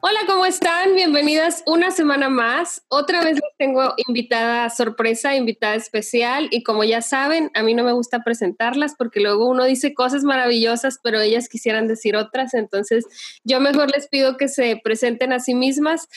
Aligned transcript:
Hola, 0.00 0.20
¿cómo 0.28 0.46
están? 0.46 0.94
Bienvenidas 0.94 1.64
una 1.66 1.90
semana 1.90 2.28
más. 2.28 2.84
Otra 2.86 3.24
vez 3.24 3.34
les 3.34 3.56
tengo 3.58 3.94
invitada 4.06 4.70
sorpresa, 4.70 5.34
invitada 5.34 5.74
especial 5.74 6.46
y 6.52 6.62
como 6.62 6.84
ya 6.84 7.02
saben, 7.02 7.50
a 7.54 7.64
mí 7.64 7.74
no 7.74 7.82
me 7.82 7.90
gusta 7.90 8.22
presentarlas 8.22 8.94
porque 8.96 9.18
luego 9.18 9.48
uno 9.48 9.64
dice 9.64 9.94
cosas 9.94 10.22
maravillosas, 10.22 11.00
pero 11.02 11.20
ellas 11.20 11.48
quisieran 11.48 11.88
decir 11.88 12.14
otras, 12.14 12.54
entonces 12.54 13.06
yo 13.42 13.58
mejor 13.58 13.90
les 13.90 14.06
pido 14.06 14.36
que 14.36 14.46
se 14.46 14.80
presenten 14.82 15.32
a 15.32 15.40
sí 15.40 15.56
mismas. 15.56 16.08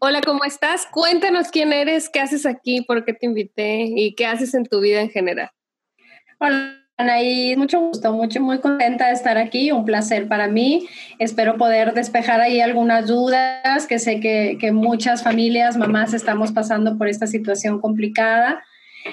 Hola, 0.00 0.20
¿cómo 0.20 0.44
estás? 0.44 0.86
Cuéntanos 0.90 1.52
quién 1.52 1.72
eres, 1.72 2.08
qué 2.08 2.18
haces 2.18 2.46
aquí, 2.46 2.82
por 2.82 3.04
qué 3.04 3.12
te 3.12 3.26
invité 3.26 3.84
y 3.94 4.16
qué 4.16 4.26
haces 4.26 4.54
en 4.54 4.64
tu 4.64 4.80
vida 4.80 5.00
en 5.00 5.10
general. 5.10 5.50
Hola. 6.40 6.83
Anaí, 6.96 7.56
mucho 7.56 7.80
gusto, 7.80 8.12
mucho, 8.12 8.40
muy 8.40 8.60
contenta 8.60 9.08
de 9.08 9.14
estar 9.14 9.36
aquí, 9.36 9.72
un 9.72 9.84
placer 9.84 10.28
para 10.28 10.46
mí. 10.46 10.86
Espero 11.18 11.56
poder 11.56 11.92
despejar 11.92 12.40
ahí 12.40 12.60
algunas 12.60 13.08
dudas, 13.08 13.88
que 13.88 13.98
sé 13.98 14.20
que, 14.20 14.58
que 14.60 14.70
muchas 14.70 15.24
familias, 15.24 15.76
mamás, 15.76 16.14
estamos 16.14 16.52
pasando 16.52 16.96
por 16.96 17.08
esta 17.08 17.26
situación 17.26 17.80
complicada. 17.80 18.62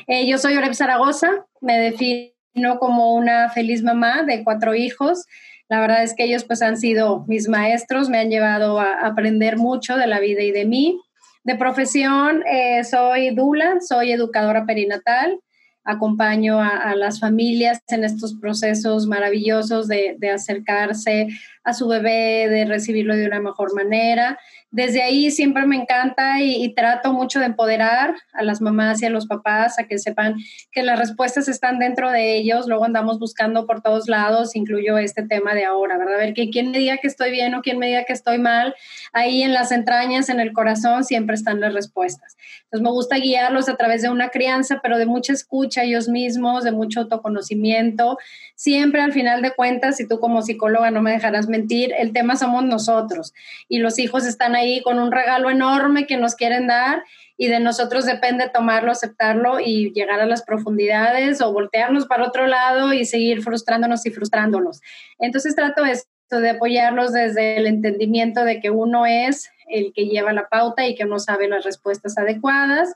Eh, 0.05 0.27
yo 0.27 0.37
soy 0.37 0.55
Oreb 0.57 0.75
Zaragoza, 0.75 1.47
me 1.59 1.79
defino 1.79 2.77
como 2.79 3.15
una 3.15 3.49
feliz 3.49 3.81
mamá 3.81 4.21
de 4.21 4.43
cuatro 4.43 4.75
hijos. 4.75 5.25
La 5.67 5.79
verdad 5.81 6.03
es 6.03 6.13
que 6.13 6.25
ellos 6.25 6.43
pues 6.43 6.61
han 6.61 6.77
sido 6.77 7.25
mis 7.27 7.49
maestros, 7.49 8.09
me 8.09 8.19
han 8.19 8.29
llevado 8.29 8.79
a 8.79 9.07
aprender 9.07 9.57
mucho 9.57 9.97
de 9.97 10.05
la 10.05 10.19
vida 10.19 10.43
y 10.43 10.51
de 10.51 10.65
mí. 10.65 11.01
De 11.43 11.55
profesión 11.55 12.43
eh, 12.45 12.83
soy 12.83 13.33
Dula, 13.33 13.77
soy 13.81 14.11
educadora 14.11 14.67
perinatal 14.67 15.39
acompaño 15.83 16.59
a, 16.59 16.95
las 16.95 17.19
familias 17.19 17.81
en 17.87 18.03
estos 18.03 18.35
procesos 18.35 19.07
maravillosos 19.07 19.87
de, 19.87 20.15
de, 20.19 20.29
acercarse 20.29 21.27
a 21.63 21.73
su 21.73 21.87
bebé, 21.87 22.47
de 22.49 22.65
recibirlo 22.65 23.15
de 23.15 23.25
una 23.25 23.39
mejor 23.39 23.73
manera 23.73 24.37
desde 24.71 25.03
ahí 25.03 25.31
siempre 25.31 25.65
me 25.65 25.75
encanta 25.75 26.39
y, 26.39 26.73
trato 26.73 27.11
mucho 27.11 27.39
de 27.39 27.47
empoderar 27.47 28.15
a 28.31 28.41
las 28.41 28.61
mamás 28.61 29.01
y 29.01 29.05
a 29.05 29.09
los 29.09 29.27
papás 29.27 29.77
a 29.77 29.83
que 29.83 29.99
sepan 29.99 30.35
que 30.71 30.81
las 30.81 30.97
respuestas 30.97 31.49
están 31.49 31.77
dentro 31.77 32.09
de 32.09 32.37
ellos. 32.37 32.67
Luego 32.67 32.85
andamos 32.85 33.19
buscando 33.19 33.67
por 33.67 33.81
todos 33.81 34.07
lados, 34.07 34.55
incluyo 34.55 34.97
este 34.97 35.23
tema 35.23 35.53
de 35.53 35.65
ahora, 35.65 35.97
¿verdad? 35.97 36.15
A 36.15 36.19
ver, 36.19 36.33
que 36.33 36.49
quien 36.49 36.71
me 36.71 36.77
diga 36.77 36.97
que 36.97 37.07
estoy 37.07 37.31
bien 37.31 37.53
o 37.53 37.61
quien 37.61 37.79
me 37.79 37.87
diga 37.87 38.05
que 38.05 38.13
estoy 38.13 38.37
mal, 38.37 38.73
ahí 39.11 39.43
en 39.43 39.53
las 39.53 39.73
entrañas, 39.73 40.29
en 40.29 40.39
el 40.39 40.53
corazón, 40.53 41.03
siempre 41.03 41.35
están 41.35 41.59
las 41.59 41.73
respuestas. 41.73 42.37
Entonces 42.63 42.81
me 42.81 42.91
gusta 42.91 43.17
guiarlos 43.17 43.67
a 43.67 43.75
través 43.75 44.01
de 44.01 44.09
una 44.09 44.29
crianza, 44.29 44.79
pero 44.81 44.97
de 44.97 45.05
mucha 45.05 45.33
escucha 45.33 45.83
ellos 45.83 46.07
mismos, 46.07 46.63
de 46.63 46.71
mucho 46.71 47.01
autoconocimiento. 47.01 48.17
Siempre 48.55 49.01
al 49.01 49.11
final 49.11 49.41
de 49.41 49.51
cuentas, 49.51 49.97
si 49.97 50.07
tú 50.07 50.21
como 50.21 50.41
psicóloga 50.41 50.91
no 50.91 51.01
me 51.01 51.11
dejarás 51.11 51.49
mentir, 51.49 51.91
el 51.97 52.13
tema 52.13 52.37
somos 52.37 52.63
nosotros 52.63 53.33
y 53.67 53.79
los 53.79 53.99
hijos 53.99 54.25
están 54.25 54.55
ahí 54.55 54.60
ahí 54.61 54.81
con 54.81 54.99
un 54.99 55.11
regalo 55.11 55.49
enorme 55.49 56.07
que 56.07 56.17
nos 56.17 56.35
quieren 56.35 56.67
dar 56.67 57.03
y 57.37 57.47
de 57.47 57.59
nosotros 57.59 58.05
depende 58.05 58.49
tomarlo, 58.49 58.91
aceptarlo 58.91 59.59
y 59.59 59.91
llegar 59.93 60.19
a 60.19 60.25
las 60.25 60.43
profundidades 60.43 61.41
o 61.41 61.51
voltearnos 61.51 62.05
para 62.05 62.27
otro 62.27 62.47
lado 62.47 62.93
y 62.93 63.05
seguir 63.05 63.41
frustrándonos 63.41 64.05
y 64.05 64.11
frustrándonos. 64.11 64.81
Entonces 65.19 65.55
trato 65.55 65.83
esto 65.83 66.39
de 66.39 66.51
apoyarlos 66.51 67.13
desde 67.13 67.57
el 67.57 67.67
entendimiento 67.67 68.45
de 68.45 68.59
que 68.59 68.69
uno 68.69 69.05
es 69.05 69.49
el 69.67 69.91
que 69.93 70.05
lleva 70.05 70.33
la 70.33 70.47
pauta 70.49 70.85
y 70.85 70.95
que 70.95 71.05
uno 71.05 71.19
sabe 71.19 71.47
las 71.47 71.65
respuestas 71.65 72.17
adecuadas. 72.17 72.95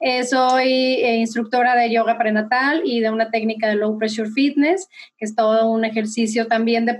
Eh, 0.00 0.24
soy 0.24 0.68
eh, 0.68 1.16
instructora 1.16 1.74
de 1.74 1.90
yoga 1.90 2.18
prenatal 2.18 2.82
y 2.84 3.00
de 3.00 3.10
una 3.10 3.30
técnica 3.30 3.68
de 3.68 3.76
low 3.76 3.98
pressure 3.98 4.30
fitness, 4.30 4.88
que 5.16 5.24
es 5.24 5.34
todo 5.34 5.70
un 5.70 5.84
ejercicio 5.84 6.46
también 6.46 6.84
de 6.84 6.98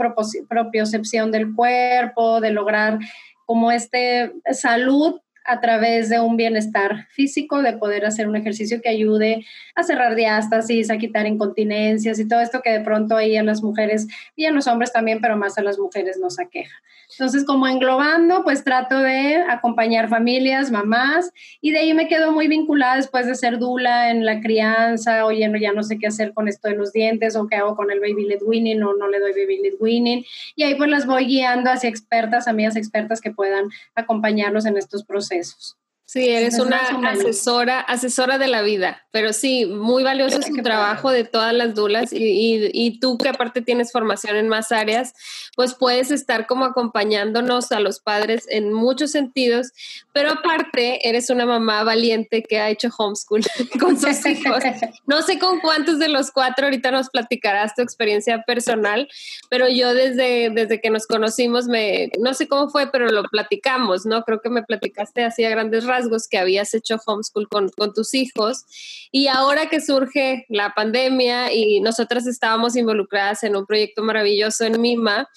propiocepción 0.49 1.31
del 1.31 1.55
cuerpo, 1.55 2.41
de 2.41 2.51
lograr 2.53 2.99
como 3.47 3.73
este 3.73 4.33
salud 4.53 5.21
a 5.47 5.61
través 5.61 6.09
de 6.09 6.21
un 6.21 6.37
bienestar 6.37 7.07
físico, 7.11 7.63
de 7.63 7.75
poder 7.75 8.05
hacer 8.05 8.29
un 8.29 8.37
ejercicio 8.37 8.81
que 8.83 8.89
ayude 8.89 9.47
a 9.75 9.85
cerrar 9.85 10.17
diástasis, 10.17 10.91
a 10.91 10.99
quitar 10.99 11.27
incontinencias 11.27 12.19
y 12.19 12.29
todo 12.29 12.41
esto 12.41 12.61
que 12.63 12.71
de 12.71 12.81
pronto 12.81 13.17
ahí 13.17 13.37
a 13.37 13.45
las 13.45 13.63
mujeres 13.63 14.09
y 14.35 14.45
a 14.47 14.51
los 14.51 14.67
hombres 14.67 14.93
también, 14.93 15.21
pero 15.21 15.37
más 15.37 15.57
a 15.57 15.63
las 15.63 15.79
mujeres 15.79 16.19
nos 16.19 16.39
aqueja. 16.39 16.75
Entonces, 17.19 17.45
como 17.47 17.67
englobando, 17.67 18.45
pues 18.45 18.63
trato 18.63 18.99
de 18.99 19.37
acompañar 19.49 20.11
familias, 20.11 20.71
mamás, 20.71 21.33
y 21.63 21.71
de 21.71 21.79
ahí 21.79 21.95
me 21.95 22.09
quedo 22.09 22.31
muy 22.31 22.47
vinculada 22.47 22.97
después 22.97 23.27
de 23.27 23.35
ser 23.35 23.59
dula 23.59 24.11
en 24.11 24.27
la 24.27 24.43
crianza, 24.43 25.25
oye, 25.25 25.49
no, 25.49 25.57
ya 25.57 25.73
no 25.73 25.83
sé 25.83 25.99
qué 25.99 26.09
hacer 26.09 26.35
con 26.35 26.47
esto 26.47 26.69
de 26.69 26.77
los 26.77 26.93
dientes, 26.93 27.35
o 27.35 27.47
qué 27.47 27.57
hago 27.57 27.75
con 27.75 27.91
el 27.91 28.01
baby 28.01 28.27
led 28.27 28.43
winning, 28.43 28.83
o 28.83 28.95
no 28.95 29.09
le 29.09 29.19
doy 29.19 29.33
baby 29.33 29.63
led 29.63 29.75
winning, 29.81 30.25
y 30.55 30.65
ahí 30.65 30.75
pues 30.75 30.91
las 30.91 31.07
voy 31.07 31.25
guiando 31.25 31.71
hacia 31.71 31.89
expertas, 31.89 32.49
amigas 32.49 32.77
expertas 32.77 33.23
que 33.23 33.31
puedan 33.31 33.71
acompañarlos 33.95 34.67
en 34.67 34.77
estos 34.77 35.03
procesos. 35.03 35.79
Sí, 36.09 36.29
eres 36.29 36.61
una 36.61 36.79
asesora, 37.11 37.81
asesora 37.81 38.39
de 38.39 38.47
la 38.47 38.63
vida, 38.63 39.05
pero 39.11 39.33
sí, 39.33 39.67
muy 39.67 40.05
valioso 40.05 40.39
es 40.39 40.47
tu 40.47 40.63
trabajo 40.63 41.11
de 41.11 41.25
todas 41.25 41.53
las 41.53 41.75
dulas 41.75 42.13
y, 42.13 42.71
y, 42.73 43.01
tú 43.01 43.19
que 43.19 43.29
aparte 43.29 43.61
tienes 43.61 43.91
formación 43.91 44.37
en 44.37 44.47
más 44.47 44.71
áreas, 44.71 45.15
pues 45.57 45.75
puedes 45.75 46.13
estar 46.13 46.47
como 46.47 46.65
acompañándonos 46.65 47.73
a 47.73 47.81
los 47.81 47.99
padres 47.99 48.47
en 48.49 48.73
muchos 48.73 49.11
sentidos, 49.11 49.73
pero 50.13 50.31
aparte 50.31 51.09
eres 51.09 51.29
una 51.29 51.45
mamá 51.45 51.83
valiente 51.83 52.45
que 52.45 52.61
ha 52.61 52.71
hecho 52.71 52.89
homeschool 52.97 53.43
con 53.81 53.99
sus 53.99 54.25
hijos. 54.27 54.63
No 55.07 55.23
sé 55.23 55.39
con 55.39 55.61
cuántos 55.61 55.99
de 55.99 56.09
los 56.09 56.31
cuatro 56.31 56.67
ahorita 56.67 56.91
nos 56.91 57.11
platicarás 57.11 57.75
tu 57.75 57.83
experiencia 57.83 58.43
personal, 58.43 59.09
pero 59.49 59.69
yo 59.69 59.95
desde, 59.95 60.51
desde 60.51 60.81
que 60.81 60.91
nos 60.91 61.07
conocimos, 61.07 61.67
me, 61.67 62.11
no 62.21 62.35
sé 62.35 62.49
cómo 62.49 62.69
fue, 62.69 62.91
pero 62.91 63.09
lo 63.09 63.25
platicamos, 63.25 64.05
¿no? 64.05 64.23
Creo 64.23 64.41
que 64.41 64.51
me 64.51 64.63
platicaste 64.63 65.25
así 65.25 65.45
a 65.45 65.51
grandes 65.51 65.85
rasgos 65.85 65.96
que 66.31 66.39
habías 66.39 66.75
hecho 66.75 66.97
homeschool 67.05 67.49
con, 67.49 67.69
con 67.71 67.93
tus 67.93 68.15
hijos. 68.15 68.65
Y 69.11 69.29
ahora 69.29 69.69
que 69.69 69.81
surge 69.81 70.47
la 70.49 70.73
pandemia 70.75 71.53
y 71.53 71.81
nosotras 71.81 72.27
estábamos 72.27 72.77
involucradas 72.77 73.43
en 73.43 73.57
un 73.57 73.67
proyecto 73.67 74.03
maravilloso 74.03 74.65
en 74.65 74.81
Mima, 74.81 75.29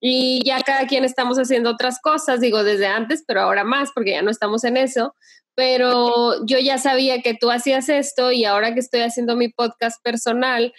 y 0.00 0.42
ya 0.44 0.60
cada 0.60 0.86
quien 0.86 1.04
estamos 1.04 1.38
haciendo 1.38 1.70
otras 1.70 2.00
cosas, 2.00 2.40
digo 2.40 2.62
desde 2.64 2.86
antes, 2.86 3.24
pero 3.26 3.40
ahora 3.40 3.64
más, 3.64 3.90
porque 3.94 4.10
ya 4.12 4.22
no 4.22 4.30
estamos 4.30 4.64
en 4.64 4.76
eso. 4.76 5.14
Pero 5.54 6.44
yo 6.44 6.58
ya 6.58 6.76
sabía 6.76 7.22
que 7.22 7.34
tú 7.34 7.50
hacías 7.50 7.88
esto 7.88 8.30
y 8.30 8.44
ahora 8.44 8.74
que 8.74 8.80
estoy 8.80 9.00
haciendo 9.00 9.36
mi 9.36 9.48
podcast 9.48 10.02
personal, 10.02 10.74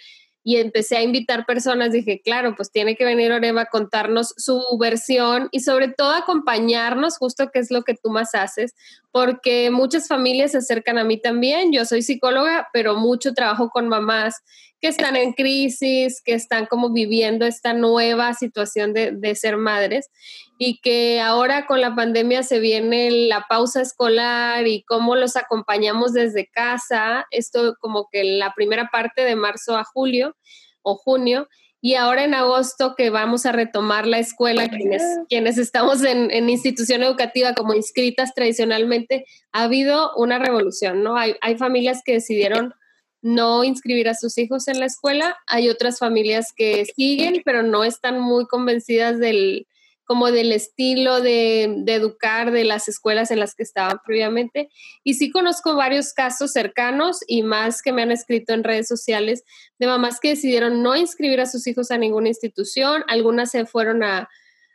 y 0.48 0.56
empecé 0.56 0.96
a 0.96 1.02
invitar 1.02 1.44
personas, 1.44 1.92
dije, 1.92 2.22
claro, 2.24 2.56
pues 2.56 2.70
tiene 2.70 2.96
que 2.96 3.04
venir 3.04 3.30
Oreva 3.32 3.60
a 3.60 3.66
contarnos 3.66 4.32
su 4.38 4.62
versión 4.80 5.50
y 5.52 5.60
sobre 5.60 5.88
todo 5.88 6.12
acompañarnos, 6.12 7.18
justo 7.18 7.50
que 7.50 7.58
es 7.58 7.70
lo 7.70 7.82
que 7.82 7.92
tú 7.92 8.08
más 8.08 8.34
haces, 8.34 8.74
porque 9.12 9.70
muchas 9.70 10.08
familias 10.08 10.52
se 10.52 10.58
acercan 10.58 10.96
a 10.96 11.04
mí 11.04 11.20
también. 11.20 11.70
Yo 11.70 11.84
soy 11.84 12.00
psicóloga, 12.00 12.68
pero 12.72 12.96
mucho 12.96 13.34
trabajo 13.34 13.68
con 13.68 13.88
mamás 13.88 14.36
que 14.80 14.88
están 14.88 15.16
en 15.16 15.32
crisis, 15.32 16.22
que 16.24 16.34
están 16.34 16.66
como 16.66 16.92
viviendo 16.92 17.44
esta 17.46 17.72
nueva 17.72 18.34
situación 18.34 18.92
de, 18.92 19.12
de, 19.12 19.34
ser 19.34 19.56
madres 19.56 20.10
y 20.56 20.80
que 20.80 21.20
ahora 21.20 21.66
con 21.66 21.80
la 21.80 21.94
pandemia 21.94 22.42
se 22.42 22.60
viene 22.60 23.10
la 23.10 23.46
pausa 23.48 23.80
escolar 23.80 24.66
y 24.66 24.84
cómo 24.84 25.16
los 25.16 25.36
acompañamos 25.36 26.12
desde 26.12 26.48
casa, 26.48 27.26
esto 27.30 27.76
como 27.80 28.08
que 28.10 28.24
la 28.24 28.52
primera 28.54 28.88
parte 28.92 29.22
de 29.22 29.36
marzo 29.36 29.76
a 29.76 29.84
julio 29.84 30.36
o 30.82 30.96
junio. 30.96 31.48
Y 31.80 31.94
ahora 31.94 32.24
en 32.24 32.34
agosto 32.34 32.94
que 32.96 33.08
vamos 33.10 33.46
a 33.46 33.52
retomar 33.52 34.04
la 34.04 34.18
escuela, 34.18 34.68
quienes, 34.68 35.02
quienes 35.28 35.58
estamos 35.58 36.02
en, 36.02 36.32
en, 36.32 36.50
institución 36.50 37.04
educativa 37.04 37.54
como 37.54 37.72
inscritas 37.72 38.34
tradicionalmente, 38.34 39.24
ha 39.52 39.62
habido 39.62 40.10
una 40.16 40.40
revolución, 40.40 41.04
¿no? 41.04 41.16
Hay, 41.16 41.36
hay 41.40 41.56
familias 41.56 42.02
que 42.04 42.14
decidieron 42.14 42.74
no 43.22 43.64
inscribir 43.64 44.08
a 44.08 44.14
sus 44.14 44.38
hijos 44.38 44.68
en 44.68 44.80
la 44.80 44.86
escuela. 44.86 45.36
Hay 45.46 45.68
otras 45.68 45.98
familias 45.98 46.52
que 46.54 46.84
siguen, 46.84 47.42
pero 47.44 47.62
no 47.62 47.84
están 47.84 48.20
muy 48.20 48.46
convencidas 48.46 49.18
del 49.18 49.66
como 50.08 50.32
del 50.32 50.52
estilo 50.52 51.20
de, 51.20 51.70
de, 51.80 51.94
educar 51.94 52.50
de 52.50 52.64
las 52.64 52.88
escuelas 52.88 53.30
en 53.30 53.40
las 53.40 53.54
que 53.54 53.62
estaban 53.62 54.00
previamente. 54.06 54.70
Y 55.04 55.14
sí 55.14 55.30
conozco 55.30 55.74
varios 55.74 56.14
casos 56.14 56.50
cercanos 56.52 57.20
y 57.26 57.42
más 57.42 57.82
que 57.82 57.92
me 57.92 58.00
han 58.00 58.10
escrito 58.10 58.54
en 58.54 58.64
redes 58.64 58.88
sociales 58.88 59.44
de 59.78 59.86
mamás 59.86 60.18
que 60.18 60.30
decidieron 60.30 60.82
no 60.82 60.96
inscribir 60.96 61.42
a 61.42 61.46
sus 61.46 61.66
hijos 61.66 61.90
a 61.90 61.98
ninguna 61.98 62.28
institución. 62.28 63.04
Algunas 63.06 63.50
se 63.50 63.66
fueron 63.66 64.02
a, 64.02 64.30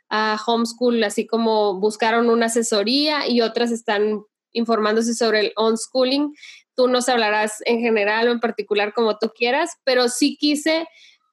a 0.08 0.40
homeschool, 0.46 1.02
así 1.02 1.26
como 1.26 1.80
buscaron 1.80 2.30
una 2.30 2.46
asesoría 2.46 3.28
y 3.28 3.40
otras 3.40 3.72
están 3.72 4.22
informándose 4.52 5.14
sobre 5.14 5.40
el 5.40 5.52
unschooling. 5.56 6.32
Tú 6.76 6.88
nos 6.88 7.08
hablarás 7.08 7.62
en 7.64 7.80
general 7.80 8.28
o 8.28 8.32
en 8.32 8.40
particular 8.40 8.92
como 8.92 9.18
tú 9.18 9.30
quieras, 9.34 9.72
pero 9.84 10.08
sí 10.08 10.36
quise 10.36 10.86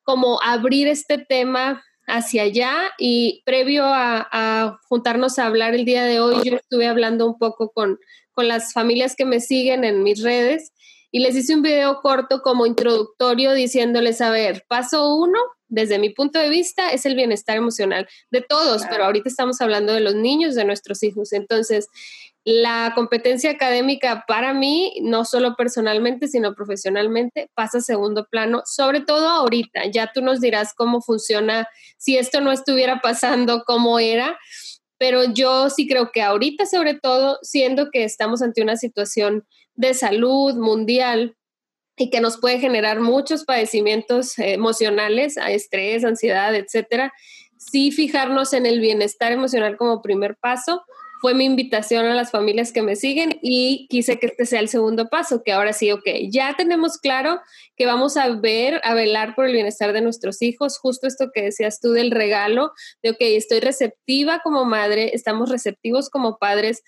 como 0.04 0.42
abrir 0.42 0.88
este 0.88 1.18
tema 1.18 1.84
hacia 2.08 2.44
allá 2.44 2.74
y 2.98 3.42
previo 3.46 3.84
a, 3.86 4.80
juntarnos 4.90 5.40
a 5.40 5.46
hablar 5.46 5.74
el 5.74 5.86
día 5.86 6.04
de 6.04 6.20
hoy, 6.20 6.36
yo 6.44 6.56
estuve 6.56 6.88
hablando 6.88 7.26
un 7.26 7.38
poco 7.38 7.72
con, 7.72 8.00
con 8.34 8.48
las 8.48 8.74
familias 8.74 9.16
que 9.16 9.26
me 9.26 9.40
siguen 9.40 9.84
en 9.84 10.04
mis 10.04 10.22
redes 10.22 10.74
y 11.12 11.20
les 11.20 11.36
hice 11.36 11.56
un 11.56 11.62
video 11.62 12.02
corto 12.02 12.42
como 12.42 12.66
introductorio 12.66 13.54
diciéndoles, 13.54 14.22
a 14.22 14.32
ver, 14.32 14.66
paso 14.68 15.16
uno, 15.16 15.40
desde 15.68 16.00
mi 16.00 16.10
punto 16.10 16.40
de 16.40 16.50
vista, 16.50 16.92
es 16.92 17.06
el 17.06 17.16
bienestar 17.16 17.58
emocional 17.58 18.08
de 18.30 18.42
todos, 18.42 18.84
pero 18.90 19.06
ahorita 19.06 19.30
estamos 19.30 19.62
hablando 19.62 19.94
de 19.94 20.02
los 20.02 20.16
niños, 20.16 20.56
de 20.56 20.66
nuestros 20.66 21.04
hijos. 21.04 21.34
Entonces, 21.34 21.88
la 22.44 22.94
competencia 22.96 23.52
académica 23.52 24.26
para 24.28 24.54
mí, 24.54 24.96
no 25.02 25.26
solo 25.26 25.56
personalmente, 25.56 26.28
sino 26.28 26.56
profesionalmente, 26.56 27.50
pasa 27.54 27.78
a 27.78 27.82
segundo 27.82 28.26
plano, 28.26 28.64
sobre 28.66 29.02
todo 29.02 29.30
ahorita. 29.30 29.86
Ya 29.92 30.12
tú 30.12 30.22
nos 30.22 30.42
dirás 30.42 30.74
cómo 30.76 31.02
funciona, 31.02 31.68
si 31.98 32.18
esto 32.18 32.42
no 32.42 32.52
estuviera 32.52 33.00
pasando, 33.00 33.64
cómo 33.66 34.00
era, 34.00 34.40
pero 34.98 35.24
yo 35.26 35.70
sí 35.70 35.88
creo 35.88 36.12
que 36.12 36.22
ahorita, 36.22 36.66
sobre 36.66 36.96
todo, 36.96 37.38
siendo 37.44 37.90
que 37.92 38.04
estamos 38.04 38.42
ante 38.42 38.62
una 38.62 38.76
situación 38.76 39.46
de 39.76 39.94
salud 39.94 40.56
mundial 40.56 41.36
y 41.98 42.10
que 42.10 42.22
nos 42.22 42.38
puede 42.38 42.60
generar 42.60 43.00
muchos 43.00 43.44
padecimientos 43.44 44.38
emocionales, 44.40 45.38
estrés, 45.38 46.04
ansiedad, 46.04 46.56
etcétera, 46.56 47.14
sí 47.58 47.92
fijarnos 47.92 48.54
en 48.54 48.66
el 48.66 48.80
bienestar 48.80 49.32
emocional 49.32 49.78
como 49.78 50.02
primer 50.02 50.38
paso 50.38 50.84
fue 51.22 51.36
mi 51.36 51.46
invitación 51.46 52.08
a 52.08 52.16
las 52.16 52.32
familias 52.32 52.74
que 52.74 52.82
me 52.82 52.96
siguen 52.96 53.38
y 53.44 53.88
quise 53.90 54.18
que 54.18 54.26
este 54.26 54.48
sea 54.48 54.60
el 54.60 54.70
segundo 54.70 55.08
paso, 55.08 55.44
que 55.44 55.52
ahora 55.52 55.72
sí, 55.72 55.92
ok, 55.92 56.04
ya 56.32 56.56
tenemos 56.58 56.98
claro 56.98 57.40
que 57.78 57.86
vamos 57.86 58.18
a 58.18 58.28
ver, 58.30 58.82
a 58.84 58.96
velar 58.96 59.36
por 59.36 59.46
el 59.46 59.54
bienestar 59.54 59.94
de 59.94 60.02
nuestros 60.02 60.42
hijos, 60.42 60.80
justo 60.80 61.06
esto 61.06 61.30
que 61.32 61.44
decías 61.44 61.80
tú 61.80 61.92
del 61.92 62.10
regalo, 62.10 62.72
de, 63.04 63.12
ok, 63.12 63.18
estoy 63.20 63.60
receptiva 63.60 64.40
como 64.44 64.66
madre, 64.66 65.12
estamos 65.14 65.50
receptivos 65.50 66.10
como 66.10 66.40
padres 66.40 66.82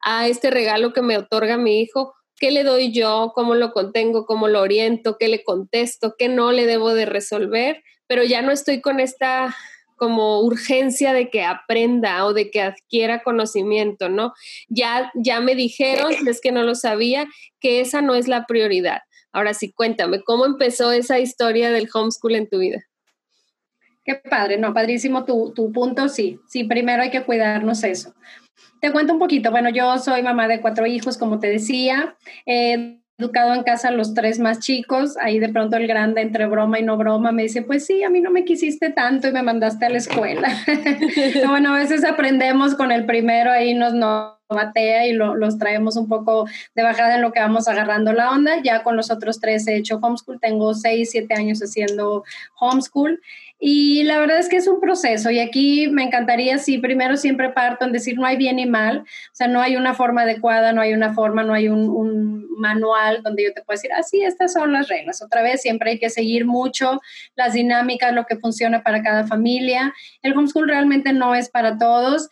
a 0.00 0.28
este 0.28 0.50
regalo 0.50 0.92
que 0.92 1.02
me 1.02 1.18
otorga 1.18 1.56
mi 1.56 1.80
hijo, 1.80 2.14
¿Qué 2.40 2.50
le 2.50 2.64
doy 2.64 2.90
yo? 2.90 3.32
¿Cómo 3.34 3.54
lo 3.54 3.70
contengo? 3.70 4.24
¿Cómo 4.24 4.48
lo 4.48 4.62
oriento? 4.62 5.18
¿Qué 5.18 5.28
le 5.28 5.44
contesto? 5.44 6.14
¿Qué 6.16 6.30
no 6.30 6.52
le 6.52 6.64
debo 6.64 6.94
de 6.94 7.04
resolver? 7.04 7.82
Pero 8.06 8.24
ya 8.24 8.40
no 8.40 8.50
estoy 8.50 8.80
con 8.80 8.98
esta 8.98 9.54
como 10.00 10.40
urgencia 10.40 11.12
de 11.12 11.28
que 11.28 11.44
aprenda 11.44 12.24
o 12.24 12.32
de 12.32 12.50
que 12.50 12.62
adquiera 12.62 13.22
conocimiento, 13.22 14.08
¿no? 14.08 14.32
Ya, 14.70 15.12
ya 15.14 15.40
me 15.40 15.54
dijeron, 15.54 16.10
es 16.26 16.40
que 16.40 16.52
no 16.52 16.62
lo 16.62 16.74
sabía, 16.74 17.26
que 17.60 17.82
esa 17.82 18.00
no 18.00 18.14
es 18.14 18.26
la 18.26 18.46
prioridad. 18.46 19.02
Ahora 19.30 19.52
sí, 19.52 19.70
cuéntame, 19.70 20.22
¿cómo 20.22 20.46
empezó 20.46 20.90
esa 20.90 21.18
historia 21.18 21.70
del 21.70 21.86
homeschool 21.92 22.34
en 22.34 22.48
tu 22.48 22.60
vida? 22.60 22.82
Qué 24.02 24.14
padre, 24.14 24.56
no, 24.56 24.72
padrísimo 24.72 25.26
tu, 25.26 25.52
tu 25.54 25.70
punto, 25.70 26.08
sí, 26.08 26.40
sí, 26.48 26.64
primero 26.64 27.02
hay 27.02 27.10
que 27.10 27.22
cuidarnos 27.22 27.84
eso. 27.84 28.14
Te 28.80 28.92
cuento 28.92 29.12
un 29.12 29.18
poquito. 29.18 29.50
Bueno, 29.50 29.68
yo 29.68 29.98
soy 29.98 30.22
mamá 30.22 30.48
de 30.48 30.62
cuatro 30.62 30.86
hijos, 30.86 31.18
como 31.18 31.38
te 31.38 31.48
decía. 31.48 32.16
He 32.46 33.02
educado 33.20 33.54
en 33.54 33.62
casa 33.62 33.90
los 33.90 34.14
tres 34.14 34.38
más 34.38 34.58
chicos. 34.58 35.16
Ahí 35.20 35.38
de 35.38 35.48
pronto 35.48 35.76
el 35.76 35.86
grande, 35.86 36.22
entre 36.22 36.46
broma 36.46 36.78
y 36.78 36.82
no 36.82 36.96
broma, 36.96 37.32
me 37.32 37.42
dice, 37.42 37.62
pues 37.62 37.86
sí, 37.86 38.02
a 38.02 38.10
mí 38.10 38.20
no 38.20 38.30
me 38.30 38.44
quisiste 38.44 38.90
tanto 38.90 39.28
y 39.28 39.32
me 39.32 39.42
mandaste 39.42 39.86
a 39.86 39.90
la 39.90 39.98
escuela. 39.98 40.48
bueno, 41.46 41.74
a 41.74 41.78
veces 41.78 42.04
aprendemos 42.04 42.74
con 42.74 42.90
el 42.90 43.06
primero, 43.06 43.52
ahí 43.52 43.74
nos, 43.74 43.92
nos 43.94 44.34
batea 44.48 45.06
y 45.06 45.12
los 45.12 45.58
traemos 45.58 45.96
un 45.96 46.08
poco 46.08 46.46
de 46.74 46.82
bajada 46.82 47.16
en 47.16 47.22
lo 47.22 47.32
que 47.32 47.40
vamos 47.40 47.68
agarrando 47.68 48.12
la 48.12 48.30
onda. 48.30 48.60
Ya 48.62 48.82
con 48.82 48.96
los 48.96 49.10
otros 49.10 49.40
tres 49.40 49.66
he 49.68 49.76
hecho 49.76 49.98
homeschool, 50.00 50.40
tengo 50.40 50.74
seis, 50.74 51.10
siete 51.10 51.34
años 51.34 51.60
haciendo 51.60 52.24
homeschool 52.58 53.20
y 53.62 54.04
la 54.04 54.18
verdad 54.18 54.38
es 54.38 54.48
que 54.48 54.56
es 54.56 54.66
un 54.66 54.80
proceso 54.80 55.30
y 55.30 55.38
aquí 55.38 55.86
me 55.88 56.02
encantaría, 56.02 56.56
sí, 56.56 56.78
primero 56.78 57.18
siempre 57.18 57.50
parto 57.50 57.84
en 57.84 57.92
decir 57.92 58.16
no 58.16 58.24
hay 58.24 58.38
bien 58.38 58.58
y 58.58 58.64
mal, 58.64 59.00
o 59.00 59.34
sea, 59.34 59.48
no 59.48 59.60
hay 59.60 59.76
una 59.76 59.92
forma 59.92 60.22
adecuada, 60.22 60.72
no 60.72 60.80
hay 60.80 60.94
una 60.94 61.12
forma, 61.12 61.42
no 61.42 61.52
hay 61.52 61.68
un, 61.68 62.48
manual 62.56 63.22
donde 63.22 63.44
yo 63.44 63.54
te 63.54 63.62
pueda 63.62 63.76
decir, 63.76 63.92
así, 63.94 64.22
estas 64.22 64.52
son 64.52 64.74
las 64.74 64.88
reglas. 64.88 65.22
Otra 65.22 65.40
vez, 65.40 65.62
siempre 65.62 65.92
hay 65.92 65.98
que 65.98 66.10
seguir 66.10 66.44
mucho 66.44 67.00
las 67.34 67.54
dinámicas, 67.54 68.12
lo 68.12 68.26
que 68.26 68.36
funciona 68.36 68.82
para 68.82 69.02
cada 69.02 69.26
familia. 69.26 69.94
El 70.20 70.36
homeschool 70.36 70.68
realmente 70.68 71.14
no 71.14 71.34
es 71.34 71.48
para 71.48 71.78
todos, 71.78 72.28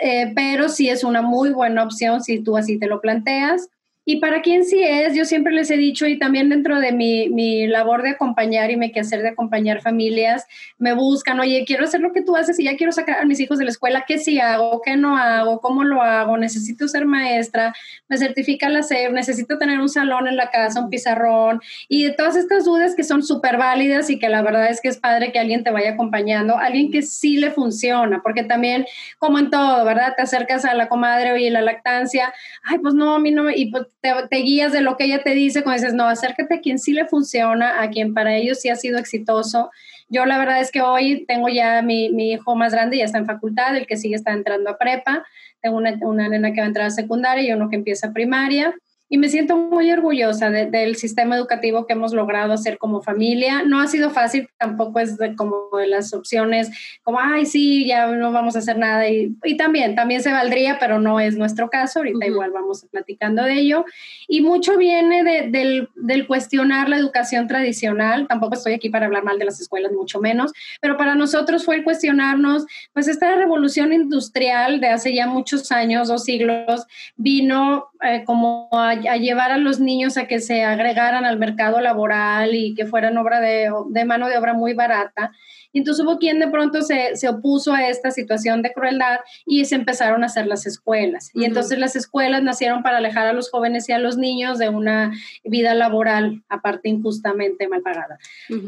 eh, 0.00 0.32
pero 0.36 0.68
sí 0.68 0.88
es 0.88 1.02
una 1.02 1.20
muy 1.20 1.50
buena 1.50 1.82
opción 1.82 2.22
si 2.22 2.44
tú 2.44 2.56
así 2.56 2.78
te 2.78 2.86
lo 2.86 3.00
planteas. 3.00 3.68
Y 4.04 4.16
para 4.16 4.42
quien 4.42 4.64
sí 4.64 4.82
es, 4.82 5.14
yo 5.14 5.24
siempre 5.24 5.52
les 5.52 5.70
he 5.70 5.76
dicho, 5.76 6.06
y 6.08 6.18
también 6.18 6.48
dentro 6.48 6.80
de 6.80 6.90
mi, 6.90 7.28
mi, 7.28 7.68
labor 7.68 8.02
de 8.02 8.10
acompañar 8.10 8.72
y 8.72 8.76
mi 8.76 8.90
quehacer 8.90 9.22
de 9.22 9.28
acompañar 9.28 9.80
familias, 9.80 10.44
me 10.76 10.92
buscan, 10.92 11.38
oye, 11.38 11.62
quiero 11.64 11.84
hacer 11.84 12.00
lo 12.00 12.12
que 12.12 12.22
tú 12.22 12.34
haces 12.34 12.58
y 12.58 12.64
ya 12.64 12.76
quiero 12.76 12.90
sacar 12.90 13.20
a 13.20 13.24
mis 13.24 13.38
hijos 13.38 13.58
de 13.58 13.64
la 13.64 13.70
escuela, 13.70 14.04
¿qué 14.06 14.18
sí 14.18 14.40
hago? 14.40 14.82
¿Qué 14.84 14.96
no 14.96 15.16
hago? 15.16 15.60
¿Cómo 15.60 15.84
lo 15.84 16.02
hago? 16.02 16.36
Necesito 16.36 16.88
ser 16.88 17.06
maestra, 17.06 17.72
me 18.08 18.18
certifica 18.18 18.68
la 18.68 18.82
SEP, 18.82 19.12
necesito 19.12 19.56
tener 19.56 19.78
un 19.78 19.88
salón 19.88 20.26
en 20.26 20.36
la 20.36 20.50
casa, 20.50 20.80
un 20.80 20.90
pizarrón, 20.90 21.60
y 21.86 22.04
de 22.04 22.10
todas 22.10 22.34
estas 22.34 22.64
dudas 22.64 22.96
que 22.96 23.04
son 23.04 23.22
súper 23.22 23.56
válidas 23.56 24.10
y 24.10 24.18
que 24.18 24.28
la 24.28 24.42
verdad 24.42 24.68
es 24.68 24.80
que 24.80 24.88
es 24.88 24.98
padre 24.98 25.30
que 25.30 25.38
alguien 25.38 25.62
te 25.62 25.70
vaya 25.70 25.92
acompañando, 25.92 26.58
alguien 26.58 26.90
que 26.90 27.02
sí 27.02 27.36
le 27.36 27.52
funciona, 27.52 28.20
porque 28.20 28.42
también, 28.42 28.84
como 29.18 29.38
en 29.38 29.48
todo, 29.50 29.84
¿verdad? 29.84 30.14
Te 30.16 30.22
acercas 30.22 30.64
a 30.64 30.74
la 30.74 30.88
comadre, 30.88 31.30
oye, 31.30 31.50
la 31.50 31.62
lactancia, 31.62 32.34
ay, 32.64 32.78
pues 32.78 32.94
no, 32.94 33.14
a 33.14 33.20
mí 33.20 33.30
no, 33.30 33.48
y 33.48 33.70
pues 33.70 33.91
te, 34.02 34.36
guías 34.38 34.72
de 34.72 34.80
lo 34.80 34.96
que 34.96 35.04
ella 35.04 35.22
te 35.22 35.30
dice, 35.30 35.62
cuando 35.62 35.80
dices, 35.80 35.94
no, 35.94 36.06
acércate 36.06 36.54
a 36.54 36.60
quien 36.60 36.78
sí 36.78 36.92
le 36.92 37.06
funciona, 37.06 37.80
a 37.80 37.88
quien 37.90 38.12
para 38.12 38.36
ellos 38.36 38.60
sí 38.60 38.68
ha 38.68 38.76
sido 38.76 38.98
exitoso. 38.98 39.70
Yo 40.08 40.26
la 40.26 40.38
verdad 40.38 40.60
es 40.60 40.70
que 40.70 40.82
hoy 40.82 41.24
tengo 41.26 41.48
ya 41.48 41.80
mi, 41.82 42.10
mi 42.10 42.32
hijo 42.32 42.56
más 42.56 42.72
grande, 42.72 42.98
ya 42.98 43.04
está 43.04 43.18
en 43.18 43.26
facultad, 43.26 43.76
el 43.76 43.86
que 43.86 43.96
sigue 43.96 44.16
está 44.16 44.32
entrando 44.32 44.70
a 44.70 44.78
prepa, 44.78 45.24
tengo 45.60 45.76
una, 45.76 45.96
una 46.02 46.28
nena 46.28 46.52
que 46.52 46.60
va 46.60 46.64
a 46.64 46.68
entrar 46.68 46.86
a 46.86 46.90
secundaria 46.90 47.48
y 47.48 47.52
uno 47.52 47.70
que 47.70 47.76
empieza 47.76 48.08
a 48.08 48.12
primaria 48.12 48.74
y 49.12 49.18
me 49.18 49.28
siento 49.28 49.58
muy 49.58 49.92
orgullosa 49.92 50.48
del 50.48 50.96
sistema 50.96 51.36
educativo 51.36 51.86
que 51.86 51.92
hemos 51.92 52.14
logrado 52.14 52.54
hacer 52.54 52.78
como 52.78 53.02
familia. 53.02 53.62
No 53.62 53.78
ha 53.78 53.86
sido 53.86 54.08
fácil, 54.08 54.48
tampoco 54.56 55.00
es 55.00 55.18
como 55.36 55.68
de 55.78 55.86
las 55.86 56.14
opciones 56.14 56.70
como, 57.02 57.20
ay, 57.20 57.44
sí, 57.44 57.86
ya 57.86 58.06
no 58.06 58.32
vamos 58.32 58.56
a 58.56 58.60
hacer 58.60 58.78
nada. 58.78 59.06
Y, 59.06 59.36
y 59.44 59.58
también, 59.58 59.94
también 59.94 60.22
se 60.22 60.32
valdría, 60.32 60.78
pero 60.80 60.98
no 60.98 61.20
es 61.20 61.36
nuestro 61.36 61.68
caso. 61.68 61.98
Ahorita 61.98 62.24
igual 62.24 62.52
vamos 62.52 62.86
platicando 62.90 63.42
de 63.42 63.52
ello. 63.52 63.84
Y 64.28 64.40
mucho 64.40 64.78
viene 64.78 65.22
del, 65.50 65.90
del 65.94 66.26
cuestionar 66.26 66.88
la 66.88 66.96
educación 66.96 67.48
tradicional. 67.48 68.26
Tampoco 68.28 68.54
estoy 68.54 68.72
aquí 68.72 68.88
para 68.88 69.04
hablar 69.04 69.24
mal 69.24 69.38
de 69.38 69.44
las 69.44 69.60
escuelas, 69.60 69.92
mucho 69.92 70.20
menos, 70.20 70.52
pero 70.80 70.96
para 70.96 71.16
nosotros 71.16 71.66
fue 71.66 71.76
el 71.76 71.84
cuestionarnos, 71.84 72.64
pues 72.94 73.08
esta 73.08 73.36
revolución 73.36 73.92
industrial 73.92 74.80
de 74.80 74.88
hace 74.88 75.14
ya 75.14 75.26
muchos 75.26 75.70
años, 75.70 76.08
dos 76.08 76.24
siglos, 76.24 76.86
vino 77.16 77.90
eh, 78.02 78.24
como 78.24 78.70
a 78.72 79.01
a, 79.08 79.16
llevar 79.16 79.50
a 79.50 79.58
los 79.58 79.80
niños 79.80 80.16
a 80.16 80.26
que 80.26 80.40
se 80.40 80.64
agregaran 80.64 81.24
al 81.24 81.38
mercado 81.38 81.80
laboral 81.80 82.54
y 82.54 82.74
que 82.74 82.86
fueran 82.86 83.18
obra 83.18 83.40
de, 83.40 83.70
de 83.90 84.04
mano 84.04 84.28
de 84.28 84.38
obra 84.38 84.54
muy 84.54 84.74
barata. 84.74 85.32
Y 85.72 85.78
entonces 85.78 86.04
hubo 86.04 86.18
quien 86.18 86.38
de 86.38 86.48
pronto 86.48 86.82
se, 86.82 87.16
se, 87.16 87.28
opuso 87.28 87.72
a 87.72 87.88
esta 87.88 88.10
situación 88.10 88.62
de 88.62 88.72
crueldad 88.72 89.20
y 89.46 89.64
se 89.64 89.74
empezaron 89.74 90.22
a 90.22 90.26
hacer 90.26 90.46
las 90.46 90.66
escuelas. 90.66 91.30
Y 91.34 91.44
entonces 91.44 91.78
las 91.78 91.96
escuelas 91.96 92.42
nacieron 92.42 92.82
para 92.82 92.98
alejar 92.98 93.26
a 93.26 93.32
los 93.32 93.50
jóvenes 93.50 93.88
y 93.88 93.92
a 93.92 93.98
los 93.98 94.16
niños 94.16 94.58
de 94.58 94.68
una 94.68 95.12
vida 95.44 95.74
laboral, 95.74 96.42
aparte 96.48 96.88
injustamente 96.88 97.68
mal 97.68 97.82
pagada. 97.82 98.18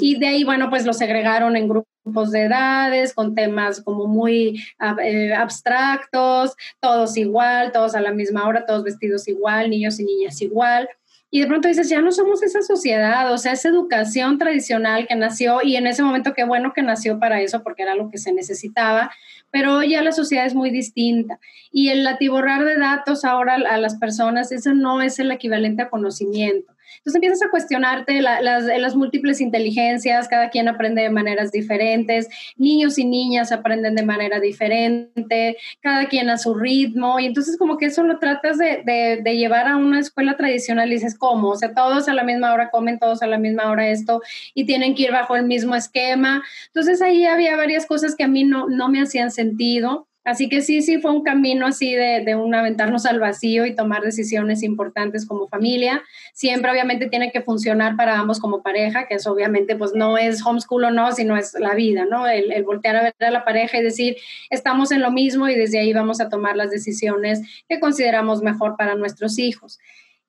Y 0.00 0.18
de 0.18 0.28
ahí, 0.28 0.44
bueno, 0.44 0.70
pues 0.70 0.86
los 0.86 0.98
segregaron 0.98 1.56
en 1.56 1.68
grupos 1.68 2.30
de 2.30 2.42
edades, 2.42 3.14
con 3.14 3.34
temas 3.34 3.82
como 3.82 4.06
muy 4.06 4.62
eh, 5.02 5.34
abstractos, 5.34 6.54
todos 6.80 7.16
igual, 7.16 7.72
todos 7.72 7.94
a 7.94 8.00
la 8.00 8.12
misma 8.12 8.46
hora, 8.46 8.66
todos 8.66 8.84
vestidos 8.84 9.28
igual, 9.28 9.70
niños 9.70 9.98
y 10.00 10.04
niñas 10.04 10.40
igual. 10.42 10.88
Y 11.34 11.40
de 11.40 11.48
pronto 11.48 11.66
dices, 11.66 11.88
ya 11.88 12.00
no 12.00 12.12
somos 12.12 12.44
esa 12.44 12.62
sociedad, 12.62 13.32
o 13.32 13.38
sea, 13.38 13.54
esa 13.54 13.68
educación 13.68 14.38
tradicional 14.38 15.08
que 15.08 15.16
nació 15.16 15.62
y 15.64 15.74
en 15.74 15.88
ese 15.88 16.04
momento 16.04 16.32
qué 16.32 16.44
bueno 16.44 16.72
que 16.72 16.80
nació 16.80 17.18
para 17.18 17.40
eso 17.40 17.64
porque 17.64 17.82
era 17.82 17.96
lo 17.96 18.08
que 18.08 18.18
se 18.18 18.32
necesitaba, 18.32 19.10
pero 19.50 19.78
hoy 19.78 19.90
ya 19.90 20.02
la 20.02 20.12
sociedad 20.12 20.46
es 20.46 20.54
muy 20.54 20.70
distinta. 20.70 21.40
Y 21.72 21.88
el 21.88 22.06
atiborrar 22.06 22.64
de 22.64 22.78
datos 22.78 23.24
ahora 23.24 23.56
a 23.56 23.78
las 23.78 23.96
personas, 23.96 24.52
eso 24.52 24.74
no 24.74 25.02
es 25.02 25.18
el 25.18 25.32
equivalente 25.32 25.82
a 25.82 25.90
conocimiento. 25.90 26.72
Entonces 27.04 27.16
empiezas 27.16 27.42
a 27.42 27.50
cuestionarte 27.50 28.22
las, 28.22 28.64
las, 28.64 28.96
múltiples 28.96 29.42
inteligencias, 29.42 30.26
cada 30.26 30.48
quien 30.48 30.68
aprende 30.68 31.02
de 31.02 31.10
maneras 31.10 31.52
diferentes, 31.52 32.30
niños 32.56 32.96
y 32.98 33.04
niñas 33.04 33.52
aprenden 33.52 33.94
de 33.94 34.06
manera 34.06 34.40
diferente, 34.40 35.58
cada 35.82 36.08
quien 36.08 36.30
a 36.30 36.38
su 36.38 36.54
ritmo, 36.54 37.20
y 37.20 37.26
entonces 37.26 37.58
como 37.58 37.76
que 37.76 37.86
eso 37.86 38.04
lo 38.04 38.18
tratas 38.18 38.56
de, 38.56 39.22
llevar 39.36 39.68
a 39.68 39.76
una 39.76 40.00
escuela 40.00 40.38
tradicional 40.38 40.90
y 40.90 40.94
dices, 40.94 41.18
¿cómo? 41.18 41.50
O 41.50 41.56
sea, 41.56 41.74
todos 41.74 42.08
a 42.08 42.14
la 42.14 42.24
misma 42.24 42.54
hora 42.54 42.70
comen, 42.70 42.98
todos 42.98 43.22
a 43.22 43.26
la 43.26 43.36
misma 43.36 43.70
hora 43.70 43.90
esto, 43.90 44.22
y 44.54 44.64
tienen 44.64 44.94
que 44.94 45.02
ir 45.02 45.12
bajo 45.12 45.36
el 45.36 45.44
mismo 45.44 45.74
esquema. 45.74 46.42
Entonces 46.68 47.02
ahí 47.02 47.26
había 47.26 47.54
varias 47.54 47.84
cosas 47.84 48.16
que 48.16 48.24
a 48.24 48.28
mí 48.28 48.44
no 48.44 48.88
me 48.88 49.02
hacían 49.02 49.30
sentido 49.30 50.08
Así 50.24 50.48
que 50.48 50.62
sí, 50.62 50.80
sí 50.80 50.98
fue 50.98 51.10
un 51.10 51.22
camino 51.22 51.66
así 51.66 51.94
de, 51.94 52.22
de 52.24 52.34
un 52.34 52.54
aventarnos 52.54 53.04
al 53.04 53.20
vacío 53.20 53.66
y 53.66 53.74
tomar 53.74 54.02
decisiones 54.02 54.62
importantes 54.62 55.26
como 55.26 55.48
familia. 55.48 56.02
Siempre 56.32 56.70
obviamente 56.70 57.08
tiene 57.08 57.30
que 57.30 57.42
funcionar 57.42 57.94
para 57.94 58.18
ambos 58.18 58.40
como 58.40 58.62
pareja, 58.62 59.06
que 59.06 59.14
eso 59.14 59.32
obviamente 59.32 59.76
pues 59.76 59.92
no 59.94 60.16
es 60.16 60.44
homeschool 60.44 60.84
o 60.84 60.90
no, 60.90 61.12
sino 61.12 61.36
es 61.36 61.52
la 61.54 61.74
vida, 61.74 62.06
¿no? 62.06 62.26
El, 62.26 62.52
el 62.52 62.64
voltear 62.64 62.96
a 62.96 63.02
ver 63.02 63.14
a 63.20 63.30
la 63.30 63.44
pareja 63.44 63.78
y 63.78 63.82
decir, 63.82 64.16
estamos 64.48 64.92
en 64.92 65.02
lo 65.02 65.10
mismo 65.10 65.48
y 65.48 65.54
desde 65.54 65.78
ahí 65.78 65.92
vamos 65.92 66.20
a 66.22 66.30
tomar 66.30 66.56
las 66.56 66.70
decisiones 66.70 67.42
que 67.68 67.78
consideramos 67.78 68.42
mejor 68.42 68.76
para 68.78 68.94
nuestros 68.94 69.38
hijos. 69.38 69.78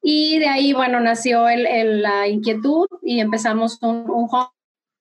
Y 0.07 0.37
de 0.37 0.47
ahí, 0.47 0.73
bueno, 0.73 0.99
nació 0.99 1.49
el, 1.49 2.01
la 2.01 2.27
inquietud 2.27 2.85
y 3.01 3.21
empezamos 3.21 3.79
un, 3.81 4.09
un 4.09 4.27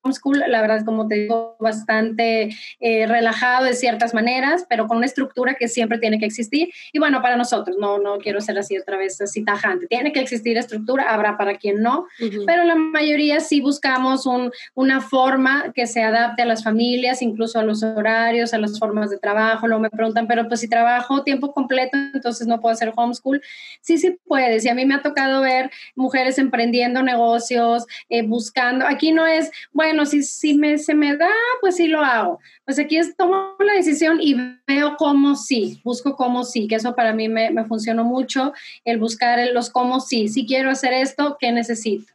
homeschool, 0.04 0.44
la 0.49 0.61
verdad, 0.61 0.84
como 0.84 1.08
te 1.08 1.16
digo, 1.16 1.56
bastante 1.58 2.50
eh, 2.80 3.06
relajado 3.06 3.64
de 3.64 3.75
ciertas 3.75 4.14
maneras, 4.14 4.66
pero 4.68 4.87
con 4.87 4.99
una 4.99 5.06
estructura 5.06 5.54
que 5.54 5.68
siempre 5.68 5.99
tiene 5.99 6.18
que 6.18 6.26
existir. 6.26 6.70
Y 6.92 6.99
bueno, 6.99 7.23
para 7.23 7.37
nosotros, 7.37 7.76
no, 7.80 7.99
no 7.99 8.18
quiero 8.18 8.40
ser 8.40 8.58
así 8.58 8.78
otra 8.78 8.96
vez 8.96 9.20
así 9.20 9.44
tajante, 9.44 9.87
tiene 9.87 10.12
que 10.12 10.20
existir 10.20 10.56
estructura, 10.56 11.12
habrá 11.12 11.37
para 11.37 11.56
quien 11.56 11.82
no, 11.82 12.06
pero 12.46 12.64
la 12.64 12.75
mayoría 12.75 13.40
sí 13.40 13.61
buscamos 13.61 14.26
un, 14.26 14.50
una 14.75 15.00
forma 15.00 15.73
que 15.75 15.87
se 15.87 16.02
adapte 16.02 16.42
a 16.42 16.46
las 16.46 16.62
familias, 16.62 17.23
incluso 17.23 17.58
a 17.58 17.62
los 17.62 17.82
horarios, 17.82 18.52
a 18.54 18.58
las 18.58 18.78
formas 18.78 19.11
de 19.11 19.18
trabajo. 19.18 19.66
Luego 19.66 19.82
me 19.82 19.90
preguntan, 19.90 20.26
pero 20.26 20.46
pues 20.49 20.61
si 20.61 20.68
trabajo 20.68 21.23
tiempo 21.23 21.52
completo, 21.52 21.96
entonces 22.12 22.46
no 22.46 22.61
puedo 22.61 22.73
hacer 22.73 22.92
homeschool. 22.94 23.40
Sí, 23.80 23.99
sí 23.99 24.18
puedes. 24.26 24.64
Y 24.64 24.68
a 24.68 24.75
mí 24.75 24.84
me 24.84 24.94
ha 24.94 25.02
tocado 25.02 25.40
ver 25.40 25.70
mujeres 25.94 26.38
emprendiendo 26.38 27.02
negocios, 27.02 27.87
eh, 28.08 28.23
buscando. 28.23 28.87
Aquí 28.87 29.12
no 29.12 29.26
es, 29.26 29.50
bueno, 29.73 29.93
bueno, 29.94 30.10
si, 30.10 30.24
si 30.24 30.54
me, 30.54 30.76
se 30.78 30.92
me 30.94 31.16
da, 31.16 31.30
pues 31.60 31.76
sí 31.76 31.86
lo 31.86 32.00
hago. 32.00 32.40
Pues 32.64 32.80
aquí 32.80 32.96
es, 32.96 33.16
tomo 33.16 33.54
la 33.60 33.74
decisión 33.74 34.18
y 34.20 34.34
veo 34.66 34.96
cómo 34.96 35.36
sí, 35.36 35.80
busco 35.84 36.16
cómo 36.16 36.42
sí, 36.42 36.66
que 36.66 36.74
eso 36.74 36.96
para 36.96 37.12
mí 37.12 37.28
me, 37.28 37.50
me 37.52 37.64
funcionó 37.64 38.02
mucho, 38.02 38.52
el 38.84 38.98
buscar 38.98 39.38
los 39.52 39.70
cómo 39.70 40.00
sí. 40.00 40.26
Si 40.26 40.46
quiero 40.46 40.70
hacer 40.70 40.92
esto, 40.92 41.36
¿qué 41.38 41.52
necesito? 41.52 42.12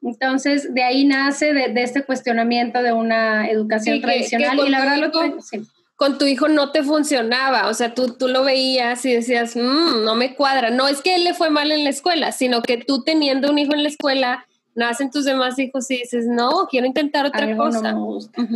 Entonces, 0.00 0.72
de 0.72 0.82
ahí 0.82 1.04
nace 1.04 1.52
de, 1.52 1.68
de 1.68 1.82
este 1.82 2.02
cuestionamiento 2.02 2.82
de 2.82 2.94
una 2.94 3.50
educación 3.50 4.00
tradicional 4.00 4.58
y 4.66 4.70
la 4.70 4.80
verdad 4.80 4.96
lo 4.96 5.10
que... 5.10 5.60
con 5.96 6.16
tu 6.16 6.24
hijo 6.24 6.48
no 6.48 6.70
te 6.70 6.82
funcionaba, 6.82 7.68
o 7.68 7.74
sea, 7.74 7.92
tú, 7.92 8.14
tú 8.16 8.28
lo 8.28 8.42
veías 8.42 9.04
y 9.04 9.12
decías, 9.12 9.54
mmm, 9.54 10.02
no 10.02 10.14
me 10.14 10.34
cuadra. 10.34 10.70
No 10.70 10.88
es 10.88 11.02
que 11.02 11.16
él 11.16 11.24
le 11.24 11.34
fue 11.34 11.50
mal 11.50 11.72
en 11.72 11.84
la 11.84 11.90
escuela, 11.90 12.32
sino 12.32 12.62
que 12.62 12.78
tú 12.78 13.02
teniendo 13.02 13.50
un 13.50 13.58
hijo 13.58 13.74
en 13.74 13.82
la 13.82 13.90
escuela 13.90 14.46
nacen 14.78 15.10
tus 15.10 15.24
demás 15.24 15.58
hijos 15.58 15.90
y 15.90 15.98
dices, 15.98 16.26
no, 16.26 16.68
quiero 16.70 16.86
intentar 16.86 17.26
otra 17.26 17.56
cosa. 17.56 17.96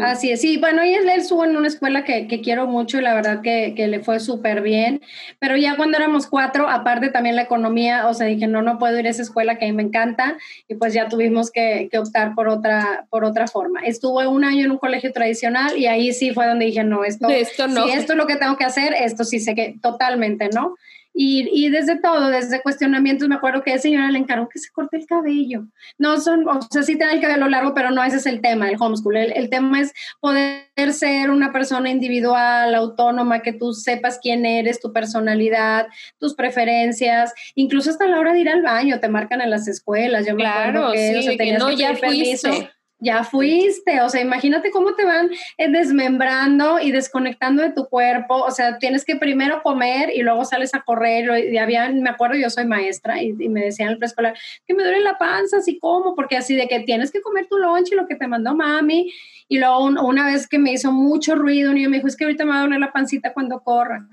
Así 0.04 0.30
es, 0.30 0.40
sí, 0.40 0.56
bueno, 0.56 0.84
y 0.84 0.94
él, 0.94 1.08
él 1.08 1.20
estuvo 1.20 1.44
en 1.44 1.56
una 1.56 1.66
escuela 1.66 2.04
que, 2.04 2.28
que, 2.28 2.40
quiero 2.40 2.68
mucho 2.68 2.98
y 2.98 3.02
la 3.02 3.12
verdad 3.12 3.40
que, 3.42 3.74
que 3.76 3.88
le 3.88 3.98
fue 3.98 4.20
súper 4.20 4.62
bien, 4.62 5.02
pero 5.40 5.56
ya 5.56 5.76
cuando 5.76 5.98
éramos 5.98 6.28
cuatro, 6.28 6.68
aparte 6.68 7.10
también 7.10 7.34
la 7.34 7.42
economía, 7.42 8.06
o 8.06 8.14
sea, 8.14 8.28
dije, 8.28 8.46
no, 8.46 8.62
no 8.62 8.78
puedo 8.78 8.96
ir 9.00 9.06
a 9.08 9.10
esa 9.10 9.22
escuela 9.22 9.58
que 9.58 9.64
a 9.64 9.68
mí 9.68 9.74
me 9.74 9.82
encanta 9.82 10.38
y 10.68 10.76
pues 10.76 10.94
ya 10.94 11.08
tuvimos 11.08 11.50
que, 11.50 11.88
que 11.90 11.98
optar 11.98 12.36
por 12.36 12.48
otra, 12.48 13.06
por 13.10 13.24
otra 13.24 13.48
forma. 13.48 13.80
Estuve 13.80 14.28
un 14.28 14.44
año 14.44 14.64
en 14.64 14.70
un 14.70 14.78
colegio 14.78 15.12
tradicional 15.12 15.76
y 15.76 15.86
ahí 15.86 16.12
sí 16.12 16.30
fue 16.30 16.46
donde 16.46 16.66
dije, 16.66 16.84
no, 16.84 17.02
esto, 17.02 17.28
esto 17.28 17.66
no. 17.66 17.84
si 17.84 17.90
esto 17.90 18.12
es 18.12 18.18
lo 18.18 18.28
que 18.28 18.36
tengo 18.36 18.56
que 18.56 18.64
hacer, 18.64 18.94
esto 18.94 19.24
sí 19.24 19.40
sé 19.40 19.56
que 19.56 19.74
totalmente, 19.82 20.50
¿no? 20.54 20.76
Y, 21.14 21.48
y, 21.52 21.68
desde 21.68 22.00
todo, 22.00 22.28
desde 22.28 22.62
cuestionamientos, 22.62 23.28
me 23.28 23.34
acuerdo 23.34 23.62
que 23.62 23.72
a 23.72 23.78
señora 23.78 24.10
le 24.10 24.18
encargó 24.18 24.48
que 24.48 24.58
se 24.58 24.70
corte 24.70 24.96
el 24.96 25.06
cabello. 25.06 25.64
No 25.98 26.18
son, 26.20 26.48
o 26.48 26.60
sea, 26.70 26.82
sí 26.82 26.96
tiene 26.96 27.14
el 27.14 27.20
cabello 27.20 27.48
largo, 27.48 27.74
pero 27.74 27.90
no 27.90 28.02
ese 28.02 28.16
es 28.16 28.26
el 28.26 28.40
tema 28.40 28.66
del 28.66 28.76
homeschool. 28.78 29.16
El, 29.16 29.32
el, 29.32 29.50
tema 29.50 29.80
es 29.80 29.92
poder 30.20 30.92
ser 30.92 31.30
una 31.30 31.52
persona 31.52 31.90
individual, 31.90 32.74
autónoma, 32.74 33.42
que 33.42 33.52
tú 33.52 33.74
sepas 33.74 34.18
quién 34.22 34.46
eres, 34.46 34.80
tu 34.80 34.92
personalidad, 34.92 35.88
tus 36.18 36.34
preferencias, 36.34 37.34
incluso 37.54 37.90
hasta 37.90 38.06
la 38.06 38.18
hora 38.18 38.32
de 38.32 38.40
ir 38.40 38.48
al 38.48 38.62
baño, 38.62 39.00
te 39.00 39.08
marcan 39.08 39.40
en 39.40 39.50
las 39.50 39.68
escuelas. 39.68 40.26
Yo 40.26 40.34
me 40.34 40.46
acuerdo 40.46 40.92
que, 40.92 41.22
sí, 41.22 41.28
o 41.28 41.32
sea, 41.32 41.58
no, 41.58 41.70
ya 41.72 41.94
fuiste 41.94 42.70
ya 43.02 43.24
fuiste, 43.24 44.00
o 44.00 44.08
sea, 44.08 44.20
imagínate 44.20 44.70
cómo 44.70 44.94
te 44.94 45.04
van 45.04 45.30
eh, 45.58 45.68
desmembrando 45.68 46.78
y 46.78 46.92
desconectando 46.92 47.62
de 47.62 47.72
tu 47.72 47.88
cuerpo, 47.88 48.36
o 48.36 48.50
sea, 48.52 48.78
tienes 48.78 49.04
que 49.04 49.16
primero 49.16 49.62
comer 49.62 50.10
y 50.14 50.22
luego 50.22 50.44
sales 50.44 50.72
a 50.74 50.82
correr, 50.82 51.52
y 51.52 51.58
había, 51.58 51.88
me 51.90 52.10
acuerdo, 52.10 52.36
yo 52.36 52.48
soy 52.48 52.64
maestra 52.64 53.20
y, 53.20 53.34
y 53.38 53.48
me 53.48 53.64
decían 53.64 53.88
en 53.88 53.92
el 53.94 53.98
preescolar 53.98 54.34
que 54.66 54.74
me 54.74 54.84
duele 54.84 55.00
la 55.00 55.18
panza, 55.18 55.58
así 55.58 55.80
como, 55.80 56.14
porque 56.14 56.36
así 56.36 56.54
de 56.54 56.68
que 56.68 56.80
tienes 56.80 57.10
que 57.10 57.20
comer 57.20 57.48
tu 57.48 57.58
lunch 57.58 57.90
y 57.90 57.96
lo 57.96 58.06
que 58.06 58.14
te 58.14 58.28
mandó 58.28 58.54
mami, 58.54 59.12
y 59.48 59.58
luego 59.58 59.84
una 59.84 60.26
vez 60.26 60.46
que 60.46 60.58
me 60.58 60.72
hizo 60.72 60.92
mucho 60.92 61.34
ruido, 61.34 61.70
un 61.70 61.76
niño 61.76 61.90
me 61.90 61.96
dijo, 61.96 62.08
es 62.08 62.16
que 62.16 62.24
ahorita 62.24 62.44
me 62.44 62.52
va 62.52 62.58
a 62.58 62.62
doler 62.62 62.80
la 62.80 62.92
pancita 62.92 63.32
cuando 63.32 63.60
corra. 63.60 64.06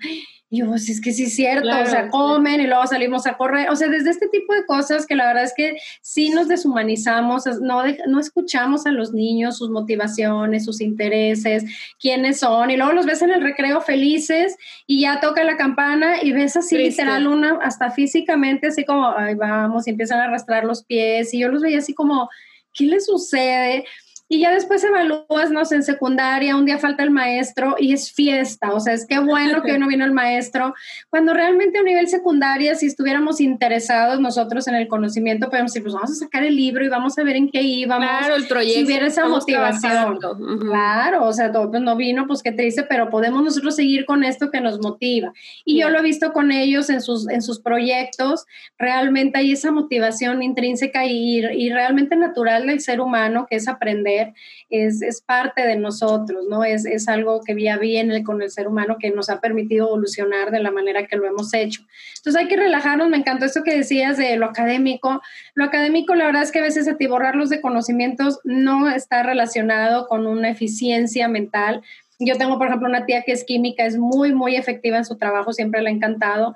Y 0.52 0.60
yo, 0.60 0.66
pues 0.66 0.90
es 0.90 1.00
que 1.00 1.12
sí 1.12 1.26
es 1.26 1.36
cierto, 1.36 1.62
claro, 1.62 1.86
o 1.86 1.90
sea, 1.92 2.10
comen 2.10 2.60
y 2.60 2.66
luego 2.66 2.88
salimos 2.88 3.28
a 3.28 3.38
correr, 3.38 3.70
o 3.70 3.76
sea, 3.76 3.88
desde 3.88 4.10
este 4.10 4.28
tipo 4.30 4.52
de 4.52 4.66
cosas 4.66 5.06
que 5.06 5.16
la 5.16 5.28
verdad 5.28 5.44
es 5.44 5.54
que 5.56 5.78
sí 6.02 6.32
nos 6.32 6.48
deshumanizamos, 6.48 7.46
no, 7.62 7.84
de, 7.84 8.00
no 8.08 8.20
escuchamos 8.20 8.88
a 8.88 8.92
los 8.92 9.14
niños, 9.14 9.58
sus 9.58 9.70
motivaciones, 9.70 10.66
sus 10.66 10.82
intereses, 10.82 11.66
quiénes 12.00 12.40
son, 12.40 12.72
y 12.72 12.78
luego 12.78 12.94
los 12.94 13.06
ves 13.06 13.22
en 13.22 13.30
el 13.30 13.44
recreo 13.44 13.80
felices 13.80 14.58
y 14.88 15.02
ya 15.02 15.20
toca 15.20 15.44
la 15.44 15.56
campana 15.56 16.24
y 16.24 16.32
ves 16.32 16.58
así 16.58 16.76
Triste. 16.76 17.04
literal 17.04 17.28
una, 17.28 17.60
hasta 17.62 17.92
físicamente, 17.92 18.68
así 18.68 18.86
como, 18.86 19.08
ay, 19.16 19.36
vamos, 19.36 19.86
y 19.86 19.92
empiezan 19.92 20.20
a 20.20 20.24
arrastrar 20.24 20.66
los 20.66 20.84
pies, 20.84 21.32
y 21.32 21.40
yo 21.42 21.50
los 21.50 21.62
veía 21.62 21.78
así 21.78 21.94
como, 21.94 22.28
¿qué 22.74 22.86
les 22.86 23.06
sucede? 23.06 23.86
Y 24.32 24.42
ya 24.42 24.54
después 24.54 24.84
evalúas, 24.84 25.50
no 25.50 25.66
sé, 25.66 25.76
en 25.76 25.84
secundaria, 25.84 26.56
un 26.56 26.66
día 26.66 26.78
falta 26.78 27.02
el 27.02 27.10
maestro 27.10 27.76
y 27.80 27.94
es 27.94 28.12
fiesta, 28.12 28.72
o 28.74 28.80
sea, 28.80 28.94
es 28.94 29.08
que 29.08 29.18
bueno 29.18 29.64
que 29.64 29.72
hoy 29.72 29.80
no 29.80 29.88
vino 29.88 30.06
el 30.06 30.12
maestro. 30.12 30.76
Cuando 31.10 31.34
realmente 31.34 31.80
a 31.80 31.84
nivel 31.84 32.08
secundaria, 32.08 32.76
si 32.76 32.86
estuviéramos 32.86 33.42
interesados 33.42 34.20
nosotros 34.20 34.68
en 34.68 34.76
el 34.76 34.88
conocimiento, 34.88 35.50
podemos 35.50 35.74
decir, 35.74 35.82
pues 35.82 35.96
vamos 35.96 36.12
a 36.12 36.16
sacar 36.16 36.44
el 36.44 36.56
libro 36.56 36.86
y 36.86 36.90
vamos 36.90 37.18
a 37.18 37.24
ver 37.24 37.38
en 37.38 37.50
qué 37.50 37.64
íbamos. 37.64 38.08
Claro, 38.08 38.36
el 38.36 38.46
proyecto. 38.48 38.80
Si 38.80 38.86
hubiera 38.86 39.08
esa 39.08 39.28
motivación. 39.28 40.18
Uh 40.18 40.20
-huh. 40.20 40.70
Claro, 40.70 41.26
o 41.26 41.34
sea, 41.34 41.52
pues 41.52 41.82
no 41.82 41.96
vino, 41.96 42.28
pues 42.28 42.44
qué 42.44 42.52
triste, 42.52 42.84
pero 42.84 43.10
podemos 43.10 43.44
nosotros 43.44 43.76
seguir 43.76 44.06
con 44.06 44.24
esto 44.24 44.52
que 44.52 44.62
nos 44.62 44.80
motiva. 44.80 45.34
Y 45.66 45.74
yeah. 45.74 45.88
yo 45.88 45.90
lo 45.90 46.00
he 46.00 46.04
visto 46.04 46.34
con 46.34 46.52
ellos 46.52 46.92
en 46.92 47.02
sus, 47.02 47.28
en 47.30 47.42
sus 47.42 47.60
proyectos, 47.60 48.46
realmente 48.78 49.40
hay 49.40 49.54
esa 49.54 49.72
motivación 49.72 50.44
intrínseca 50.44 51.08
y, 51.08 51.40
y 51.40 51.70
realmente 51.72 52.16
natural 52.16 52.68
del 52.68 52.80
ser 52.80 53.02
humano, 53.02 53.48
que 53.50 53.56
es 53.56 53.68
aprender 53.68 54.19
es, 54.70 55.02
es 55.02 55.22
parte 55.22 55.66
de 55.66 55.76
nosotros, 55.76 56.46
¿no? 56.50 56.64
Es, 56.64 56.86
es 56.86 57.08
algo 57.08 57.42
que 57.42 57.60
ya 57.62 57.78
viene 57.78 58.24
con 58.24 58.42
el 58.42 58.52
ser 58.52 58.68
humano 58.68 58.98
que 59.00 59.12
nos 59.12 59.30
ha 59.30 59.40
permitido 59.40 59.88
evolucionar 59.88 60.52
de 60.52 60.60
la 60.60 60.72
manera 60.72 61.08
que 61.08 61.18
lo 61.18 61.26
hemos 61.26 61.54
hecho. 61.54 61.82
Entonces 62.18 62.42
hay 62.42 62.48
que 62.48 62.58
relajarnos, 62.58 63.10
me 63.10 63.18
encantó 63.18 63.46
esto 63.46 63.64
que 63.64 63.76
decías 63.76 64.18
de 64.18 64.36
lo 64.38 64.46
académico. 64.46 65.22
Lo 65.54 65.66
académico, 65.66 66.16
la 66.16 66.26
verdad 66.26 66.44
es 66.44 66.52
que 66.52 66.60
a 66.60 66.64
veces 66.64 66.88
atiborrarlos 66.88 67.50
de 67.50 67.62
conocimientos 67.62 68.40
no 68.44 68.90
está 68.90 69.24
relacionado 69.24 70.08
con 70.08 70.28
una 70.28 70.50
eficiencia 70.50 71.28
mental. 71.28 71.82
Yo 72.20 72.36
tengo, 72.38 72.58
por 72.58 72.68
ejemplo, 72.68 72.90
una 72.90 73.06
tía 73.06 73.24
que 73.24 73.32
es 73.32 73.46
química, 73.46 73.86
es 73.86 73.98
muy, 73.98 74.34
muy 74.34 74.56
efectiva 74.56 74.98
en 74.98 75.06
su 75.06 75.18
trabajo, 75.18 75.54
siempre 75.54 75.82
le 75.82 75.90
ha 75.90 75.94
encantado. 75.94 76.54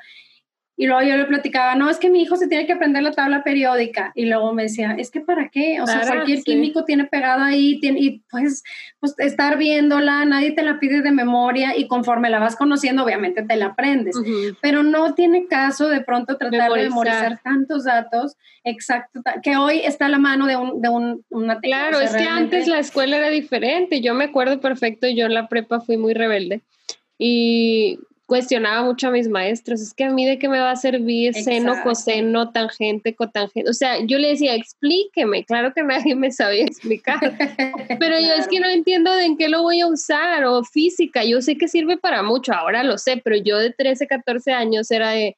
Y 0.75 0.87
luego 0.87 1.03
yo 1.03 1.15
le 1.17 1.25
platicaba, 1.25 1.75
no, 1.75 1.87
es 1.89 1.99
que 1.99 2.09
mi 2.09 2.23
hijo 2.23 2.35
se 2.35 2.47
tiene 2.47 2.65
que 2.65 2.73
aprender 2.73 3.03
la 3.03 3.11
tabla 3.11 3.43
periódica. 3.43 4.11
Y 4.15 4.25
luego 4.25 4.53
me 4.53 4.63
decía, 4.63 4.95
es 4.97 5.11
que 5.11 5.21
para 5.21 5.49
qué? 5.49 5.79
O 5.79 5.85
claro, 5.85 6.03
sea, 6.03 6.13
cualquier 6.13 6.39
sí. 6.39 6.43
químico 6.45 6.83
tiene 6.83 7.05
pegado 7.05 7.43
ahí, 7.43 7.79
tiene, 7.79 7.99
y 7.99 8.23
pues, 8.31 8.63
pues 8.99 9.13
estar 9.19 9.57
viéndola, 9.57 10.25
nadie 10.25 10.51
te 10.51 10.63
la 10.63 10.79
pide 10.79 11.01
de 11.01 11.11
memoria 11.11 11.77
y 11.77 11.87
conforme 11.87 12.31
la 12.31 12.39
vas 12.39 12.55
conociendo, 12.55 13.03
obviamente 13.03 13.43
te 13.43 13.55
la 13.55 13.67
aprendes. 13.67 14.15
Uh 14.15 14.23
-huh. 14.23 14.57
Pero 14.61 14.81
no 14.81 15.13
tiene 15.13 15.45
caso 15.47 15.87
de 15.89 16.01
pronto 16.01 16.37
tratar 16.37 16.51
memorizar. 16.51 16.83
de 16.83 16.89
memorizar 16.89 17.39
tantos 17.43 17.83
datos, 17.83 18.35
exacto, 18.63 19.21
que 19.43 19.57
hoy 19.57 19.81
está 19.83 20.07
a 20.07 20.09
la 20.09 20.17
mano 20.17 20.47
de, 20.47 20.55
un, 20.55 20.81
de 20.81 20.89
un, 20.89 21.23
una 21.29 21.59
Claro, 21.59 21.97
o 21.97 21.99
sea, 21.99 22.09
es 22.09 22.11
que 22.13 22.23
realmente... 22.23 22.55
antes 22.55 22.67
la 22.67 22.79
escuela 22.79 23.17
era 23.17 23.29
diferente. 23.29 24.01
Yo 24.01 24.15
me 24.15 24.25
acuerdo 24.25 24.59
perfecto, 24.59 25.07
yo 25.07 25.27
en 25.27 25.35
la 25.35 25.47
prepa 25.47 25.81
fui 25.81 25.97
muy 25.97 26.13
rebelde. 26.13 26.61
Y 27.19 27.99
cuestionaba 28.33 28.83
mucho 28.83 29.09
a 29.09 29.11
mis 29.11 29.29
maestros, 29.29 29.79
es 29.79 29.93
que 29.93 30.05
a 30.05 30.09
mí 30.09 30.25
de 30.25 30.39
qué 30.39 30.49
me 30.49 30.59
va 30.59 30.71
a 30.71 30.75
servir 30.75 31.35
seno, 31.35 31.75
coseno, 31.83 32.49
tangente, 32.49 33.13
cotangente, 33.13 33.69
o 33.69 33.73
sea, 33.73 34.03
yo 34.03 34.17
le 34.17 34.29
decía, 34.29 34.55
explíqueme, 34.55 35.45
claro 35.45 35.71
que 35.71 35.83
nadie 35.83 36.15
me 36.15 36.31
sabía 36.31 36.63
explicar, 36.63 37.19
pero 37.99 38.17
claro. 38.17 38.25
yo 38.25 38.33
es 38.33 38.47
que 38.47 38.59
no 38.59 38.67
entiendo 38.67 39.13
de 39.13 39.25
en 39.25 39.37
qué 39.37 39.49
lo 39.49 39.61
voy 39.61 39.81
a 39.81 39.87
usar, 39.87 40.45
o 40.45 40.63
física, 40.63 41.23
yo 41.23 41.43
sé 41.43 41.59
que 41.59 41.67
sirve 41.67 41.97
para 41.97 42.23
mucho, 42.23 42.53
ahora 42.53 42.83
lo 42.83 42.97
sé, 42.97 43.21
pero 43.23 43.35
yo 43.35 43.59
de 43.59 43.69
13, 43.69 44.07
14 44.07 44.51
años 44.51 44.89
era 44.89 45.11
de, 45.11 45.37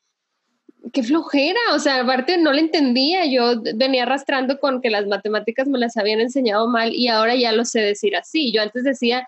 qué 0.93 1.03
flojera, 1.03 1.59
o 1.73 1.79
sea, 1.79 1.99
aparte 1.99 2.37
no 2.37 2.53
le 2.53 2.61
entendía, 2.61 3.25
yo 3.25 3.61
venía 3.75 4.03
arrastrando 4.03 4.57
con 4.57 4.79
que 4.81 4.89
las 4.89 5.05
matemáticas 5.05 5.67
me 5.67 5.79
las 5.79 5.97
habían 5.97 6.21
enseñado 6.21 6.69
mal 6.69 6.93
y 6.93 7.09
ahora 7.09 7.35
ya 7.35 7.51
lo 7.51 7.65
sé 7.65 7.81
decir 7.81 8.15
así, 8.15 8.53
yo 8.53 8.61
antes 8.61 8.85
decía, 8.85 9.27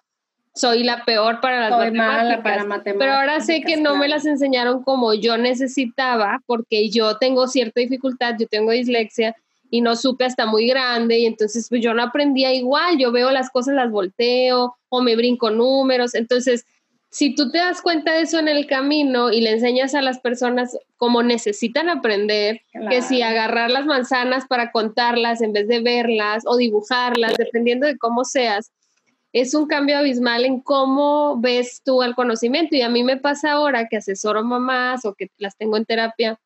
soy 0.58 0.84
la 0.84 1.04
peor 1.06 1.40
para 1.42 1.60
las 1.60 1.70
soy 1.70 1.92
matemáticas, 1.92 2.42
para 2.42 2.64
matemáticas. 2.64 2.96
Pero 3.00 3.14
ahora 3.14 3.40
sé 3.40 3.62
que 3.62 3.78
no 3.78 3.92
claro. 3.92 3.98
me 3.98 4.08
las 4.08 4.26
enseñaron 4.26 4.84
como 4.84 5.14
yo 5.14 5.38
necesitaba 5.38 6.42
porque 6.46 6.90
yo 6.90 7.18
tengo 7.18 7.48
cierta 7.48 7.80
dificultad, 7.80 8.36
yo 8.40 8.48
tengo 8.48 8.72
dislexia 8.72 9.36
y 9.70 9.82
no 9.82 9.96
supe 9.96 10.26
hasta 10.26 10.46
muy 10.46 10.68
grande 10.68 11.20
y 11.20 11.26
entonces 11.26 11.68
pues 11.70 11.82
yo 11.82 11.94
no 11.94 12.04
aprendía 12.04 12.54
igual, 12.54 12.98
yo 12.98 13.12
veo 13.12 13.32
las 13.32 13.50
cosas, 13.50 13.76
las 13.76 13.92
volteo 13.92 14.76
o 14.90 15.02
me 15.02 15.16
brinco 15.16 15.50
números, 15.50 16.16
entonces 16.16 16.66
si 17.10 17.34
tú 17.34 17.50
te 17.50 17.58
das 17.58 17.82
cuenta 17.82 18.14
de 18.14 18.22
eso 18.22 18.38
en 18.38 18.48
el 18.48 18.68
camino 18.68 19.32
y 19.32 19.42
le 19.42 19.52
enseñas 19.52 19.96
a 19.96 20.02
las 20.02 20.20
personas 20.20 20.78
cómo 20.98 21.24
necesitan 21.24 21.90
aprender, 21.90 22.62
que 22.90 23.02
si 23.02 23.22
agarrar 23.22 23.72
las 23.72 23.86
manzanas 23.86 24.46
para 24.48 24.72
contarlas 24.72 25.42
en 25.42 25.54
vez 25.54 25.68
de 25.68 25.80
verlas 25.80 26.44
o 26.46 26.58
dibujarlas, 26.58 27.34
dependiendo 27.38 27.88
de 27.88 27.98
cómo 27.98 28.26
seas, 28.26 28.72
es 29.34 29.54
un 29.54 29.68
cambio 29.68 29.98
abismal 29.98 30.46
en 30.46 30.62
cómo 30.62 31.40
ves 31.40 31.82
tú 31.84 32.02
el 32.04 32.16
conocimiento. 32.16 32.76
Y 32.76 32.82
a 32.82 32.90
mí 32.90 33.04
me 33.04 33.18
pasa 33.18 33.54
ahora 33.54 33.88
que 33.88 33.98
asesoro 33.98 34.44
mamás 34.44 35.06
o 35.06 35.14
que 35.14 35.30
las 35.38 35.58
tengo 35.58 35.78
en 35.78 35.86
terapia 35.86 36.40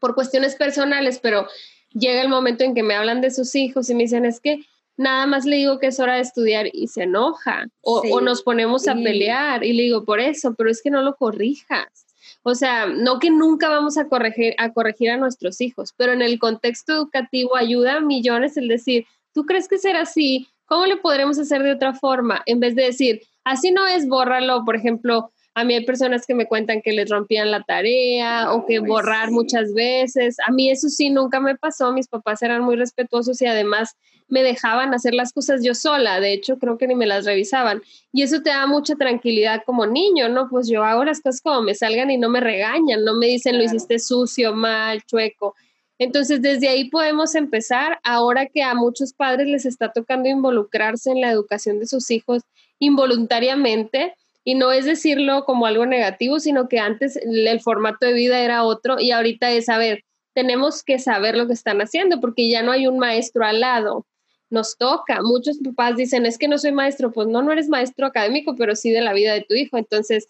por 0.00 0.14
cuestiones 0.14 0.56
personales, 0.56 1.18
pero 1.18 1.46
llega 1.92 2.20
el 2.22 2.28
momento 2.28 2.64
en 2.64 2.74
que 2.74 2.82
me 2.82 2.94
hablan 2.94 3.20
de 3.20 3.30
sus 3.30 3.54
hijos 3.54 3.88
y 3.88 3.94
me 3.94 4.02
dicen, 4.04 4.24
es 4.24 4.40
que 4.40 4.60
nada 4.96 5.26
más 5.26 5.44
le 5.44 5.56
digo 5.56 5.78
que 5.78 5.88
es 5.88 6.00
hora 6.00 6.16
de 6.16 6.20
estudiar 6.20 6.68
y 6.72 6.88
se 6.88 7.04
enoja 7.04 7.66
o, 7.80 8.20
nos 8.20 8.42
ponemos 8.42 8.86
a 8.88 8.94
pelear 8.94 9.64
y 9.64 9.72
le 9.72 9.84
digo 9.84 10.04
por 10.04 10.20
eso, 10.20 10.54
pero 10.54 10.70
es 10.70 10.82
que 10.82 10.90
no 10.90 11.02
lo 11.02 11.16
corrijas. 11.16 12.06
O 12.42 12.54
sea, 12.54 12.86
no 12.86 13.18
que 13.18 13.30
nunca 13.30 13.68
vamos 13.68 13.96
a 13.96 14.06
corregir, 14.08 14.54
a 14.58 14.72
corregir 14.72 15.10
a 15.10 15.16
nuestros 15.16 15.60
hijos, 15.60 15.94
pero 15.96 16.12
en 16.12 16.20
el 16.20 16.38
contexto 16.38 16.92
educativo 16.92 17.56
ayuda 17.56 17.96
a 17.96 18.00
millones 18.00 18.56
el 18.56 18.68
decir, 18.68 19.06
¿tú 19.32 19.46
crees 19.46 19.68
que 19.68 19.78
será 19.78 20.02
así? 20.02 20.48
¿Cómo 20.74 20.86
le 20.86 20.96
podremos 20.96 21.38
hacer 21.38 21.62
de 21.62 21.70
otra 21.70 21.94
forma? 21.94 22.42
En 22.46 22.58
vez 22.58 22.74
de 22.74 22.82
decir, 22.82 23.22
así 23.44 23.70
no 23.70 23.86
es, 23.86 24.08
bórralo, 24.08 24.64
por 24.64 24.74
ejemplo, 24.74 25.30
a 25.54 25.62
mí 25.62 25.72
hay 25.72 25.84
personas 25.84 26.26
que 26.26 26.34
me 26.34 26.48
cuentan 26.48 26.82
que 26.82 26.90
les 26.90 27.08
rompían 27.08 27.52
la 27.52 27.62
tarea 27.62 28.52
o 28.52 28.66
que 28.66 28.80
borrar 28.80 29.30
muchas 29.30 29.72
veces. 29.72 30.36
A 30.44 30.50
mí 30.50 30.72
eso 30.72 30.88
sí 30.88 31.10
nunca 31.10 31.38
me 31.38 31.56
pasó. 31.56 31.92
Mis 31.92 32.08
papás 32.08 32.42
eran 32.42 32.64
muy 32.64 32.74
respetuosos 32.74 33.40
y 33.40 33.46
además 33.46 33.94
me 34.26 34.42
dejaban 34.42 34.92
hacer 34.94 35.14
las 35.14 35.32
cosas 35.32 35.62
yo 35.62 35.76
sola. 35.76 36.18
De 36.18 36.32
hecho, 36.32 36.58
creo 36.58 36.76
que 36.76 36.88
ni 36.88 36.96
me 36.96 37.06
las 37.06 37.24
revisaban. 37.24 37.80
Y 38.12 38.22
eso 38.22 38.42
te 38.42 38.50
da 38.50 38.66
mucha 38.66 38.96
tranquilidad 38.96 39.62
como 39.64 39.86
niño, 39.86 40.28
¿no? 40.28 40.48
Pues 40.50 40.68
yo 40.68 40.82
hago 40.82 41.04
las 41.04 41.20
cosas 41.20 41.40
como 41.40 41.62
me 41.62 41.76
salgan 41.76 42.10
y 42.10 42.18
no 42.18 42.28
me 42.30 42.40
regañan, 42.40 43.04
no 43.04 43.14
me 43.14 43.28
dicen 43.28 43.58
lo 43.58 43.62
hiciste 43.62 44.00
sucio, 44.00 44.52
mal, 44.54 45.04
chueco. 45.04 45.54
Entonces, 45.98 46.42
desde 46.42 46.68
ahí 46.68 46.90
podemos 46.90 47.34
empezar, 47.34 48.00
ahora 48.02 48.46
que 48.46 48.62
a 48.62 48.74
muchos 48.74 49.12
padres 49.12 49.46
les 49.46 49.64
está 49.64 49.92
tocando 49.92 50.28
involucrarse 50.28 51.10
en 51.10 51.20
la 51.20 51.30
educación 51.30 51.78
de 51.78 51.86
sus 51.86 52.10
hijos 52.10 52.42
involuntariamente, 52.78 54.14
y 54.44 54.54
no 54.54 54.72
es 54.72 54.84
decirlo 54.84 55.44
como 55.44 55.66
algo 55.66 55.86
negativo, 55.86 56.38
sino 56.38 56.68
que 56.68 56.78
antes 56.78 57.16
el 57.16 57.60
formato 57.60 58.04
de 58.06 58.12
vida 58.12 58.40
era 58.40 58.62
otro 58.62 59.00
y 59.00 59.10
ahorita 59.10 59.50
es, 59.50 59.70
a 59.70 59.78
ver, 59.78 60.04
tenemos 60.34 60.82
que 60.82 60.98
saber 60.98 61.36
lo 61.36 61.46
que 61.46 61.54
están 61.54 61.80
haciendo 61.80 62.20
porque 62.20 62.48
ya 62.50 62.62
no 62.62 62.72
hay 62.72 62.86
un 62.86 62.98
maestro 62.98 63.44
al 63.46 63.60
lado. 63.60 64.06
Nos 64.50 64.76
toca. 64.76 65.22
Muchos 65.22 65.58
papás 65.64 65.96
dicen, 65.96 66.26
es 66.26 66.36
que 66.36 66.48
no 66.48 66.58
soy 66.58 66.72
maestro. 66.72 67.10
Pues 67.10 67.26
no, 67.26 67.40
no 67.40 67.52
eres 67.52 67.68
maestro 67.68 68.06
académico, 68.06 68.54
pero 68.56 68.76
sí 68.76 68.90
de 68.90 69.00
la 69.00 69.14
vida 69.14 69.32
de 69.32 69.40
tu 69.40 69.54
hijo. 69.54 69.78
Entonces, 69.78 70.28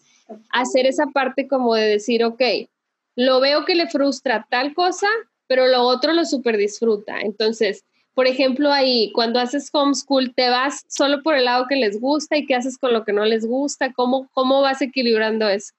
hacer 0.49 0.85
esa 0.85 1.07
parte 1.07 1.47
como 1.47 1.75
de 1.75 1.87
decir, 1.87 2.23
ok, 2.23 2.41
lo 3.15 3.39
veo 3.41 3.65
que 3.65 3.75
le 3.75 3.87
frustra 3.87 4.47
tal 4.49 4.73
cosa, 4.73 5.07
pero 5.47 5.67
lo 5.67 5.81
otro 5.81 6.13
lo 6.13 6.25
súper 6.25 6.57
disfruta. 6.57 7.19
Entonces, 7.21 7.83
por 8.13 8.27
ejemplo, 8.27 8.71
ahí, 8.71 9.11
cuando 9.13 9.39
haces 9.39 9.69
homeschool, 9.73 10.33
¿te 10.33 10.49
vas 10.49 10.85
solo 10.87 11.21
por 11.21 11.35
el 11.35 11.45
lado 11.45 11.65
que 11.67 11.75
les 11.75 11.99
gusta 11.99 12.37
y 12.37 12.45
qué 12.45 12.55
haces 12.55 12.77
con 12.77 12.93
lo 12.93 13.03
que 13.03 13.11
no 13.11 13.25
les 13.25 13.45
gusta? 13.45 13.91
¿Cómo, 13.91 14.29
cómo 14.33 14.61
vas 14.61 14.81
equilibrando 14.81 15.49
eso? 15.49 15.73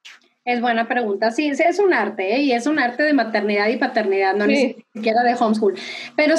Es 0.44 0.60
buena 0.60 0.86
pregunta. 0.86 1.30
Sí, 1.30 1.48
es 1.48 1.78
un 1.78 1.92
arte 1.92 2.36
¿eh? 2.36 2.42
y 2.42 2.52
es 2.52 2.66
un 2.66 2.78
arte 2.78 3.02
de 3.02 3.14
maternidad 3.14 3.68
y 3.68 3.78
paternidad, 3.78 4.36
no 4.36 4.46
ni 4.46 4.76
siquiera 4.94 5.22
de 5.22 5.34
homeschool. 5.34 5.74
Pero 6.14 6.36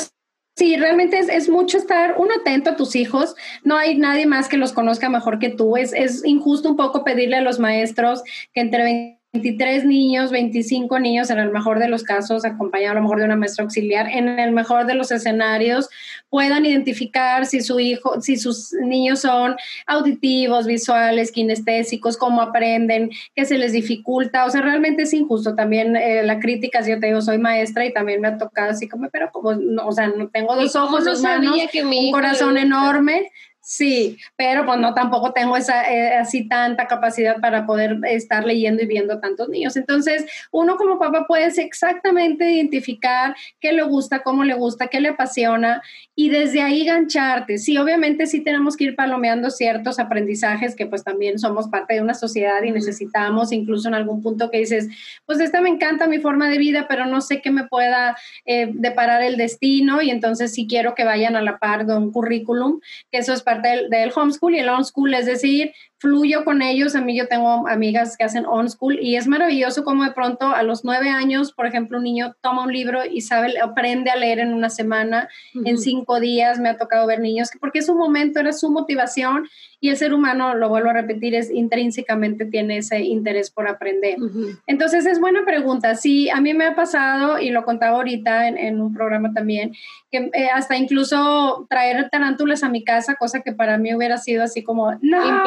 Sí, 0.57 0.75
realmente 0.75 1.19
es, 1.19 1.29
es, 1.29 1.49
mucho 1.49 1.77
estar 1.77 2.15
un 2.17 2.31
atento 2.31 2.71
a 2.71 2.75
tus 2.75 2.95
hijos. 2.95 3.35
No 3.63 3.77
hay 3.77 3.95
nadie 3.95 4.25
más 4.25 4.49
que 4.49 4.57
los 4.57 4.73
conozca 4.73 5.07
mejor 5.07 5.37
que 5.37 5.49
tú. 5.49 5.77
Es, 5.77 5.93
es 5.93 6.25
injusto 6.25 6.67
un 6.67 6.75
poco 6.75 7.03
pedirle 7.03 7.35
a 7.35 7.41
los 7.41 7.59
maestros 7.59 8.23
que 8.53 8.61
entre 8.61 9.16
23 9.33 9.85
niños, 9.85 10.31
25 10.31 10.99
niños 10.99 11.29
en 11.29 11.39
el 11.39 11.51
mejor 11.51 11.79
de 11.79 11.89
los 11.89 12.03
casos, 12.03 12.45
acompañado 12.45 12.93
a 12.93 12.95
lo 12.95 13.01
mejor 13.01 13.19
de 13.19 13.25
una 13.25 13.35
maestra 13.35 13.63
auxiliar, 13.63 14.07
en 14.09 14.39
el 14.39 14.51
mejor 14.51 14.85
de 14.85 14.95
los 14.95 15.11
escenarios, 15.11 15.89
puedan 16.29 16.65
identificar 16.65 17.45
si 17.45 17.61
su 17.61 17.79
hijo, 17.79 18.21
si 18.21 18.37
sus 18.37 18.73
niños 18.73 19.19
son 19.19 19.55
auditivos, 19.85 20.65
visuales, 20.65 21.31
kinestésicos, 21.31 22.17
cómo 22.17 22.41
aprenden, 22.41 23.11
qué 23.35 23.45
se 23.45 23.57
les 23.57 23.73
dificulta. 23.73 24.45
O 24.45 24.49
sea, 24.49 24.61
realmente 24.61 25.03
es 25.03 25.13
injusto 25.13 25.55
también 25.55 25.95
eh, 25.97 26.23
la 26.23 26.39
crítica, 26.39 26.81
si 26.81 26.91
yo 26.91 26.99
te 26.99 27.07
digo, 27.07 27.21
soy 27.21 27.37
maestra 27.37 27.85
y 27.85 27.93
también 27.93 28.21
me 28.21 28.29
ha 28.29 28.37
tocado 28.37 28.71
así 28.71 28.87
como, 28.87 29.09
pero 29.09 29.29
como, 29.31 29.53
no, 29.53 29.87
o 29.87 29.91
sea, 29.91 30.07
no 30.07 30.29
tengo 30.29 30.55
dos 30.55 30.75
ojos, 30.75 31.03
dos 31.03 31.21
manos, 31.21 31.57
un 31.83 32.11
corazón 32.11 32.57
enorme 32.57 33.29
Sí, 33.69 34.17
pero 34.37 34.65
pues 34.65 34.79
no 34.79 34.93
tampoco 34.93 35.33
tengo 35.33 35.57
esa 35.57 35.93
eh, 35.93 36.15
así 36.15 36.47
tanta 36.47 36.87
capacidad 36.87 37.41
para 37.41 37.65
poder 37.65 37.97
estar 38.05 38.45
leyendo 38.45 38.81
y 38.81 38.85
viendo 38.85 39.19
tantos 39.19 39.49
niños. 39.49 39.75
Entonces, 39.75 40.25
uno 40.53 40.77
como 40.77 40.97
papá 40.97 41.25
puede 41.27 41.47
exactamente 41.47 42.49
identificar 42.49 43.35
qué 43.59 43.73
le 43.73 43.83
gusta, 43.83 44.23
cómo 44.23 44.45
le 44.45 44.53
gusta, 44.53 44.87
qué 44.87 45.01
le 45.01 45.09
apasiona 45.09 45.81
y 46.15 46.29
desde 46.29 46.61
ahí 46.61 46.85
gancharte. 46.85 47.57
Sí, 47.57 47.77
obviamente 47.77 48.25
sí 48.25 48.39
tenemos 48.39 48.77
que 48.77 48.85
ir 48.85 48.95
palomeando 48.95 49.49
ciertos 49.49 49.99
aprendizajes 49.99 50.73
que 50.73 50.85
pues 50.85 51.03
también 51.03 51.37
somos 51.37 51.67
parte 51.67 51.95
de 51.95 52.01
una 52.01 52.13
sociedad 52.13 52.63
y 52.63 52.71
necesitamos 52.71 53.51
incluso 53.51 53.89
en 53.89 53.95
algún 53.95 54.21
punto 54.21 54.49
que 54.49 54.59
dices, 54.59 54.87
pues 55.25 55.41
esta 55.41 55.59
me 55.59 55.67
encanta 55.67 56.07
mi 56.07 56.19
forma 56.19 56.47
de 56.47 56.57
vida, 56.57 56.85
pero 56.87 57.05
no 57.05 57.19
sé 57.19 57.41
qué 57.41 57.51
me 57.51 57.65
pueda 57.65 58.15
eh, 58.45 58.71
deparar 58.73 59.23
el 59.23 59.35
destino 59.35 60.01
y 60.01 60.09
entonces 60.09 60.53
sí 60.53 60.67
quiero 60.69 60.95
que 60.95 61.03
vayan 61.03 61.35
a 61.35 61.41
la 61.41 61.57
par 61.57 61.85
de 61.85 61.97
un 61.97 62.13
currículum, 62.13 62.79
que 63.11 63.17
eso 63.17 63.33
es 63.33 63.43
parte 63.43 63.56
del, 63.61 64.11
homeschool 64.15 64.55
y 64.55 64.59
el 64.59 64.69
on-school, 64.69 65.13
es 65.13 65.25
decir, 65.25 65.73
fluyo 65.99 66.43
con 66.43 66.61
ellos. 66.61 66.95
A 66.95 67.01
mí 67.01 67.17
yo 67.17 67.27
tengo 67.27 67.67
amigas 67.67 68.17
que 68.17 68.23
hacen 68.23 68.45
on-school 68.45 68.99
y 69.01 69.15
es 69.15 69.27
maravilloso 69.27 69.83
como 69.83 70.03
de 70.03 70.11
pronto 70.11 70.47
a 70.47 70.63
los 70.63 70.83
nueve 70.83 71.09
años, 71.09 71.53
por 71.53 71.65
ejemplo, 71.65 71.97
un 71.97 72.03
niño 72.03 72.35
toma 72.41 72.63
un 72.63 72.73
libro 72.73 73.01
y 73.05 73.21
sabe, 73.21 73.59
aprende 73.59 74.11
a 74.11 74.15
leer 74.15 74.39
en 74.39 74.53
una 74.53 74.69
semana, 74.69 75.29
en 75.65 75.77
cinco 75.77 76.19
días. 76.19 76.59
Me 76.59 76.69
ha 76.69 76.77
tocado 76.77 77.07
ver 77.07 77.19
niños 77.19 77.49
que 77.49 77.59
porque 77.59 77.81
su 77.81 77.95
momento 77.95 78.39
era 78.39 78.53
su 78.53 78.69
motivación 78.69 79.47
y 79.79 79.89
el 79.89 79.97
ser 79.97 80.13
humano, 80.13 80.55
lo 80.55 80.69
vuelvo 80.69 80.89
a 80.89 80.93
repetir, 80.93 81.35
es 81.35 81.51
intrínsecamente 81.51 82.45
tiene 82.45 82.77
ese 82.77 83.01
interés 83.01 83.51
por 83.51 83.67
aprender. 83.67 84.17
Entonces 84.65 85.05
es 85.05 85.19
buena 85.19 85.45
pregunta. 85.45 85.93
Sí, 85.95 86.29
a 86.29 86.41
mí 86.41 86.53
me 86.53 86.65
ha 86.65 86.75
pasado 86.75 87.39
y 87.39 87.51
lo 87.51 87.63
contaba 87.63 87.97
ahorita 87.97 88.47
en, 88.47 88.81
un 88.81 88.93
programa 88.93 89.33
también, 89.33 89.73
que 90.11 90.29
eh, 90.33 90.49
hasta 90.53 90.77
incluso 90.77 91.67
traer 91.69 92.09
tarántulas 92.09 92.63
a 92.63 92.69
mi 92.69 92.83
casa, 92.83 93.15
cosa 93.15 93.41
que 93.41 93.53
para 93.53 93.77
mí 93.77 93.93
hubiera 93.93 94.17
sido 94.17 94.43
así 94.43 94.63
como, 94.63 94.93
no, 95.01 95.43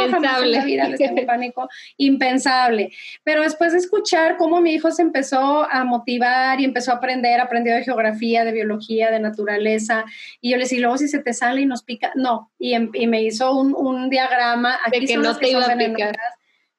la 0.46 0.64
vida 0.64 0.88
les 0.88 0.98
tengo 0.98 1.26
pánico, 1.26 1.68
impensable. 1.96 2.92
Pero 3.24 3.42
después 3.42 3.72
de 3.72 3.79
escuchar 3.79 4.37
cómo 4.37 4.61
mi 4.61 4.74
hijo 4.74 4.90
se 4.90 5.03
empezó 5.03 5.64
a 5.70 5.85
motivar 5.85 6.61
y 6.61 6.64
empezó 6.64 6.92
a 6.92 6.96
aprender, 6.96 7.40
aprendió 7.40 7.74
de 7.74 7.85
geografía, 7.85 8.44
de 8.44 8.53
biología, 8.53 9.11
de 9.11 9.20
naturaleza, 9.20 10.05
y 10.40 10.50
yo 10.50 10.57
le 10.57 10.64
decía, 10.64 10.81
luego 10.81 10.98
si 10.98 11.09
se 11.09 11.20
te 11.20 11.33
sale 11.33 11.62
y 11.62 11.66
nos 11.66 11.83
pica, 11.83 12.12
no, 12.14 12.50
y, 12.59 12.74
em, 12.74 12.90
y 12.94 13.07
me 13.07 13.22
hizo 13.22 13.55
un, 13.55 13.74
un 13.76 14.11
diagrama. 14.11 14.79
Aquí 14.85 15.00
de 15.00 15.07
que 15.07 15.16
no 15.16 15.37
te 15.37 15.50
iba 15.50 15.64
a 15.64 15.76
picar. 15.76 16.16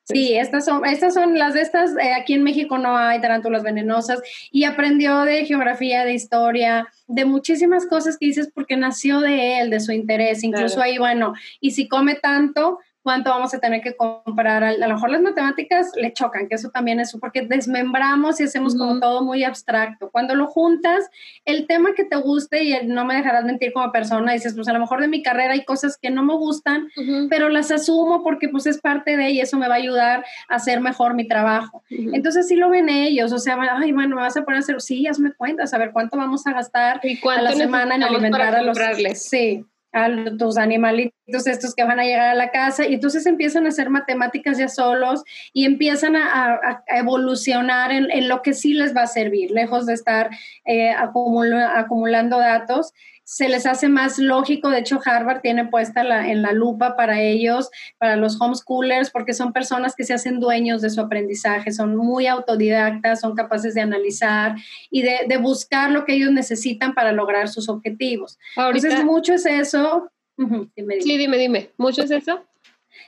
Sí, 0.03 0.35
estas 0.35 0.65
son, 0.65 0.85
estas 0.85 1.13
son 1.13 1.37
las 1.37 1.53
de 1.53 1.61
estas, 1.61 1.91
eh, 1.97 2.13
aquí 2.13 2.33
en 2.33 2.43
México 2.43 2.77
no 2.77 2.97
hay 2.97 3.21
tarántulas 3.21 3.63
venenosas 3.63 4.21
y 4.51 4.63
aprendió 4.63 5.21
de 5.21 5.45
geografía, 5.45 6.03
de 6.03 6.13
historia, 6.13 6.87
de 7.07 7.25
muchísimas 7.25 7.85
cosas 7.85 8.17
que 8.17 8.25
dices 8.25 8.51
porque 8.53 8.77
nació 8.77 9.19
de 9.19 9.59
él, 9.59 9.69
de 9.69 9.79
su 9.79 9.91
interés, 9.91 10.43
incluso 10.43 10.81
ahí, 10.81 10.97
bueno, 10.97 11.33
y 11.59 11.71
si 11.71 11.87
come 11.87 12.15
tanto, 12.15 12.79
cuánto 13.03 13.29
vamos 13.29 13.53
a 13.53 13.59
tener 13.59 13.81
que 13.81 13.95
comprar. 13.95 14.63
A, 14.63 14.73
lo 14.73 14.87
mejor 14.87 15.09
las 15.09 15.21
matemáticas 15.21 15.91
le 15.95 16.13
chocan, 16.13 16.47
que 16.47 16.55
eso 16.55 16.69
también 16.69 16.99
es 16.99 17.15
porque 17.19 17.41
desmembramos 17.41 18.39
y 18.39 18.43
hacemos 18.43 18.75
como 18.75 18.99
todo 18.99 19.23
muy 19.23 19.43
abstracto. 19.43 20.09
Cuando 20.11 20.35
lo 20.35 20.47
juntas, 20.47 21.09
el 21.45 21.67
tema 21.67 21.93
que 21.95 22.03
te 22.03 22.15
guste, 22.15 22.63
y 22.63 22.85
no 22.85 23.05
me 23.05 23.15
dejarás 23.15 23.43
mentir 23.43 23.73
como 23.73 23.91
persona, 23.91 24.33
dices, 24.33 24.53
pues 24.55 24.67
a 24.67 24.73
lo 24.73 24.79
mejor 24.79 25.01
de 25.01 25.07
mi 25.07 25.23
carrera 25.23 25.53
hay 25.53 25.65
cosas 25.65 25.97
que 25.97 26.09
no 26.09 26.23
me 26.23 26.35
gustan, 26.35 26.89
pero 27.29 27.49
las 27.49 27.71
asumo 27.71 28.23
porque 28.23 28.49
pues 28.49 28.65
es 28.65 28.79
parte 28.79 29.17
de 29.17 29.31
y 29.31 29.39
eso 29.39 29.57
me 29.57 29.67
va 29.67 29.75
a 29.75 29.77
ayudar 29.77 30.25
a 30.49 30.55
hacer 30.55 30.81
mejor 30.81 31.13
mi 31.13 31.27
trabajo. 31.27 31.83
Entonces 31.89 32.47
sí 32.47 32.55
lo 32.55 32.69
ven 32.69 32.89
ellos, 32.89 33.31
o 33.31 33.39
sea, 33.39 33.57
ay, 33.77 33.91
bueno, 33.91 34.15
me 34.15 34.21
vas 34.21 34.37
a 34.37 34.43
poner 34.43 34.57
a 34.57 34.59
hacer, 34.59 34.81
sí, 34.81 35.07
hazme 35.07 35.33
cuentas, 35.33 35.73
a 35.73 35.77
ver 35.77 35.91
cuánto 35.91 36.17
vamos 36.17 36.45
a 36.47 36.53
gastar 36.53 37.01
a 37.01 37.41
la 37.41 37.53
semana 37.53 37.95
en 37.95 38.03
alimentar 38.03 38.55
a 38.55 38.61
los... 38.61 38.77
Sí, 39.15 39.65
a 39.93 40.09
tus 40.37 40.57
animalitos 40.57 41.47
estos 41.47 41.75
que 41.75 41.83
van 41.83 41.99
a 41.99 42.03
llegar 42.03 42.29
a 42.29 42.35
la 42.35 42.51
casa 42.51 42.87
y 42.87 42.93
entonces 42.93 43.25
empiezan 43.25 43.65
a 43.65 43.69
hacer 43.69 43.89
matemáticas 43.89 44.57
ya 44.57 44.67
solos 44.67 45.23
y 45.53 45.65
empiezan 45.65 46.15
a, 46.15 46.83
evolucionar 46.87 47.91
en, 47.91 48.27
lo 48.27 48.41
que 48.41 48.53
sí 48.53 48.73
les 48.73 48.95
va 48.95 49.03
a 49.03 49.07
servir, 49.07 49.51
lejos 49.51 49.85
de 49.85 49.93
estar 49.93 50.29
eh, 50.65 50.91
acumulando 50.91 52.37
datos 52.37 52.93
se 53.31 53.47
les 53.47 53.65
hace 53.65 53.87
más 53.87 54.17
lógico. 54.17 54.69
De 54.69 54.79
hecho, 54.79 54.99
Harvard 55.05 55.39
tiene 55.39 55.63
puesta 55.63 56.01
en 56.27 56.41
la 56.41 56.51
lupa 56.51 56.97
para 56.97 57.21
ellos, 57.21 57.71
para 57.97 58.17
los 58.17 58.39
homeschoolers, 58.41 59.09
porque 59.09 59.33
son 59.33 59.53
personas 59.53 59.95
que 59.95 60.03
se 60.03 60.13
hacen 60.13 60.41
dueños 60.41 60.81
de 60.81 60.89
su 60.89 60.99
aprendizaje, 60.99 61.71
son 61.71 61.95
muy 61.95 62.27
autodidactas, 62.27 63.21
son 63.21 63.33
capaces 63.33 63.73
de 63.73 63.79
analizar 63.79 64.55
y 64.89 65.03
de, 65.03 65.37
buscar 65.37 65.91
lo 65.91 66.03
que 66.03 66.15
ellos 66.15 66.33
necesitan 66.33 66.93
para 66.93 67.13
lograr 67.13 67.47
sus 67.47 67.69
objetivos. 67.69 68.37
Entonces, 68.57 69.01
mucho 69.05 69.33
es 69.33 69.45
eso. 69.45 70.11
Sí, 70.37 71.17
dime, 71.17 71.37
dime, 71.37 71.69
¿mucho 71.77 72.03
es 72.03 72.11
eso? 72.11 72.43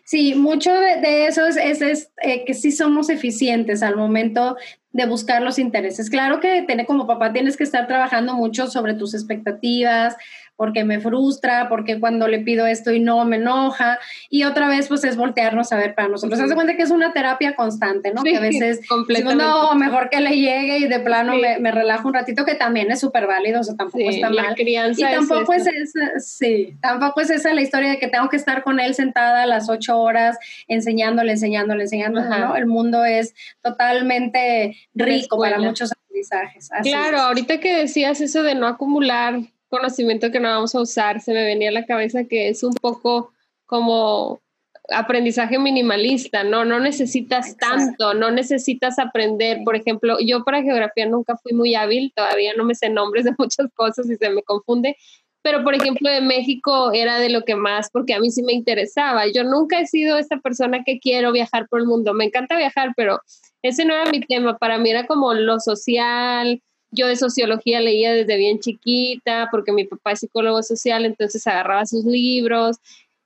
Sí, 0.06 0.36
mucho 0.36 0.74
de, 0.74 1.28
eso 1.28 1.46
es, 1.46 1.58
es, 1.58 2.12
eh, 2.22 2.46
que 2.46 2.54
sí 2.54 2.72
somos 2.72 3.10
eficientes 3.10 3.84
al 3.84 3.98
momento 3.98 4.56
de 4.94 5.06
buscar 5.08 5.42
los 5.42 5.60
intereses. 5.60 6.10
Claro 6.10 6.40
que 6.40 6.62
tiene, 6.62 6.86
como 6.86 7.08
papá 7.08 7.34
tienes 7.34 7.58
que 7.58 7.64
estar 7.64 7.88
trabajando 7.88 8.36
mucho 8.36 8.68
sobre 8.68 8.94
tus 8.94 9.14
expectativas, 9.14 10.16
porque 10.56 10.84
me 10.84 11.00
frustra, 11.00 11.68
porque 11.68 12.00
cuando 12.00 12.28
le 12.28 12.40
pido 12.40 12.68
esto 12.68 12.92
y 12.92 13.00
no 13.00 13.26
me 13.26 13.38
enoja. 13.38 14.00
Y 14.30 14.44
otra 14.44 14.68
vez, 14.68 14.88
pues 14.88 15.04
es 15.04 15.18
voltearnos 15.18 15.72
a 15.72 15.78
ver 15.78 15.96
para 15.96 16.08
nosotros. 16.08 16.38
Se 16.38 16.46
hace 16.46 16.56
cuenta 16.56 16.76
que 16.76 16.84
es 16.84 16.92
una 16.92 17.12
terapia 17.12 17.56
constante, 17.56 18.14
¿no? 18.14 18.24
que 18.24 18.38
a 18.38 18.40
veces 18.40 18.82
no, 19.36 19.76
mejor 19.76 20.10
que 20.10 20.22
le 20.22 20.38
llegue 20.38 20.78
y 20.78 20.88
de 20.88 21.00
plano 21.00 21.34
me, 21.36 21.72
relajo 21.72 22.08
un 22.08 22.14
ratito, 22.14 22.46
que 22.46 22.56
también 22.56 22.92
es 22.92 23.00
súper 23.00 23.28
válido, 23.28 23.62
o 23.62 23.64
sea, 23.64 23.76
tampoco 23.76 24.08
está 24.08 24.30
mal. 24.30 24.56
y 24.58 25.02
tampoco 25.02 25.54
es, 25.54 25.68
esa, 25.68 26.20
sí, 26.20 26.76
tampoco 26.82 27.22
es 27.22 27.30
esa 27.30 27.54
la 27.54 27.62
historia 27.62 27.90
de 27.90 28.00
que 28.00 28.08
tengo 28.08 28.30
que 28.30 28.38
estar 28.38 28.64
con 28.64 28.80
él 28.80 28.94
sentada 28.94 29.44
a 29.44 29.46
las 29.48 29.70
ocho 29.70 30.00
horas 30.00 30.38
enseñándole, 30.68 31.32
enseñándole, 31.32 31.84
enseñándole, 31.84 32.30
¿no? 32.30 32.56
El 32.56 32.68
mundo 32.68 33.04
es 33.04 33.34
totalmente 33.62 34.78
rico 34.94 35.40
para 35.40 35.60
muchos 35.60 35.92
aprendizajes. 35.92 36.70
claro, 36.84 37.20
ahorita 37.20 37.60
que 37.60 37.76
decías 37.76 38.22
eso 38.22 38.44
de 38.44 38.56
no 38.56 38.68
acumular 38.68 39.40
conocimiento 39.74 40.30
que 40.30 40.40
no 40.40 40.50
vamos 40.50 40.76
a 40.76 40.82
usar, 40.82 41.20
se 41.20 41.34
me 41.34 41.44
venía 41.44 41.70
a 41.70 41.72
la 41.74 41.88
cabeza 41.88 42.26
que 42.26 42.48
es 42.48 42.62
un 42.62 42.76
poco 42.76 43.34
como 43.66 44.40
aprendizaje 44.92 45.58
minimalista, 45.58 46.44
¿no? 46.44 46.64
No 46.64 46.80
necesitas 46.80 47.58
tanto, 47.58 48.14
no 48.14 48.30
necesitas 48.30 49.00
aprender. 49.00 49.62
Por 49.66 49.76
ejemplo, 49.76 50.18
yo 50.24 50.44
para 50.44 50.62
geografía 50.62 51.08
nunca 51.08 51.38
fui 51.38 51.54
muy 51.54 51.74
hábil, 51.74 52.14
todavía 52.16 52.54
no 52.56 52.66
me 52.66 52.76
sé 52.76 52.90
nombres 52.90 53.26
de 53.26 53.34
muchas 53.40 53.68
cosas 53.74 54.08
y 54.12 54.16
se 54.16 54.30
me 54.30 54.44
confunde, 54.44 54.96
pero 55.42 55.64
por 55.64 55.74
ejemplo 55.74 56.08
de 56.08 56.22
México 56.22 56.92
era 56.94 57.18
de 57.18 57.30
lo 57.30 57.42
que 57.42 57.56
más, 57.56 57.90
porque 57.92 58.14
a 58.14 58.20
mí 58.20 58.30
sí 58.30 58.44
me 58.44 58.54
interesaba. 58.54 59.26
Yo 59.26 59.44
nunca 59.44 59.80
he 59.80 59.88
sido 59.88 60.20
esta 60.20 60.38
persona 60.38 60.84
que 60.86 61.00
quiero 61.00 61.32
viajar 61.32 61.68
por 61.68 61.80
el 61.80 61.88
mundo. 61.88 62.14
Me 62.14 62.26
encanta 62.26 62.56
viajar, 62.58 62.94
pero 62.96 63.22
ese 63.64 63.86
no 63.86 63.96
era 63.96 64.12
mi 64.12 64.22
tema. 64.22 64.56
Para 64.60 64.78
mí 64.78 64.92
era 64.92 65.08
como 65.08 65.34
lo 65.34 65.60
social, 65.60 66.62
yo 66.94 67.08
de 67.08 67.16
sociología 67.16 67.82
leía 67.82 68.14
desde 68.14 68.38
bien 68.38 68.60
chiquita, 68.60 69.50
porque 69.52 69.72
mi 69.72 69.86
papá 69.86 70.12
es 70.12 70.20
psicólogo 70.20 70.62
social, 70.64 71.06
entonces 71.06 71.46
agarraba 71.48 71.86
sus 71.86 72.06
libros. 72.06 72.78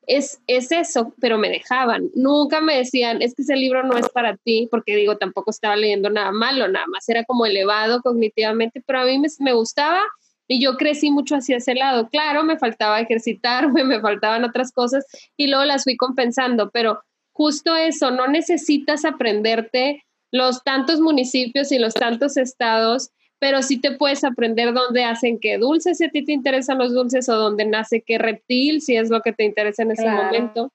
Es, 0.07 0.39
es 0.47 0.71
eso, 0.71 1.13
pero 1.19 1.37
me 1.37 1.49
dejaban. 1.49 2.09
Nunca 2.15 2.61
me 2.61 2.77
decían, 2.77 3.21
es 3.21 3.35
que 3.35 3.41
ese 3.41 3.57
libro 3.57 3.83
no 3.83 3.97
es 3.97 4.07
para 4.09 4.37
ti, 4.37 4.67
porque 4.71 4.95
digo, 4.95 5.17
tampoco 5.17 5.51
estaba 5.51 5.75
leyendo 5.75 6.09
nada 6.09 6.31
malo, 6.31 6.67
nada 6.67 6.85
más 6.87 7.07
era 7.09 7.25
como 7.25 7.45
elevado 7.45 8.01
cognitivamente, 8.01 8.81
pero 8.85 9.01
a 9.01 9.05
mí 9.05 9.19
me, 9.19 9.27
me 9.39 9.53
gustaba 9.53 10.01
y 10.47 10.61
yo 10.61 10.77
crecí 10.77 11.11
mucho 11.11 11.35
hacia 11.35 11.57
ese 11.57 11.75
lado. 11.75 12.07
Claro, 12.09 12.43
me 12.43 12.57
faltaba 12.57 13.01
ejercitarme, 13.01 13.83
me 13.83 13.99
faltaban 13.99 14.43
otras 14.43 14.71
cosas 14.71 15.05
y 15.35 15.47
luego 15.47 15.65
las 15.65 15.83
fui 15.83 15.97
compensando, 15.97 16.69
pero 16.71 17.01
justo 17.33 17.75
eso, 17.75 18.11
no 18.11 18.27
necesitas 18.27 19.05
aprenderte 19.05 20.03
los 20.31 20.63
tantos 20.63 20.99
municipios 20.99 21.71
y 21.71 21.79
los 21.79 21.93
tantos 21.93 22.37
estados 22.37 23.11
pero 23.39 23.61
sí 23.61 23.79
te 23.79 23.91
puedes 23.91 24.23
aprender 24.23 24.73
dónde 24.73 25.03
hacen 25.03 25.39
qué 25.39 25.57
dulces, 25.57 25.97
si 25.97 26.05
a 26.05 26.09
ti 26.09 26.25
te 26.25 26.31
interesan 26.31 26.77
los 26.77 26.93
dulces, 26.93 27.29
o 27.29 27.35
dónde 27.35 27.65
nace 27.65 28.01
qué 28.01 28.17
reptil, 28.17 28.81
si 28.81 28.95
es 28.95 29.09
lo 29.09 29.21
que 29.21 29.33
te 29.33 29.43
interesa 29.43 29.83
en 29.83 29.91
ese 29.91 30.09
momento. 30.09 30.71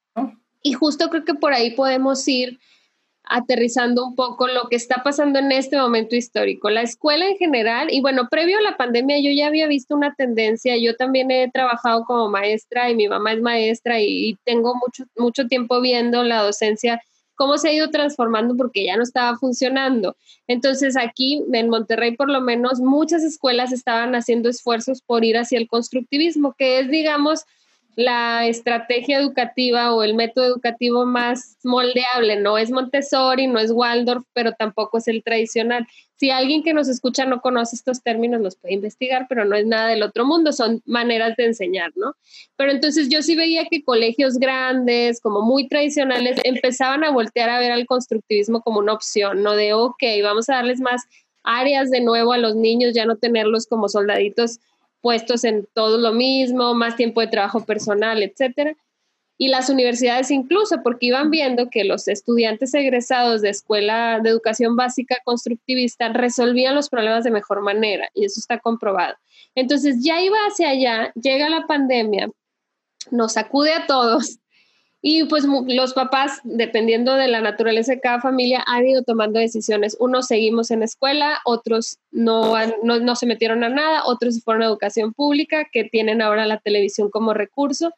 Y 0.62 0.75
justo 0.75 1.11
creo 1.11 1.25
que 1.25 1.35
por 1.35 1.53
ahí 1.53 1.72
podemos 1.72 2.27
ir 2.29 2.61
aterrizando 3.25 4.05
un 4.05 4.14
poco 4.14 4.46
lo 4.46 4.68
que 4.68 4.77
está 4.77 5.03
pasando 5.03 5.38
en 5.38 5.53
este 5.53 5.77
momento 5.77 6.16
histórico. 6.16 6.70
La 6.70 6.83
escuela 6.83 7.27
en 7.29 7.37
general, 7.37 7.88
y 7.90 8.01
bueno, 8.01 8.29
previo 8.31 8.59
a 8.59 8.62
la 8.62 8.77
pandemia 8.77 9.18
yo 9.20 9.31
ya 9.31 9.46
había 9.46 9.66
visto 9.66 9.94
una 9.94 10.14
tendencia, 10.14 10.77
yo 10.77 10.96
también 10.96 11.31
he 11.31 11.51
trabajado 11.51 12.05
como 12.05 12.29
maestra 12.29 12.90
y 12.90 12.96
mi 12.96 13.09
mamá 13.09 13.33
es 13.33 13.40
maestra 13.40 14.01
y, 14.01 14.31
y 14.31 14.38
tengo 14.44 14.75
mucho, 14.75 15.05
mucho 15.16 15.46
tiempo 15.46 15.81
viendo 15.81 16.22
la 16.25 16.42
docencia 16.42 17.01
cómo 17.35 17.59
se 17.59 17.68
ha 17.68 17.73
ido 17.73 17.90
transformando 17.90 18.57
porque 18.57 18.85
ya 18.85 18.97
no 18.97 19.03
estaba 19.03 19.37
funcionando. 19.37 20.16
Entonces 20.47 20.97
aquí 20.97 21.45
en 21.53 21.68
Monterrey 21.68 22.16
por 22.16 22.31
lo 22.31 22.40
menos 22.40 22.81
muchas 22.81 23.23
escuelas 23.23 23.73
estaban 23.73 24.14
haciendo 24.14 24.49
esfuerzos 24.49 25.03
por 25.03 25.25
ir 25.25 25.37
hacia 25.37 25.59
el 25.59 25.68
constructivismo, 25.68 26.55
que 26.57 26.81
es 26.81 26.88
digamos 26.88 27.45
la 27.94 28.46
estrategia 28.46 29.18
educativa 29.18 29.94
o 29.94 30.02
el 30.02 30.14
método 30.14 30.46
educativo 30.46 31.05
más 31.05 31.59
moldeable. 31.62 32.40
No 32.40 32.57
es 32.57 32.70
Montessori, 32.70 33.46
no 33.46 33.59
es 33.59 33.70
Waldorf, 33.70 34.24
pero 34.33 34.52
tampoco 34.52 34.98
es 34.98 35.09
el 35.09 35.22
tradicional. 35.22 35.87
Si 36.16 36.31
alguien 36.31 36.62
que 36.62 36.72
nos 36.72 36.88
escucha 36.88 37.26
no 37.26 37.40
conoce 37.40 37.76
estos 37.76 38.02
términos, 38.02 38.40
los 38.40 38.57
puede 38.57 38.74
investigar, 38.74 39.26
pero 39.28 39.44
no 39.44 39.57
es 39.57 39.66
nada 39.66 39.88
del 39.88 40.02
otro 40.02 40.24
mundo, 40.24 40.52
son 40.52 40.81
maneras 40.87 41.37
de 41.37 41.46
enseñar, 41.46 41.92
¿no? 41.96 42.14
Pero 42.57 42.70
entonces 42.70 43.09
yo 43.09 43.22
sí 43.22 43.35
veía 43.35 43.66
que 43.66 43.83
colegios 43.83 44.38
grandes, 44.38 45.20
como 45.20 45.42
muy 45.42 45.68
tradicionales, 45.68 46.40
empezaban 46.44 47.05
a 47.05 47.11
voltear 47.11 47.50
a 47.50 47.59
ver 47.59 47.72
al 47.72 47.87
constructivismo 47.87 48.62
como 48.62 48.78
una 48.78 48.92
opción, 48.92 49.42
¿no? 49.42 49.57
De, 49.57 49.74
ok, 49.74 50.02
vamos 50.22 50.48
a 50.48 50.55
darles 50.55 50.81
más 50.81 51.02
áreas 51.42 51.90
de 51.90 52.00
nuevo 52.00 52.33
a 52.33 52.38
los 52.38 52.55
niños, 52.55 52.94
ya 52.94 53.05
no 53.05 53.16
tenerlos 53.16 53.66
como 53.66 53.88
soldaditos 53.88 54.61
puestos 55.03 55.45
en 55.45 55.69
todo 55.75 55.99
lo 55.99 56.12
mismo, 56.12 56.75
más 56.75 56.97
tiempo 56.97 57.21
de 57.21 57.27
trabajo 57.27 57.65
personal, 57.65 58.23
etcétera. 58.23 58.75
Y 59.37 59.49
las 59.49 59.69
universidades 59.69 60.31
incluso, 60.31 60.83
porque 60.83 61.07
iban 61.07 61.31
viendo 61.31 61.69
que 61.69 61.85
los 61.85 62.07
estudiantes 62.07 62.73
egresados 62.75 63.43
de 63.43 63.51
escuela 63.51 64.21
de 64.23 64.31
educación 64.31 64.77
básica 64.77 65.17
constructivista 65.25 66.09
resolvían 66.11 66.77
los 66.77 66.88
problemas 66.88 67.25
de 67.25 67.33
mejor 67.33 67.61
manera, 67.61 68.09
y 68.15 68.25
eso 68.25 68.38
está 68.38 68.59
comprobado. 68.59 69.17
Entonces 69.55 69.97
ya 70.03 70.23
iba 70.23 70.38
hacia 70.47 70.71
allá, 70.71 71.12
llega 71.21 71.49
la 71.49 71.67
pandemia, 71.67 72.31
nos 73.11 73.37
acude 73.37 73.73
a 73.73 73.87
todos 73.87 74.38
y 75.05 75.25
pues 75.25 75.45
los 75.67 75.95
papás, 75.95 76.41
dependiendo 76.45 77.15
de 77.17 77.27
la 77.27 77.41
naturaleza 77.41 77.93
de 77.93 78.01
cada 78.01 78.21
familia, 78.21 78.62
han 78.69 78.87
ido 78.87 79.03
tomando 79.03 79.41
decisiones. 79.41 79.97
Unos 79.99 80.29
seguimos 80.29 80.71
en 80.71 80.85
escuela, 80.85 81.41
otros 81.45 81.99
no, 82.12 82.55
no, 82.85 83.17
se 83.17 83.27
metieron 83.27 83.65
a 83.65 83.69
nada, 83.69 84.05
otros 84.07 84.41
fueron 84.45 84.62
a 84.62 84.67
educación 84.67 85.12
pública, 85.12 85.67
que 85.73 85.83
tienen 85.83 86.23
ahora 86.23 86.47
la 86.47 86.61
televisión 86.61 87.11
como 87.11 87.35
recurso. 87.35 87.93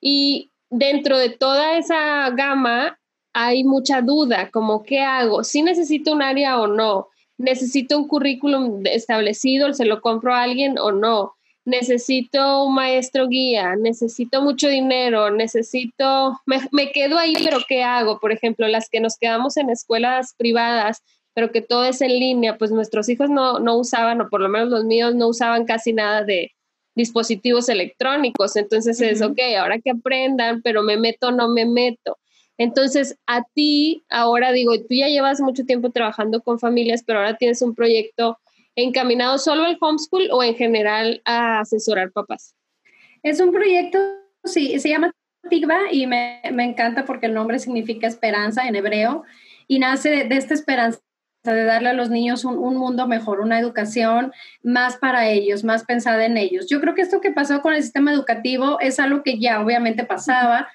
Y 0.00 0.52
dentro 0.70 1.18
de 1.18 1.30
toda 1.30 1.76
esa 1.76 2.30
gama 2.30 3.00
hay 3.32 3.64
mucha 3.64 4.00
duda, 4.00 4.50
como 4.52 4.84
qué 4.84 5.00
hago, 5.00 5.42
si 5.42 5.62
necesito 5.62 6.12
un 6.12 6.22
área 6.22 6.60
o 6.60 6.68
no, 6.68 7.08
necesito 7.38 7.98
un 7.98 8.06
currículum 8.06 8.82
establecido, 8.86 9.72
se 9.72 9.84
lo 9.84 10.00
compro 10.00 10.32
a 10.32 10.42
alguien 10.42 10.78
o 10.78 10.92
no 10.92 11.34
necesito 11.70 12.64
un 12.64 12.74
maestro 12.74 13.28
guía, 13.28 13.76
necesito 13.76 14.42
mucho 14.42 14.68
dinero, 14.68 15.30
necesito, 15.30 16.40
me, 16.46 16.92
quedo 16.92 17.18
ahí, 17.18 17.34
pero 17.44 17.58
¿qué 17.66 17.82
hago? 17.82 18.20
Por 18.20 18.32
ejemplo, 18.32 18.68
las 18.68 18.90
que 18.90 19.00
nos 19.00 19.16
quedamos 19.16 19.56
en 19.56 19.70
escuelas 19.70 20.34
privadas, 20.36 21.02
pero 21.32 21.52
que 21.52 21.62
todo 21.62 21.84
es 21.84 22.02
en 22.02 22.18
línea, 22.18 22.58
pues 22.58 22.70
nuestros 22.72 23.08
hijos 23.08 23.30
no, 23.30 23.58
no 23.60 23.76
usaban, 23.76 24.20
o 24.20 24.28
por 24.28 24.40
lo 24.40 24.48
menos 24.48 24.68
los 24.68 24.84
míos 24.84 25.14
no 25.14 25.28
usaban 25.28 25.64
casi 25.64 25.92
nada 25.92 26.24
de 26.24 26.52
dispositivos 26.94 27.68
electrónicos. 27.68 28.56
Entonces 28.56 29.00
es, 29.00 29.22
ok, 29.22 29.38
ahora 29.58 29.78
que 29.78 29.90
aprendan, 29.90 30.60
pero 30.62 30.82
me 30.82 30.96
meto 30.96 31.28
o 31.28 31.32
no 31.32 31.48
me 31.48 31.64
meto. 31.64 32.18
Entonces, 32.58 33.16
a 33.26 33.42
ti, 33.54 34.02
ahora 34.10 34.52
digo, 34.52 34.78
tú 34.78 34.88
ya 34.90 35.08
llevas 35.08 35.40
mucho 35.40 35.64
tiempo 35.64 35.90
trabajando 35.90 36.42
con 36.42 36.58
familias, 36.58 37.02
pero 37.06 37.20
ahora 37.20 37.38
tienes 37.38 37.62
un 37.62 37.74
proyecto 37.74 38.38
encaminado 38.82 39.38
solo 39.38 39.64
al 39.64 39.78
homeschool 39.80 40.28
o 40.32 40.42
en 40.42 40.54
general 40.54 41.22
a 41.24 41.60
asesorar 41.60 42.12
papás? 42.12 42.54
Es 43.22 43.40
un 43.40 43.52
proyecto, 43.52 43.98
sí, 44.44 44.78
se 44.78 44.88
llama 44.88 45.12
Tigba 45.48 45.78
y 45.90 46.06
me, 46.06 46.40
encanta 46.44 47.04
porque 47.04 47.26
el 47.26 47.34
nombre 47.34 47.58
significa 47.58 48.06
esperanza 48.06 48.66
en 48.66 48.76
hebreo 48.76 49.24
y 49.66 49.78
nace 49.78 50.24
de, 50.24 50.36
esta 50.36 50.54
esperanza 50.54 51.00
de 51.44 51.64
darle 51.64 51.90
a 51.90 51.94
los 51.94 52.10
niños 52.10 52.44
un, 52.44 52.58
un, 52.58 52.76
mundo 52.76 53.06
mejor, 53.06 53.40
una 53.40 53.58
educación 53.58 54.32
más 54.62 54.96
para 54.96 55.28
ellos, 55.28 55.64
más 55.64 55.84
pensada 55.84 56.26
en 56.26 56.36
ellos. 56.36 56.66
Yo 56.68 56.80
creo 56.80 56.94
que 56.94 57.02
esto 57.02 57.20
que 57.20 57.30
pasó 57.30 57.62
con 57.62 57.74
el 57.74 57.82
sistema 57.82 58.12
educativo 58.12 58.78
es 58.80 59.00
algo 59.00 59.22
que 59.22 59.38
ya 59.38 59.62
obviamente 59.62 60.04
pasaba, 60.04 60.68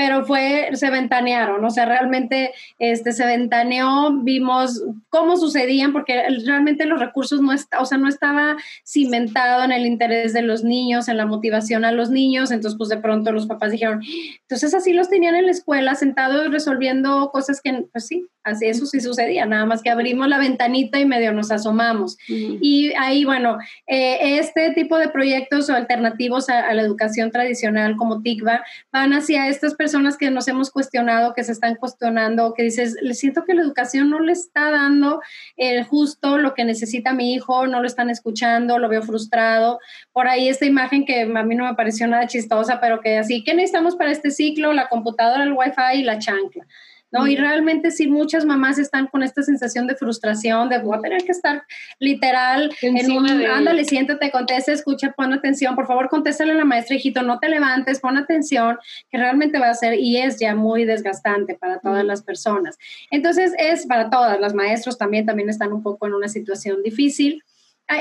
pero 0.00 0.24
fue, 0.24 0.70
se 0.72 0.88
ventanearon, 0.88 1.62
o 1.62 1.68
sea, 1.68 1.84
realmente 1.84 2.54
este, 2.78 3.12
se 3.12 3.26
ventaneó, 3.26 4.10
vimos 4.22 4.82
cómo 5.10 5.36
sucedían, 5.36 5.92
porque 5.92 6.22
realmente 6.46 6.86
los 6.86 6.98
recursos 6.98 7.42
no, 7.42 7.52
está, 7.52 7.80
o 7.80 7.84
sea, 7.84 7.98
no 7.98 8.08
estaba 8.08 8.56
cimentado 8.82 9.62
en 9.62 9.72
el 9.72 9.84
interés 9.84 10.32
de 10.32 10.40
los 10.40 10.64
niños, 10.64 11.08
en 11.08 11.18
la 11.18 11.26
motivación 11.26 11.84
a 11.84 11.92
los 11.92 12.08
niños, 12.08 12.50
entonces 12.50 12.78
pues 12.78 12.88
de 12.88 12.96
pronto 12.96 13.30
los 13.30 13.46
papás 13.46 13.72
dijeron, 13.72 14.00
entonces 14.40 14.72
así 14.72 14.94
los 14.94 15.10
tenían 15.10 15.34
en 15.34 15.44
la 15.44 15.52
escuela 15.52 15.94
sentados 15.94 16.50
resolviendo 16.50 17.30
cosas 17.30 17.60
que, 17.60 17.84
pues 17.92 18.06
sí, 18.06 18.26
así 18.42 18.68
eso 18.68 18.86
sí 18.86 19.02
sucedía, 19.02 19.44
nada 19.44 19.66
más 19.66 19.82
que 19.82 19.90
abrimos 19.90 20.28
la 20.28 20.38
ventanita 20.38 20.98
y 20.98 21.04
medio 21.04 21.34
nos 21.34 21.50
asomamos. 21.50 22.16
Y 22.26 22.90
ahí, 22.98 23.26
bueno, 23.26 23.58
eh, 23.86 24.38
este 24.38 24.72
tipo 24.72 24.96
de 24.96 25.10
proyectos 25.10 25.68
o 25.68 25.74
alternativos 25.74 26.48
a, 26.48 26.72
la 26.72 26.80
educación 26.80 27.30
tradicional 27.30 27.96
como 27.96 28.22
TICVA 28.22 28.64
van 28.90 29.12
hacia 29.12 29.48
estas 29.48 29.74
personas 29.74 29.89
personas 29.90 30.16
que 30.16 30.30
nos 30.30 30.46
hemos 30.46 30.70
cuestionado, 30.70 31.34
que 31.34 31.42
se 31.42 31.50
están 31.50 31.74
cuestionando, 31.74 32.54
que 32.54 32.62
dices, 32.62 32.96
le 33.02 33.14
siento 33.14 33.42
que 33.44 33.54
la 33.54 33.62
educación 33.62 34.08
no 34.08 34.20
le 34.20 34.30
está 34.30 34.70
dando 34.70 35.20
el 35.56 35.82
justo 35.82 36.38
lo 36.38 36.54
que 36.54 36.64
necesita 36.64 37.12
mi 37.12 37.34
hijo, 37.34 37.66
no 37.66 37.80
lo 37.80 37.88
están 37.88 38.08
escuchando, 38.08 38.78
lo 38.78 38.88
veo 38.88 39.02
frustrado. 39.02 39.80
Por 40.12 40.28
ahí 40.28 40.48
esta 40.48 40.64
imagen 40.64 41.04
que 41.04 41.22
a 41.22 41.42
mí 41.42 41.56
no 41.56 41.64
me 41.64 41.74
pareció 41.74 42.06
nada 42.06 42.28
chistosa, 42.28 42.80
pero 42.80 43.00
que 43.00 43.18
así, 43.18 43.42
¿qué 43.42 43.52
necesitamos 43.52 43.96
para 43.96 44.12
este 44.12 44.30
ciclo? 44.30 44.72
La 44.72 44.88
computadora, 44.88 45.42
el 45.42 45.54
wifi 45.54 45.98
y 45.98 46.02
la 46.04 46.20
chancla. 46.20 46.68
¿No? 47.10 47.26
Y 47.26 47.36
realmente 47.36 47.90
sí, 47.90 48.06
muchas 48.06 48.44
mamás 48.44 48.78
están 48.78 49.06
con 49.06 49.22
esta 49.22 49.42
sensación 49.42 49.86
de 49.86 49.96
frustración, 49.96 50.68
de 50.68 50.78
voy 50.78 50.98
a 50.98 51.00
tener 51.00 51.24
que 51.24 51.32
estar 51.32 51.62
literal 51.98 52.70
en 52.82 53.10
un, 53.10 53.28
ándale, 53.28 53.84
siéntate, 53.84 54.30
contesta, 54.30 54.72
escucha, 54.72 55.12
pon 55.12 55.32
atención, 55.32 55.74
por 55.74 55.86
favor, 55.86 56.08
contéstale 56.08 56.52
a 56.52 56.56
la 56.56 56.64
maestra, 56.64 56.96
hijito, 56.96 57.22
no 57.22 57.38
te 57.38 57.48
levantes, 57.48 58.00
pon 58.00 58.16
atención, 58.16 58.78
que 59.10 59.18
realmente 59.18 59.58
va 59.58 59.70
a 59.70 59.74
ser 59.74 59.94
y 59.94 60.16
es 60.18 60.38
ya 60.38 60.54
muy 60.54 60.84
desgastante 60.84 61.54
para 61.54 61.80
todas 61.80 62.04
las 62.04 62.22
personas. 62.22 62.78
Entonces, 63.10 63.52
es 63.58 63.86
para 63.86 64.10
todas, 64.10 64.40
las 64.40 64.54
maestros 64.54 64.98
también, 64.98 65.26
también 65.26 65.48
están 65.48 65.72
un 65.72 65.82
poco 65.82 66.06
en 66.06 66.14
una 66.14 66.28
situación 66.28 66.82
difícil. 66.82 67.42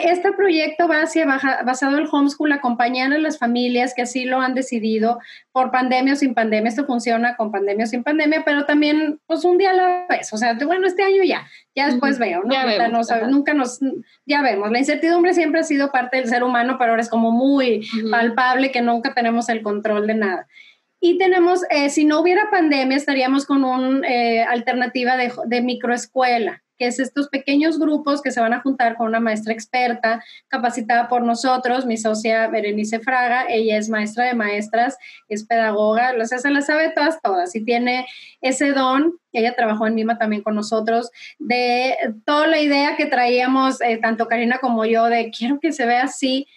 Este 0.03 0.31
proyecto 0.33 0.87
va 0.87 1.01
hacia 1.01 1.25
basado 1.25 1.97
en 1.97 2.03
el 2.03 2.09
homeschool, 2.11 2.51
acompañar 2.51 3.11
a 3.11 3.17
las 3.17 3.39
familias 3.39 3.93
que 3.95 4.03
así 4.03 4.25
lo 4.25 4.39
han 4.39 4.53
decidido 4.53 5.19
por 5.51 5.71
pandemia 5.71 6.13
o 6.13 6.15
sin 6.15 6.35
pandemia. 6.35 6.69
Esto 6.69 6.85
funciona 6.85 7.35
con 7.35 7.51
pandemia 7.51 7.85
o 7.85 7.87
sin 7.87 8.03
pandemia, 8.03 8.43
pero 8.45 8.65
también, 8.65 9.19
pues 9.25 9.43
un 9.43 9.57
día 9.57 9.71
a 9.71 9.73
la 9.73 10.05
vez. 10.07 10.31
O 10.31 10.37
sea, 10.37 10.53
bueno, 10.53 10.85
este 10.85 11.03
año 11.03 11.23
ya, 11.23 11.47
ya 11.75 11.87
después 11.87 12.19
veo, 12.19 12.43
¿no? 12.43 12.53
Ya 12.53 12.87
nunca 13.27 13.53
nos, 13.53 13.79
ya 14.25 14.41
vemos. 14.43 14.71
La 14.71 14.79
incertidumbre 14.79 15.33
siempre 15.33 15.61
ha 15.61 15.63
sido 15.63 15.91
parte 15.91 16.17
del 16.17 16.27
ser 16.27 16.43
humano, 16.43 16.75
pero 16.77 16.91
ahora 16.91 17.01
es 17.01 17.09
como 17.09 17.31
muy 17.31 17.87
palpable 18.11 18.71
que 18.71 18.81
nunca 18.81 19.15
tenemos 19.15 19.49
el 19.49 19.63
control 19.63 20.05
de 20.05 20.15
nada. 20.15 20.47
Y 21.01 21.17
tenemos, 21.17 21.63
eh, 21.71 21.89
si 21.89 22.05
no 22.05 22.19
hubiera 22.19 22.51
pandemia, 22.51 22.95
estaríamos 22.95 23.45
con 23.45 23.63
una 23.63 24.07
eh, 24.07 24.43
alternativa 24.43 25.17
de, 25.17 25.31
de 25.45 25.61
microescuela 25.61 26.61
que 26.79 26.87
es 26.87 26.97
estos 26.97 27.27
pequeños 27.27 27.77
grupos 27.77 28.21
que 28.21 28.31
se 28.31 28.39
van 28.39 28.53
a 28.53 28.61
juntar 28.61 28.95
con 28.95 29.07
una 29.07 29.19
maestra 29.19 29.53
experta 29.53 30.23
capacitada 30.47 31.09
por 31.09 31.21
nosotros, 31.23 31.85
mi 31.85 31.97
socia 31.97 32.47
Berenice 32.47 32.99
Fraga, 33.01 33.45
ella 33.49 33.77
es 33.77 33.89
maestra 33.89 34.25
de 34.25 34.33
maestras, 34.33 34.97
es 35.27 35.45
pedagoga, 35.45 36.13
o 36.19 36.25
sea, 36.25 36.39
se 36.39 36.49
las 36.49 36.67
sabe 36.67 36.91
todas, 36.95 37.21
todas, 37.21 37.53
y 37.55 37.65
tiene 37.65 38.07
ese 38.41 38.71
don, 38.71 39.19
ella 39.33 39.55
trabajó 39.55 39.85
en 39.85 39.95
Mima 39.95 40.17
también 40.17 40.41
con 40.41 40.55
nosotros, 40.55 41.11
de 41.37 41.95
toda 42.25 42.47
la 42.47 42.59
idea 42.59 42.95
que 42.95 43.05
traíamos, 43.05 43.81
eh, 43.81 43.97
tanto 43.97 44.27
Karina 44.27 44.59
como 44.59 44.85
yo, 44.85 45.05
de 45.05 45.29
quiero 45.29 45.59
que 45.59 45.73
se 45.73 45.85
vea 45.85 46.03
así, 46.03 46.47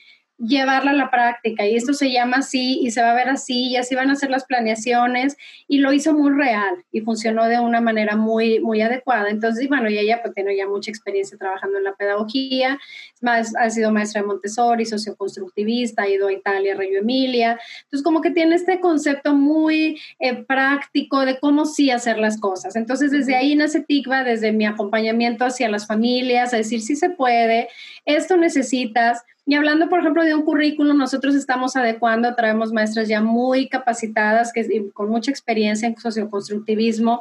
llevarla 0.42 0.90
a 0.90 0.94
la 0.94 1.10
práctica 1.10 1.64
y 1.64 1.76
esto 1.76 1.94
se 1.94 2.10
llama 2.10 2.38
así 2.38 2.80
y 2.82 2.90
se 2.90 3.00
va 3.00 3.12
a 3.12 3.14
ver 3.14 3.28
así 3.28 3.68
y 3.68 3.76
así 3.76 3.94
van 3.94 4.10
a 4.10 4.16
ser 4.16 4.30
las 4.30 4.44
planeaciones 4.44 5.36
y 5.68 5.78
lo 5.78 5.92
hizo 5.92 6.12
muy 6.14 6.32
real 6.32 6.84
y 6.90 7.00
funcionó 7.00 7.46
de 7.46 7.60
una 7.60 7.80
manera 7.80 8.16
muy 8.16 8.58
muy 8.60 8.80
adecuada. 8.82 9.30
Entonces, 9.30 9.68
bueno, 9.68 9.88
y 9.88 9.98
ella 9.98 10.20
pues 10.22 10.34
tiene 10.34 10.56
ya 10.56 10.66
mucha 10.66 10.90
experiencia 10.90 11.38
trabajando 11.38 11.78
en 11.78 11.84
la 11.84 11.94
pedagogía, 11.94 12.78
más, 13.20 13.54
ha 13.56 13.70
sido 13.70 13.92
maestra 13.92 14.20
de 14.20 14.26
Montessori, 14.26 14.84
socioconstructivista, 14.84 16.02
ha 16.02 16.08
ido 16.08 16.28
a 16.28 16.32
Italia, 16.32 16.74
Reggio 16.74 16.98
Emilia. 16.98 17.58
Entonces, 17.84 18.02
como 18.02 18.20
que 18.20 18.30
tiene 18.30 18.56
este 18.56 18.80
concepto 18.80 19.34
muy 19.34 20.00
eh, 20.18 20.42
práctico 20.42 21.24
de 21.24 21.38
cómo 21.38 21.64
sí 21.64 21.90
hacer 21.90 22.18
las 22.18 22.38
cosas. 22.40 22.76
Entonces, 22.76 23.10
desde 23.10 23.36
ahí 23.36 23.54
nace 23.54 23.80
TICVA, 23.80 24.24
desde 24.24 24.52
mi 24.52 24.66
acompañamiento 24.66 25.44
hacia 25.44 25.68
las 25.68 25.86
familias, 25.86 26.52
a 26.52 26.56
decir 26.56 26.82
si 26.82 26.96
se 26.96 27.10
puede, 27.10 27.68
esto 28.04 28.36
necesitas, 28.36 29.22
y 29.44 29.54
hablando, 29.54 29.88
por 29.88 30.00
ejemplo, 30.00 30.22
de 30.22 30.34
un 30.34 30.42
currículum, 30.42 30.96
nosotros 30.96 31.34
estamos 31.34 31.74
adecuando, 31.74 32.34
traemos 32.34 32.72
maestras 32.72 33.08
ya 33.08 33.20
muy 33.20 33.68
capacitadas, 33.68 34.52
que, 34.52 34.90
con 34.92 35.08
mucha 35.10 35.32
experiencia 35.32 35.88
en 35.88 35.96
socioconstructivismo, 35.96 37.20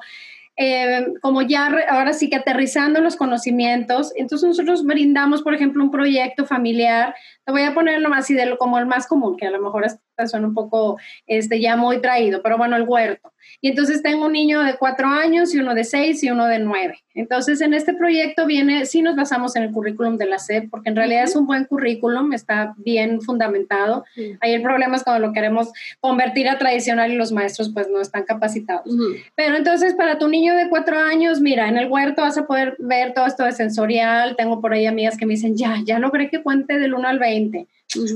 eh, 0.56 1.08
como 1.22 1.42
ya 1.42 1.72
ahora 1.90 2.14
sí 2.14 2.30
que 2.30 2.36
aterrizando 2.36 3.02
los 3.02 3.16
conocimientos. 3.16 4.14
Entonces 4.16 4.48
nosotros 4.48 4.86
brindamos, 4.86 5.42
por 5.42 5.56
ejemplo, 5.56 5.84
un 5.84 5.90
proyecto 5.90 6.46
familiar. 6.46 7.16
Te 7.46 7.52
voy 7.52 7.64
a 7.64 7.74
ponerlo 7.74 8.10
más 8.10 8.26
así 8.26 8.36
de 8.36 8.46
lo, 8.46 8.58
como 8.60 8.78
el 8.78 8.86
más 8.86 9.08
común, 9.08 9.36
que 9.38 9.48
a 9.48 9.52
lo 9.52 9.60
mejor 9.60 9.86
suena 10.26 10.48
un 10.48 10.54
poco 10.54 10.98
este, 11.28 11.60
ya 11.60 11.76
muy 11.76 12.02
traído, 12.02 12.42
pero 12.42 12.58
bueno, 12.58 12.76
el 12.76 12.84
huerto. 12.84 13.32
Y 13.60 13.70
entonces 13.70 14.02
tengo 14.02 14.26
un 14.26 14.34
niño 14.34 14.62
de 14.62 14.76
cuatro 14.78 15.08
años 15.08 15.54
y 15.54 15.60
uno 15.60 15.74
de 15.74 15.84
seis 15.84 16.24
y 16.24 16.30
uno 16.30 16.48
de 16.48 16.60
nueve. 16.60 17.00
Entonces, 17.14 17.60
en 17.60 17.74
este 17.74 17.94
proyecto 17.94 18.46
viene, 18.46 18.86
sí 18.86 19.02
nos 19.02 19.16
basamos 19.16 19.56
en 19.56 19.64
el 19.64 19.72
currículum 19.72 20.18
de 20.18 20.26
la 20.26 20.40
SED, 20.40 20.70
porque 20.70 20.90
en 20.90 20.96
realidad 20.96 21.26
es 21.26 21.36
un 21.36 21.46
buen 21.46 21.66
currículum, 21.66 22.32
está 22.32 22.74
bien 22.78 23.22
fundamentado. 23.22 24.06
Ahí 24.40 24.54
el 24.54 24.62
problema 24.62 24.96
es 24.96 25.04
cuando 25.04 25.28
lo 25.28 25.34
queremos 25.34 25.72
convertir 26.00 26.48
a 26.48 26.58
tradicional 26.58 27.12
y 27.12 27.16
los 27.16 27.32
maestros 27.32 27.72
pues 27.74 27.90
no 27.90 28.00
están 28.00 28.24
capacitados. 28.24 28.96
Pero 29.36 29.58
entonces, 29.58 29.94
para 29.94 30.18
tu 30.20 30.30
niño 30.30 30.56
de 30.56 30.70
cuatro 30.70 30.98
años, 30.98 31.42
mira, 31.42 31.68
en 31.68 31.78
el 31.78 31.90
huerto 31.90 32.22
vas 32.22 32.38
a 32.38 32.48
poder 32.48 32.78
ver 32.80 33.14
todo 33.14 33.26
esto 33.26 33.44
de 33.44 33.52
sensorial. 33.52 34.36
Tengo 34.38 34.62
por 34.62 34.74
ahí 34.74 34.86
amigas 34.86 35.18
que 35.18 35.26
me 35.26 35.34
dicen, 35.34 35.58
ya, 35.58 35.78
ya 35.84 36.00
logré 36.00 36.30
que 36.30 36.42
cuente 36.42 36.80
del 36.80 36.94
1 36.94 37.08
al 37.08 37.20
20 37.20 37.68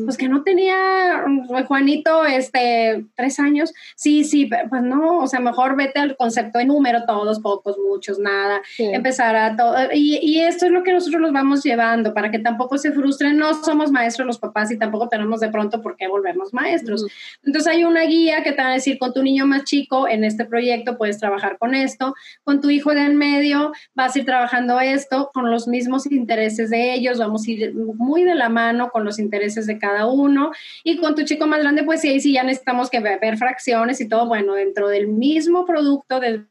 pues 0.03 0.17
que 0.17 0.29
no 0.29 0.43
tenía 0.43 1.23
mm, 1.25 1.65
Juanito 1.65 2.25
este 2.25 3.05
tres 3.15 3.39
años. 3.39 3.73
Sí 3.95 4.23
sí 4.23 4.49
pues 4.69 4.81
no 4.81 5.19
o 5.19 5.27
sea 5.27 5.39
mejor 5.39 5.75
vete 5.75 5.99
al 5.99 6.17
concepto 6.17 6.59
de 6.59 6.65
número 6.65 7.05
todos 7.05 7.39
pocos 7.39 7.77
muchos 7.77 8.19
nada. 8.19 8.61
Empezar 8.77 9.35
a 9.35 9.55
todo 9.55 9.75
y, 9.93 10.17
y, 10.21 10.41
esto 10.41 10.65
es 10.65 10.71
lo 10.71 10.83
que 10.83 10.93
nosotros 10.93 11.21
los 11.21 11.31
vamos 11.31 11.63
llevando 11.63 12.13
para 12.13 12.31
que 12.31 12.39
tampoco 12.39 12.77
se 12.77 12.91
frustren. 12.91 13.37
No 13.37 13.53
somos 13.63 13.91
maestros 13.91 14.27
los 14.27 14.39
papás 14.39 14.71
y 14.71 14.77
tampoco 14.77 15.09
tenemos 15.09 15.39
de 15.39 15.49
pronto 15.49 15.81
por 15.81 15.95
qué 15.95 16.07
volvernos 16.07 16.53
maestros. 16.53 17.05
Entonces 17.43 17.71
hay 17.71 17.83
una 17.83 18.03
guía 18.03 18.43
que 18.43 18.51
te 18.51 18.61
va 18.61 18.69
a 18.69 18.73
decir 18.73 18.97
con 18.99 19.13
tu 19.13 19.23
niño 19.23 19.45
más 19.45 19.63
chico 19.63 20.07
en 20.07 20.23
este 20.23 20.45
proyecto 20.45 20.97
puedes 20.97 21.17
trabajar 21.17 21.57
con 21.57 21.75
esto 21.75 22.13
con 22.43 22.61
tu 22.61 22.69
hijo 22.69 22.91
de 22.91 23.01
en 23.01 23.17
medio 23.17 23.71
vas 23.93 24.15
a 24.15 24.19
ir 24.19 24.25
trabajando 24.25 24.79
esto 24.79 25.29
con 25.33 25.51
los 25.51 25.67
mismos 25.67 26.09
intereses 26.11 26.69
de 26.69 26.93
ellos 26.93 27.19
vamos 27.19 27.47
a 27.47 27.51
ir 27.51 27.73
muy 27.73 28.23
de 28.23 28.35
la 28.35 28.49
mano 28.49 28.89
con 28.89 29.03
los 29.03 29.19
intereses 29.19 29.64
de 29.65 29.77
cada 29.79 30.05
uno. 30.07 30.51
Y 30.83 30.97
con 30.97 31.15
tu 31.15 31.23
chico 31.23 31.47
más 31.47 31.59
grande, 31.59 31.83
pues 31.83 32.01
sí, 32.01 32.19
sí 32.19 32.33
ya 32.33 32.43
necesitamos 32.43 32.89
que 32.89 32.99
ver 32.99 33.37
fracciones 33.37 34.01
y 34.01 34.09
todo. 34.09 34.27
Bueno, 34.27 34.53
dentro 34.53 34.87
del 34.87 35.07
mismo 35.07 35.65
producto, 35.65 36.19
del 36.19 36.47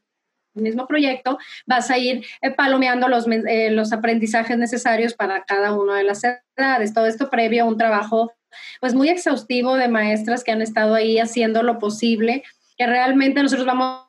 mismo 0.53 0.87
proyecto, 0.87 1.37
vas 1.65 1.91
a 1.91 1.97
ir 1.97 2.25
eh, 2.41 2.51
palomeando 2.51 3.07
los, 3.07 3.27
eh, 3.27 3.71
los 3.71 3.91
aprendizajes 3.93 4.57
necesarios 4.57 5.13
para 5.13 5.43
cada 5.43 5.73
una 5.73 5.97
de 5.97 6.03
las 6.03 6.23
edades. 6.23 6.93
Todo 6.93 7.07
esto 7.07 7.29
previo 7.29 7.63
a 7.63 7.67
un 7.67 7.77
trabajo 7.77 8.31
pues 8.79 8.93
muy 8.93 9.09
exhaustivo 9.09 9.75
de 9.75 9.89
maestras 9.89 10.43
que 10.43 10.51
han 10.51 10.61
estado 10.61 10.95
ahí 10.95 11.19
haciendo 11.19 11.61
lo 11.61 11.77
posible, 11.77 12.43
que 12.77 12.87
realmente 12.87 13.41
nosotros 13.43 13.65
vamos 13.65 14.04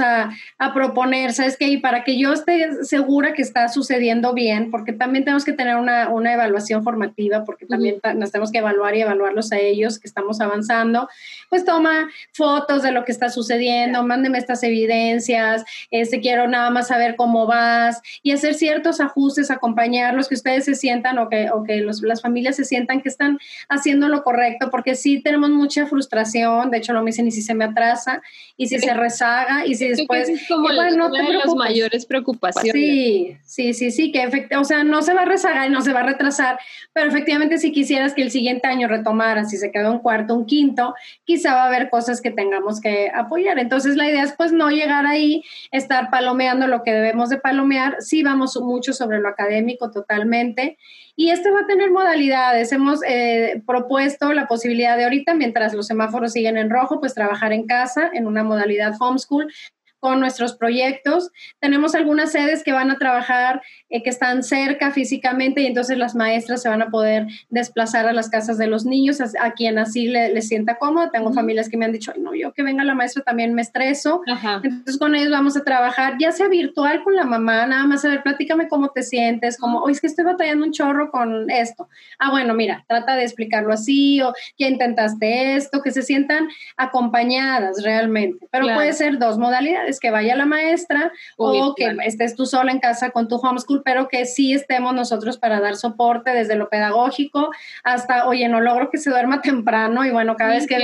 a, 0.00 0.30
a, 0.58 0.74
proponer, 0.74 1.32
¿sabes 1.32 1.56
qué? 1.56 1.68
Y 1.68 1.78
para 1.78 2.04
que 2.04 2.18
yo 2.18 2.32
esté 2.32 2.84
segura 2.84 3.32
que 3.32 3.42
está 3.42 3.68
sucediendo 3.68 4.34
bien, 4.34 4.70
porque 4.70 4.92
también 4.92 5.24
tenemos 5.24 5.44
que 5.44 5.52
tener 5.54 5.76
una, 5.76 6.10
una 6.10 6.34
evaluación 6.34 6.84
formativa, 6.84 7.44
porque 7.44 7.66
también 7.66 7.96
nos 8.16 8.30
tenemos 8.30 8.52
que 8.52 8.58
evaluar 8.58 8.94
y 8.94 9.00
evaluarlos 9.00 9.50
a 9.52 9.58
ellos 9.58 9.98
que 9.98 10.06
estamos 10.06 10.40
avanzando, 10.40 11.08
pues 11.48 11.64
toma 11.64 12.08
fotos 12.32 12.82
de 12.82 12.92
lo 12.92 13.04
que 13.04 13.12
está 13.12 13.30
sucediendo, 13.30 14.04
mándeme 14.04 14.38
estas 14.38 14.62
evidencias, 14.62 15.64
este, 15.90 16.20
quiero 16.20 16.46
nada 16.46 16.70
más 16.70 16.88
saber 16.88 17.16
cómo 17.16 17.46
vas 17.46 18.02
y 18.22 18.32
hacer 18.32 18.54
ciertos 18.54 19.00
ajustes, 19.00 19.50
acompañarlos, 19.50 20.28
que 20.28 20.34
ustedes 20.34 20.64
se 20.64 20.74
sientan 20.74 21.18
o 21.18 21.28
que, 21.28 21.50
o 21.50 21.64
que 21.64 21.76
los, 21.78 22.02
las 22.02 22.22
familias 22.22 22.56
se 22.56 22.64
sientan 22.64 23.00
que 23.00 23.08
están 23.08 23.38
haciendo 23.68 24.08
lo 24.08 24.22
correcto, 24.22 24.70
porque 24.70 24.94
sí 24.94 25.20
tenemos 25.20 25.50
mucha 25.50 25.86
frustración, 25.86 26.70
de 26.70 26.78
hecho 26.78 26.92
lo 26.92 27.02
me 27.02 27.10
dicen 27.10 27.26
y 27.26 27.30
si 27.30 27.42
se 27.42 27.54
me 27.54 27.64
atrasa 27.64 28.22
y 28.56 28.68
si 28.68 28.78
se 28.78 28.94
rezaga 28.94 29.66
y 29.66 29.74
si 29.80 29.88
después... 29.88 30.28
Es 30.28 30.46
como 30.46 30.66
una 30.66 30.90
de 30.90 31.32
las 31.32 31.54
mayores 31.54 32.06
preocupaciones. 32.06 32.72
Sí, 32.72 33.36
sí, 33.44 33.74
sí, 33.74 33.90
sí, 33.90 34.12
que 34.12 34.22
efectivamente, 34.22 34.56
o 34.56 34.64
sea, 34.64 34.84
no 34.84 35.02
se 35.02 35.14
va 35.14 35.22
a 35.22 35.24
rezagar 35.24 35.68
y 35.68 35.72
no 35.72 35.80
se 35.80 35.92
va 35.92 36.00
a 36.00 36.06
retrasar, 36.06 36.58
pero 36.92 37.08
efectivamente 37.08 37.58
si 37.58 37.72
quisieras 37.72 38.14
que 38.14 38.22
el 38.22 38.30
siguiente 38.30 38.68
año 38.68 38.88
retomara, 38.88 39.44
si 39.44 39.56
se 39.56 39.72
quedó 39.72 39.90
un 39.90 40.00
cuarto, 40.00 40.34
un 40.34 40.46
quinto, 40.46 40.94
quizá 41.24 41.54
va 41.54 41.64
a 41.64 41.66
haber 41.66 41.90
cosas 41.90 42.20
que 42.20 42.30
tengamos 42.30 42.80
que 42.80 43.10
apoyar. 43.14 43.58
Entonces 43.58 43.96
la 43.96 44.08
idea 44.08 44.22
es 44.22 44.32
pues 44.32 44.52
no 44.52 44.70
llegar 44.70 45.06
ahí, 45.06 45.42
estar 45.72 46.10
palomeando 46.10 46.66
lo 46.66 46.82
que 46.82 46.92
debemos 46.92 47.30
de 47.30 47.38
palomear, 47.38 47.96
sí 48.00 48.22
vamos 48.22 48.56
mucho 48.60 48.92
sobre 48.92 49.18
lo 49.18 49.28
académico 49.28 49.90
totalmente. 49.90 50.76
Y 51.16 51.30
este 51.30 51.50
va 51.50 51.60
a 51.60 51.66
tener 51.66 51.90
modalidades. 51.90 52.72
Hemos 52.72 53.00
eh, 53.06 53.62
propuesto 53.66 54.32
la 54.32 54.46
posibilidad 54.46 54.96
de 54.96 55.04
ahorita, 55.04 55.34
mientras 55.34 55.74
los 55.74 55.86
semáforos 55.86 56.32
siguen 56.32 56.56
en 56.56 56.70
rojo, 56.70 57.00
pues 57.00 57.14
trabajar 57.14 57.52
en 57.52 57.66
casa 57.66 58.10
en 58.12 58.26
una 58.26 58.42
modalidad 58.42 58.94
homeschool 58.98 59.52
con 60.00 60.20
nuestros 60.20 60.54
proyectos. 60.54 61.30
Tenemos 61.60 61.94
algunas 61.94 62.32
sedes 62.32 62.64
que 62.64 62.72
van 62.72 62.90
a 62.90 62.98
trabajar, 62.98 63.62
eh, 63.88 64.02
que 64.02 64.10
están 64.10 64.42
cerca 64.42 64.90
físicamente 64.90 65.60
y 65.60 65.66
entonces 65.66 65.98
las 65.98 66.14
maestras 66.14 66.62
se 66.62 66.68
van 66.68 66.82
a 66.82 66.90
poder 66.90 67.26
desplazar 67.50 68.06
a 68.06 68.12
las 68.12 68.28
casas 68.28 68.58
de 68.58 68.66
los 68.66 68.84
niños, 68.84 69.20
a, 69.20 69.52
quien 69.52 69.78
así 69.78 70.08
le, 70.08 70.32
les 70.32 70.48
sienta 70.48 70.78
cómodo. 70.78 71.10
Tengo 71.10 71.32
familias 71.32 71.68
que 71.68 71.76
me 71.76 71.84
han 71.84 71.92
dicho, 71.92 72.12
no, 72.18 72.34
yo 72.34 72.52
que 72.52 72.62
venga 72.62 72.84
la 72.84 72.94
maestra 72.94 73.22
también 73.22 73.54
me 73.54 73.62
estreso. 73.62 74.22
Entonces 74.62 74.98
con 74.98 75.14
ellos 75.14 75.30
vamos 75.30 75.56
a 75.56 75.64
trabajar, 75.64 76.16
ya 76.18 76.32
sea 76.32 76.48
virtual 76.48 77.02
con 77.02 77.14
la 77.14 77.24
mamá, 77.24 77.66
nada 77.66 77.86
más 77.86 78.04
a 78.04 78.08
ver, 78.08 78.22
platícame 78.22 78.68
cómo 78.68 78.88
te 78.88 79.02
sientes, 79.02 79.58
como, 79.58 79.80
oye, 79.82 79.92
es 79.92 80.00
que 80.00 80.06
estoy 80.06 80.24
batallando 80.24 80.64
un 80.64 80.72
chorro 80.72 81.10
con 81.10 81.50
esto. 81.50 81.88
Ah, 82.18 82.30
bueno, 82.30 82.54
mira, 82.54 82.84
trata 82.88 83.14
de 83.16 83.24
explicarlo 83.24 83.72
así 83.72 84.20
o 84.22 84.32
ya 84.58 84.68
intentaste 84.68 85.56
esto, 85.56 85.82
que 85.82 85.90
se 85.90 86.02
sientan 86.02 86.48
acompañadas 86.76 87.82
realmente. 87.82 88.48
Pero 88.50 88.66
puede 88.74 88.92
ser 88.92 89.18
dos 89.18 89.38
modalidades, 89.38 89.89
que 89.98 90.10
vaya 90.10 90.36
la 90.36 90.46
maestra 90.46 91.12
o, 91.36 91.74
que 91.74 91.96
estés 92.04 92.36
tú 92.36 92.46
sola 92.46 92.70
en 92.70 92.78
casa 92.78 93.10
con 93.10 93.26
tu 93.26 93.36
homeschool, 93.36 93.82
pero 93.84 94.08
que 94.08 94.26
sí 94.26 94.52
estemos 94.52 94.94
nosotros 94.94 95.38
para 95.38 95.60
dar 95.60 95.76
soporte 95.76 96.30
desde 96.30 96.54
lo 96.54 96.68
pedagógico 96.68 97.50
hasta, 97.82 98.28
oye, 98.28 98.48
no 98.48 98.60
logro 98.60 98.90
que 98.90 98.98
se 98.98 99.10
duerma 99.10 99.40
temprano 99.42 100.04
y 100.04 100.10
bueno, 100.10 100.36
cada 100.36 100.52
vez 100.52 100.66
que 100.66 100.78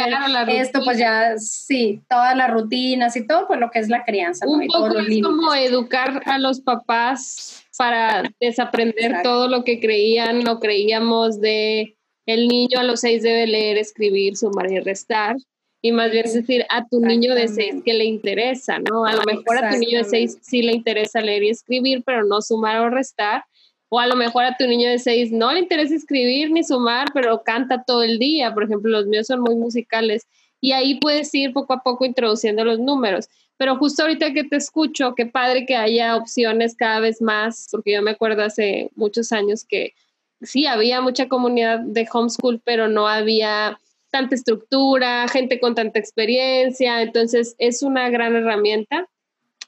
esto, 0.49 0.81
pues 0.85 0.99
ya, 0.99 1.37
sí, 1.39 2.03
todas 2.09 2.37
las 2.37 2.51
rutinas 2.51 3.17
y 3.17 3.27
todo, 3.27 3.47
pues 3.47 3.61
lo 3.61 3.71
que 3.71 3.79
es 3.79 3.89
la 3.89 4.05
crianza. 4.05 4.47
Un 4.49 4.67
poco 4.67 4.99
es 4.99 5.23
como 5.23 5.55
educar 5.55 6.23
a 6.25 6.39
los 6.39 6.61
papás 6.61 7.67
para 7.77 8.25
desaprender 8.41 9.23
todo 9.23 9.49
lo 9.49 9.65
que 9.65 9.81
creían 9.81 10.49
o 10.49 10.59
creíamos 10.59 11.41
de 11.41 11.97
el 12.27 12.49
niño 12.49 12.81
a 12.81 12.83
los 12.83 13.01
seis 13.01 13.23
debe 13.23 13.47
leer, 13.47 13.79
escribir, 13.79 14.37
sumar 14.37 14.71
y 14.71 14.81
restar. 14.81 15.37
Y 15.87 15.93
más 15.93 16.11
bien 16.11 16.25
es 16.25 16.35
decir, 16.35 16.67
a 16.69 16.85
tu 16.89 16.99
niño 16.99 17.33
de 17.37 17.47
seis 17.47 17.77
que 17.85 17.95
le 17.95 18.05
interesa, 18.05 18.81
¿no? 18.81 19.05
A 19.05 19.13
lo 19.13 19.23
mejor 19.23 19.65
a 19.65 19.71
tu 19.71 19.79
niño 19.79 19.99
de 19.99 20.05
seis 20.05 20.37
sí 20.43 20.61
le 20.61 20.73
interesa 20.73 21.21
leer 21.21 21.45
y 21.45 21.51
escribir, 21.51 22.03
pero 22.05 22.25
no 22.25 22.43
sumar 22.43 22.81
o 22.81 22.91
restar. 22.91 23.45
O 23.89 24.01
a 24.01 24.09
lo 24.09 24.17
mejor 24.17 24.43
a 24.43 24.57
tu 24.57 24.67
niño 24.67 24.91
de 24.91 24.99
seis 24.99 25.31
no 25.31 25.53
le 25.53 25.61
interesa 25.61 25.95
escribir 25.95 26.51
ni 26.51 26.65
sumar, 26.65 27.07
pero 27.15 27.45
canta 27.45 27.85
todo 27.87 28.03
el 28.03 28.19
día. 28.19 28.53
Por 28.53 28.65
ejemplo, 28.65 28.91
los 28.91 29.07
míos 29.07 29.29
son 29.29 29.43
muy 29.43 29.55
musicales. 29.55 30.27
Y 30.61 30.73
ahí 30.73 30.99
puedes 30.99 31.33
ir 31.37 31.53
poco 31.53 31.75
a 31.75 31.85
poco 31.85 32.05
introduciendo 32.05 32.65
los 32.65 32.81
números. 32.81 33.29
Pero 33.57 33.77
justo 33.77 34.03
ahorita 34.03 34.33
que 34.33 34.43
te 34.43 34.57
escucho, 34.57 35.15
qué 35.15 35.27
padre 35.27 35.67
que 35.67 35.77
haya 35.77 36.17
opciones 36.17 36.75
cada 36.75 36.99
vez 36.99 37.23
más, 37.23 37.69
porque 37.71 37.93
yo 37.93 38.03
me 38.03 38.11
acuerdo 38.11 38.43
hace 38.43 38.91
muchos 38.97 39.31
años 39.31 39.65
que 39.65 39.95
sí, 40.43 40.67
había 40.67 41.01
mucha 41.01 41.29
comunidad 41.29 41.79
de 41.79 42.09
homeschool, 42.13 42.61
pero 42.65 42.89
no 42.89 43.07
había 43.07 43.79
tanta 44.11 44.35
estructura, 44.35 45.29
gente 45.29 45.61
con 45.61 45.75
tanta 45.75 45.99
experiencia, 45.99 47.03
entonces 47.03 47.55
es 47.59 47.83
una 47.83 48.09
gran 48.11 48.35
herramienta. 48.35 49.09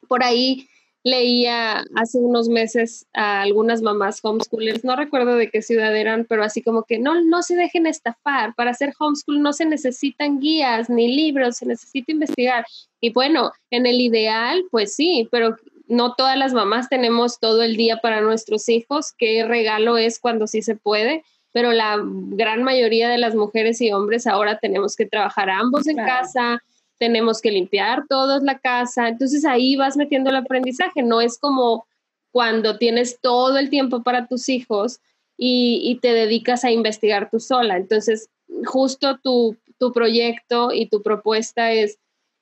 Por 0.08 0.22
ahí 0.22 0.68
leía 1.04 1.84
hace 1.94 2.18
unos 2.18 2.48
meses 2.48 3.06
a 3.14 3.42
algunas 3.42 3.82
mamás 3.82 4.20
homeschoolers, 4.22 4.84
no 4.84 4.96
recuerdo 4.96 5.36
de 5.36 5.50
qué 5.50 5.62
ciudad 5.62 5.96
eran, 5.96 6.26
pero 6.28 6.42
así 6.42 6.62
como 6.62 6.84
que 6.84 6.98
no, 6.98 7.22
no 7.22 7.42
se 7.42 7.56
dejen 7.56 7.86
estafar, 7.86 8.54
para 8.54 8.72
hacer 8.72 8.92
homeschool 8.98 9.40
no 9.40 9.52
se 9.52 9.64
necesitan 9.64 10.40
guías 10.40 10.90
ni 10.90 11.14
libros, 11.14 11.56
se 11.56 11.66
necesita 11.66 12.12
investigar. 12.12 12.64
Y 13.00 13.12
bueno, 13.12 13.52
en 13.70 13.86
el 13.86 14.00
ideal, 14.00 14.64
pues 14.70 14.94
sí, 14.94 15.28
pero 15.30 15.56
no 15.86 16.14
todas 16.14 16.36
las 16.36 16.52
mamás 16.52 16.88
tenemos 16.88 17.38
todo 17.40 17.62
el 17.62 17.76
día 17.76 17.98
para 17.98 18.20
nuestros 18.20 18.68
hijos, 18.68 19.12
qué 19.16 19.44
regalo 19.44 19.96
es 19.96 20.18
cuando 20.18 20.46
sí 20.46 20.62
se 20.62 20.76
puede, 20.76 21.24
pero 21.52 21.72
la 21.72 21.98
gran 22.02 22.62
mayoría 22.62 23.08
de 23.08 23.18
las 23.18 23.34
mujeres 23.34 23.80
y 23.80 23.92
hombres 23.92 24.26
ahora 24.26 24.58
tenemos 24.58 24.96
que 24.96 25.06
trabajar 25.06 25.50
ambos 25.50 25.86
en 25.86 25.96
casa, 25.96 26.62
tenemos 26.98 27.40
que 27.40 27.50
limpiar 27.50 28.04
todos 28.08 28.42
la 28.42 28.58
casa, 28.58 29.08
entonces 29.08 29.44
ahí 29.44 29.76
vas 29.76 29.96
metiendo 29.96 30.30
el 30.30 30.36
aprendizaje, 30.36 31.02
no 31.02 31.20
es 31.20 31.38
como 31.38 31.86
cuando 32.30 32.76
tienes 32.78 33.20
todo 33.20 33.58
el 33.58 33.70
tiempo 33.70 34.02
para 34.02 34.26
tus 34.26 34.48
hijos 34.48 35.00
y, 35.36 35.98
te 36.02 36.12
dedicas 36.12 36.64
a 36.64 36.70
investigar 36.70 37.30
tú 37.30 37.38
sola. 37.38 37.76
Entonces, 37.76 38.28
justo 38.64 39.18
tu, 39.22 39.56
tu 39.78 39.92
proyecto 39.92 40.72
y 40.72 40.88
tu 40.88 41.02
propuesta 41.02 41.72
es, 41.72 41.98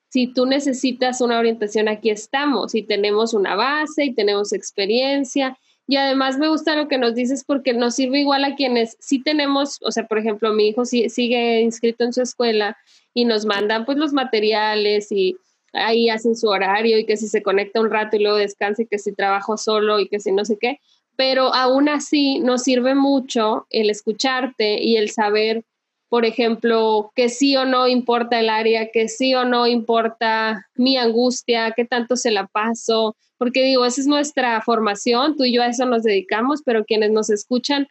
si 0.09 0.27
tú 0.27 0.47
necesitas 0.47 1.21
una 1.21 1.39
orientación, 1.39 1.89
aquí 1.89 2.11
estamos 2.11 2.75
y 2.75 2.83
tenemos 2.83 3.35
una 3.35 3.55
base 3.55 4.05
y 4.05 4.15
tenemos 4.15 4.53
experiencia. 4.53 5.59
Y 5.89 5.97
además 5.97 6.39
me 6.39 6.49
gusta 6.49 6.75
lo 6.75 6.89
que 6.89 6.99
nos 6.99 7.15
dices 7.15 7.45
porque 7.45 7.73
nos 7.73 7.95
sirve 7.95 8.21
igual 8.21 8.45
a 8.45 8.57
quienes 8.57 8.97
sí 8.99 9.23
tenemos, 9.23 9.79
o 9.83 9.93
sea, 9.93 10.07
por 10.07 10.19
ejemplo, 10.19 10.53
mi 10.53 10.69
hijo 10.69 10.85
sigue 10.85 11.61
inscrito 11.61 12.05
en 12.05 12.13
su 12.13 12.23
escuela 12.23 12.77
y 13.15 13.25
nos 13.25 13.47
mandan 13.47 13.85
pues 13.85 13.97
los 13.97 14.13
materiales 14.13 15.13
y 15.13 15.37
ahí 15.73 16.09
hacen 16.09 16.37
su 16.37 16.49
horario 16.49 16.99
y 16.99 17.07
que 17.07 17.17
si 17.17 17.29
se 17.29 17.43
conecta 17.43 17.81
un 17.81 17.91
rato 17.91 18.17
y 18.17 18.21
luego 18.21 18.39
descansa 18.39 18.83
y 18.83 18.87
que 18.87 18.99
si 18.99 19.13
trabajo 19.13 19.57
solo 19.57 20.01
y 20.01 20.09
que 20.09 20.19
si 20.19 20.33
no 20.33 20.45
sé 20.45 20.57
qué, 20.61 20.81
pero 21.17 21.55
aún 21.55 21.89
así 21.89 22.41
nos 22.41 22.63
sirve 22.63 22.95
mucho 22.95 23.67
el 23.71 23.91
escucharte 23.91 24.83
y 24.83 24.97
el 24.97 25.11
saber, 25.11 25.65
por 26.17 26.25
ejemplo, 26.25 27.13
que 27.15 27.29
sí 27.29 27.59
o 27.59 27.67
no 27.67 27.87
importa 27.87 28.41
el 28.41 28.49
área, 28.49 28.91
que 28.91 29.07
sí 29.07 29.35
o 29.35 29.45
no 29.45 29.67
importa 29.67 30.67
mi 30.75 30.97
angustia, 30.97 31.75
qué 31.77 31.85
tanto 31.85 32.17
se 32.17 32.31
la 32.31 32.47
paso, 32.47 33.15
porque 33.37 33.63
digo, 33.63 33.85
esa 33.85 34.01
es 34.01 34.07
nuestra 34.07 34.59
formación, 34.63 35.37
tú 35.37 35.45
y 35.45 35.53
yo 35.53 35.63
a 35.63 35.67
eso 35.67 35.85
nos 35.85 36.05
dedicamos, 36.05 36.63
pero 36.65 36.87
quienes 36.87 37.11
nos 37.11 37.29
escuchan 37.29 37.87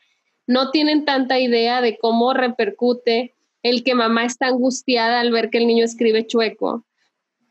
no 0.48 0.72
tienen 0.72 1.06
tanta 1.06 1.40
idea 1.40 1.82
de 1.82 2.00
cómo 2.00 2.34
repercute 2.34 3.36
el 3.62 3.84
que 3.84 3.94
mamá 3.94 4.26
está 4.26 4.48
angustiada 4.48 5.20
al 5.20 5.32
ver 5.32 5.52
que 5.52 5.60
el 5.60 5.68
niño 5.68 5.86
escribe 5.86 6.26
chueco. 6.26 6.84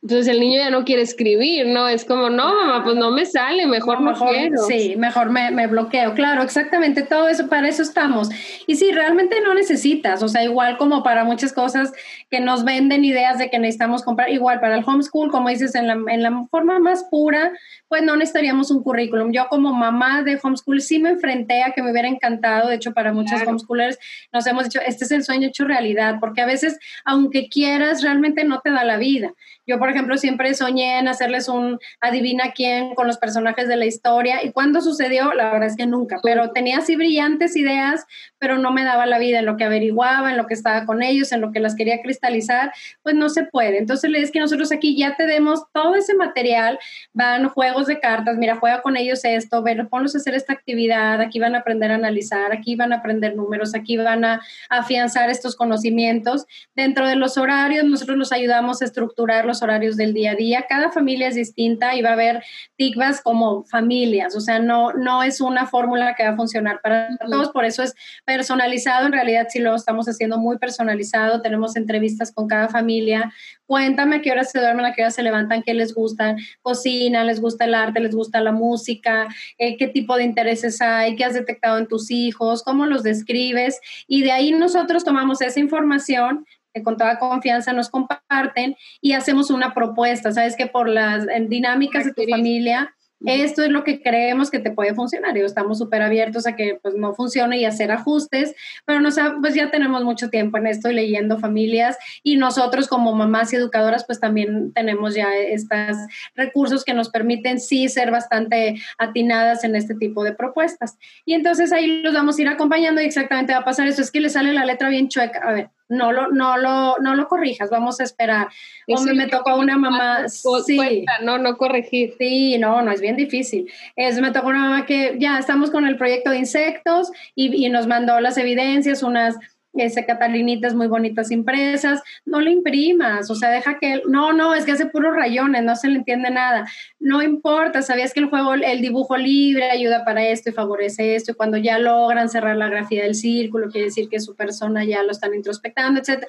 Entonces 0.04 0.28
el 0.28 0.38
niño 0.38 0.58
ya 0.58 0.68
no 0.68 0.84
quiere 0.84 1.00
escribir, 1.00 1.66
¿no? 1.66 1.88
Es 1.88 2.04
como, 2.04 2.28
no, 2.28 2.54
mamá, 2.54 2.84
pues 2.84 2.94
no 2.94 3.10
me 3.10 3.24
sale, 3.24 3.66
mejor 3.66 4.02
no, 4.02 4.10
mejor, 4.10 4.34
quiero. 4.34 4.58
Sí, 4.64 4.96
mejor 4.98 5.30
me, 5.30 5.50
me, 5.50 5.66
bloqueo. 5.66 6.12
Claro, 6.12 6.42
exactamente, 6.42 7.04
todo 7.04 7.26
eso, 7.26 7.48
para 7.48 7.68
eso 7.68 7.80
estamos. 7.80 8.28
Y 8.66 8.76
sí, 8.76 8.92
realmente 8.92 9.40
no 9.40 9.54
necesitas, 9.54 10.22
o 10.22 10.28
sea, 10.28 10.44
igual 10.44 10.76
como 10.76 11.02
para 11.02 11.24
muchas 11.24 11.54
cosas 11.54 11.90
que 12.30 12.40
nos 12.40 12.64
venden 12.64 13.02
ideas 13.02 13.38
de 13.38 13.48
que 13.48 13.58
necesitamos 13.58 14.02
comprar, 14.02 14.28
igual 14.28 14.60
para 14.60 14.76
el 14.76 14.84
homeschool, 14.86 15.30
como 15.30 15.48
dices, 15.48 15.74
en 15.74 15.86
la, 15.86 15.96
en 16.12 16.22
la 16.22 16.44
forma 16.50 16.78
más 16.78 17.04
pura, 17.04 17.52
pues 17.88 18.02
no 18.02 18.14
necesitaríamos 18.14 18.70
un 18.70 18.82
currículum. 18.82 19.32
Yo 19.32 19.46
como 19.48 19.72
mamá 19.72 20.22
de 20.22 20.38
homeschool 20.42 20.82
sí 20.82 20.98
me 20.98 21.08
enfrenté 21.08 21.62
a 21.62 21.72
que 21.72 21.82
me 21.82 21.90
hubiera 21.90 22.08
encantado, 22.08 22.68
de 22.68 22.74
hecho 22.74 22.92
para 22.92 23.14
muchos 23.14 23.40
homeschoolers 23.40 23.98
nos 24.34 24.46
hemos 24.46 24.64
dicho, 24.64 24.80
este 24.86 25.06
es 25.06 25.12
el 25.12 25.24
sueño 25.24 25.48
hecho 25.48 25.64
realidad, 25.64 26.16
porque 26.20 26.42
a 26.42 26.46
veces, 26.46 26.78
aunque 27.06 27.48
quieras, 27.48 28.02
realmente 28.02 28.44
no 28.44 28.60
te 28.60 28.70
da 28.70 28.84
la 28.84 28.98
vida. 28.98 29.32
Yo, 29.66 29.78
por 29.78 29.88
ejemplo, 29.88 30.18
siempre 30.18 30.52
soñé 30.52 30.98
en 30.98 31.08
hacerles 31.08 31.48
un 31.48 31.78
adivina 32.00 32.52
quién 32.54 32.94
con 32.94 33.06
los 33.06 33.16
personajes 33.16 33.66
de 33.66 33.76
la 33.76 33.86
historia. 33.86 34.44
¿Y 34.44 34.52
cuándo 34.52 34.82
sucedió? 34.82 35.32
La 35.32 35.52
verdad 35.52 35.68
es 35.68 35.76
que 35.76 35.86
nunca. 35.86 36.20
Pero 36.22 36.50
tenía 36.50 36.78
así 36.78 36.96
brillantes 36.96 37.56
ideas, 37.56 38.04
pero 38.38 38.58
no 38.58 38.72
me 38.72 38.84
daba 38.84 39.06
la 39.06 39.18
vida 39.18 39.38
en 39.38 39.46
lo 39.46 39.56
que 39.56 39.64
averiguaba, 39.64 40.30
en 40.30 40.36
lo 40.36 40.46
que 40.46 40.52
estaba 40.52 40.84
con 40.84 41.02
ellos, 41.02 41.32
en 41.32 41.40
lo 41.40 41.50
que 41.50 41.60
las 41.60 41.74
quería 41.76 42.02
cristalizar. 42.02 42.72
Pues 43.02 43.14
no 43.14 43.30
se 43.30 43.44
puede. 43.44 43.78
Entonces 43.78 44.10
es 44.14 44.30
que 44.30 44.40
nosotros 44.40 44.70
aquí 44.70 44.98
ya 44.98 45.16
te 45.16 45.26
demos 45.26 45.64
todo 45.72 45.94
ese 45.94 46.14
material. 46.14 46.78
Van 47.14 47.48
juegos 47.48 47.86
de 47.86 48.00
cartas. 48.00 48.36
Mira, 48.36 48.56
juega 48.56 48.82
con 48.82 48.98
ellos 48.98 49.24
esto. 49.24 49.62
Ver, 49.62 49.88
ponlos 49.88 50.14
a 50.14 50.18
hacer 50.18 50.34
esta 50.34 50.52
actividad. 50.52 51.22
Aquí 51.22 51.38
van 51.38 51.54
a 51.54 51.60
aprender 51.60 51.90
a 51.90 51.94
analizar. 51.94 52.52
Aquí 52.52 52.76
van 52.76 52.92
a 52.92 52.96
aprender 52.96 53.34
números. 53.34 53.74
Aquí 53.74 53.96
van 53.96 54.26
a 54.26 54.42
afianzar 54.68 55.30
estos 55.30 55.56
conocimientos. 55.56 56.44
Dentro 56.76 57.08
de 57.08 57.16
los 57.16 57.38
horarios, 57.38 57.84
nosotros 57.84 58.18
los 58.18 58.30
ayudamos 58.30 58.82
a 58.82 58.84
estructurarlos 58.84 59.53
horarios 59.62 59.96
del 59.96 60.14
día 60.14 60.32
a 60.32 60.34
día. 60.34 60.66
Cada 60.68 60.90
familia 60.90 61.28
es 61.28 61.34
distinta 61.34 61.94
y 61.94 62.02
va 62.02 62.10
a 62.10 62.14
haber 62.14 62.42
TICVAS 62.76 63.20
como 63.22 63.64
familias, 63.64 64.36
o 64.36 64.40
sea, 64.40 64.58
no, 64.58 64.92
no 64.92 65.22
es 65.22 65.40
una 65.40 65.66
fórmula 65.66 66.14
que 66.14 66.24
va 66.24 66.30
a 66.30 66.36
funcionar 66.36 66.80
para 66.82 67.08
todos, 67.18 67.50
por 67.50 67.64
eso 67.64 67.82
es 67.82 67.94
personalizado. 68.24 69.06
En 69.06 69.12
realidad, 69.12 69.46
sí 69.50 69.58
lo 69.58 69.74
estamos 69.74 70.08
haciendo 70.08 70.38
muy 70.38 70.58
personalizado. 70.58 71.42
Tenemos 71.42 71.76
entrevistas 71.76 72.32
con 72.32 72.48
cada 72.48 72.68
familia. 72.68 73.32
Cuéntame 73.66 74.16
a 74.16 74.22
qué 74.22 74.30
horas 74.30 74.50
se 74.50 74.60
duermen, 74.60 74.84
a 74.84 74.92
qué 74.92 75.02
horas 75.02 75.14
se 75.14 75.22
levantan, 75.22 75.62
qué 75.62 75.74
les 75.74 75.94
gusta, 75.94 76.36
cocina, 76.62 77.24
les 77.24 77.40
gusta 77.40 77.64
el 77.64 77.74
arte, 77.74 78.00
les 78.00 78.14
gusta 78.14 78.40
la 78.40 78.52
música, 78.52 79.28
eh, 79.58 79.76
qué 79.76 79.88
tipo 79.88 80.16
de 80.16 80.24
intereses 80.24 80.80
hay, 80.80 81.16
qué 81.16 81.24
has 81.24 81.34
detectado 81.34 81.78
en 81.78 81.86
tus 81.86 82.10
hijos, 82.10 82.62
cómo 82.62 82.86
los 82.86 83.02
describes. 83.02 83.80
Y 84.06 84.22
de 84.22 84.32
ahí 84.32 84.52
nosotros 84.52 85.04
tomamos 85.04 85.40
esa 85.40 85.60
información 85.60 86.44
que 86.74 86.82
con 86.82 86.96
toda 86.96 87.18
confianza 87.18 87.72
nos 87.72 87.88
comparten 87.88 88.76
y 89.00 89.12
hacemos 89.12 89.50
una 89.50 89.72
propuesta, 89.72 90.32
sabes 90.32 90.56
que 90.56 90.66
por 90.66 90.88
las 90.88 91.26
dinámicas 91.48 92.04
de 92.04 92.12
tu 92.12 92.24
familia, 92.28 92.94
esto 93.26 93.62
es 93.62 93.70
lo 93.70 93.84
que 93.84 94.02
creemos 94.02 94.50
que 94.50 94.58
te 94.58 94.70
puede 94.70 94.94
funcionar. 94.94 95.36
Y 95.36 95.40
estamos 95.40 95.78
súper 95.78 96.02
abiertos 96.02 96.46
a 96.46 96.56
que 96.56 96.78
pues 96.82 96.94
no 96.94 97.14
funcione 97.14 97.58
y 97.58 97.64
hacer 97.64 97.90
ajustes, 97.90 98.54
pero 98.84 99.00
no, 99.00 99.08
pues 99.40 99.54
ya 99.54 99.70
tenemos 99.70 100.04
mucho 100.04 100.28
tiempo 100.28 100.58
en 100.58 100.66
esto 100.66 100.90
y 100.90 100.94
leyendo 100.94 101.38
familias 101.38 101.96
y 102.22 102.36
nosotros 102.36 102.88
como 102.88 103.14
mamás 103.14 103.52
y 103.52 103.56
educadoras 103.56 104.04
pues 104.04 104.20
también 104.20 104.72
tenemos 104.72 105.14
ya 105.14 105.34
estos 105.34 105.96
recursos 106.34 106.84
que 106.84 106.94
nos 106.94 107.08
permiten 107.08 107.60
sí 107.60 107.88
ser 107.88 108.10
bastante 108.10 108.76
atinadas 108.98 109.64
en 109.64 109.76
este 109.76 109.94
tipo 109.94 110.22
de 110.24 110.34
propuestas. 110.34 110.98
Y 111.24 111.34
entonces 111.34 111.72
ahí 111.72 112.02
los 112.02 112.14
vamos 112.14 112.38
a 112.38 112.42
ir 112.42 112.48
acompañando 112.48 113.00
y 113.00 113.06
exactamente 113.06 113.52
va 113.52 113.60
a 113.60 113.64
pasar 113.64 113.86
eso, 113.86 114.02
es 114.02 114.10
que 114.10 114.20
le 114.20 114.28
sale 114.28 114.52
la 114.52 114.66
letra 114.66 114.88
bien 114.88 115.08
chueca. 115.08 115.40
A 115.42 115.52
ver, 115.52 115.70
no 115.94 116.12
lo, 116.12 116.28
no 116.30 116.56
lo, 116.56 116.98
no 116.98 117.14
lo 117.14 117.28
corrijas, 117.28 117.70
vamos 117.70 118.00
a 118.00 118.04
esperar. 118.04 118.48
Me, 118.86 119.26
tocó 119.28 119.56
una 119.56 119.76
mamá, 119.76 120.28
sí. 120.28 121.04
no, 121.22 121.38
no 121.38 121.56
corregir. 121.56 122.14
Sí, 122.18 122.58
no, 122.58 122.82
no, 122.82 122.92
es 122.92 123.00
bien 123.00 123.16
difícil. 123.16 123.70
Es, 123.96 124.20
me 124.20 124.30
tocó 124.30 124.48
una 124.48 124.60
mamá 124.60 124.86
que 124.86 125.16
ya 125.18 125.38
estamos 125.38 125.70
con 125.70 125.86
el 125.86 125.96
proyecto 125.96 126.30
de 126.30 126.38
insectos 126.38 127.10
y, 127.34 127.64
y 127.64 127.68
nos 127.70 127.86
mandó 127.86 128.20
las 128.20 128.36
evidencias, 128.36 129.02
unas 129.02 129.36
ese 129.76 130.06
catalinitas 130.06 130.74
muy 130.74 130.86
bonitas 130.86 131.30
impresas, 131.30 132.02
no 132.24 132.40
lo 132.40 132.50
imprimas, 132.50 133.30
o 133.30 133.34
sea, 133.34 133.50
deja 133.50 133.78
que, 133.78 134.02
no, 134.06 134.32
no, 134.32 134.54
es 134.54 134.64
que 134.64 134.72
hace 134.72 134.86
puros 134.86 135.14
rayones, 135.14 135.62
no 135.62 135.76
se 135.76 135.88
le 135.88 135.96
entiende 135.96 136.30
nada, 136.30 136.66
no 137.00 137.22
importa, 137.22 137.82
sabías 137.82 138.12
que 138.12 138.20
el 138.20 138.26
juego, 138.26 138.54
el 138.54 138.80
dibujo 138.80 139.16
libre 139.16 139.70
ayuda 139.70 140.04
para 140.04 140.26
esto 140.26 140.50
y 140.50 140.52
favorece 140.52 141.14
esto, 141.14 141.32
y 141.32 141.34
cuando 141.34 141.56
ya 141.56 141.78
logran 141.78 142.28
cerrar 142.28 142.56
la 142.56 142.68
grafía 142.68 143.02
del 143.02 143.14
círculo, 143.14 143.70
quiere 143.70 143.86
decir 143.86 144.08
que 144.08 144.20
su 144.20 144.36
persona 144.36 144.84
ya 144.84 145.02
lo 145.02 145.10
están 145.10 145.34
introspectando, 145.34 146.00
etcétera 146.00 146.28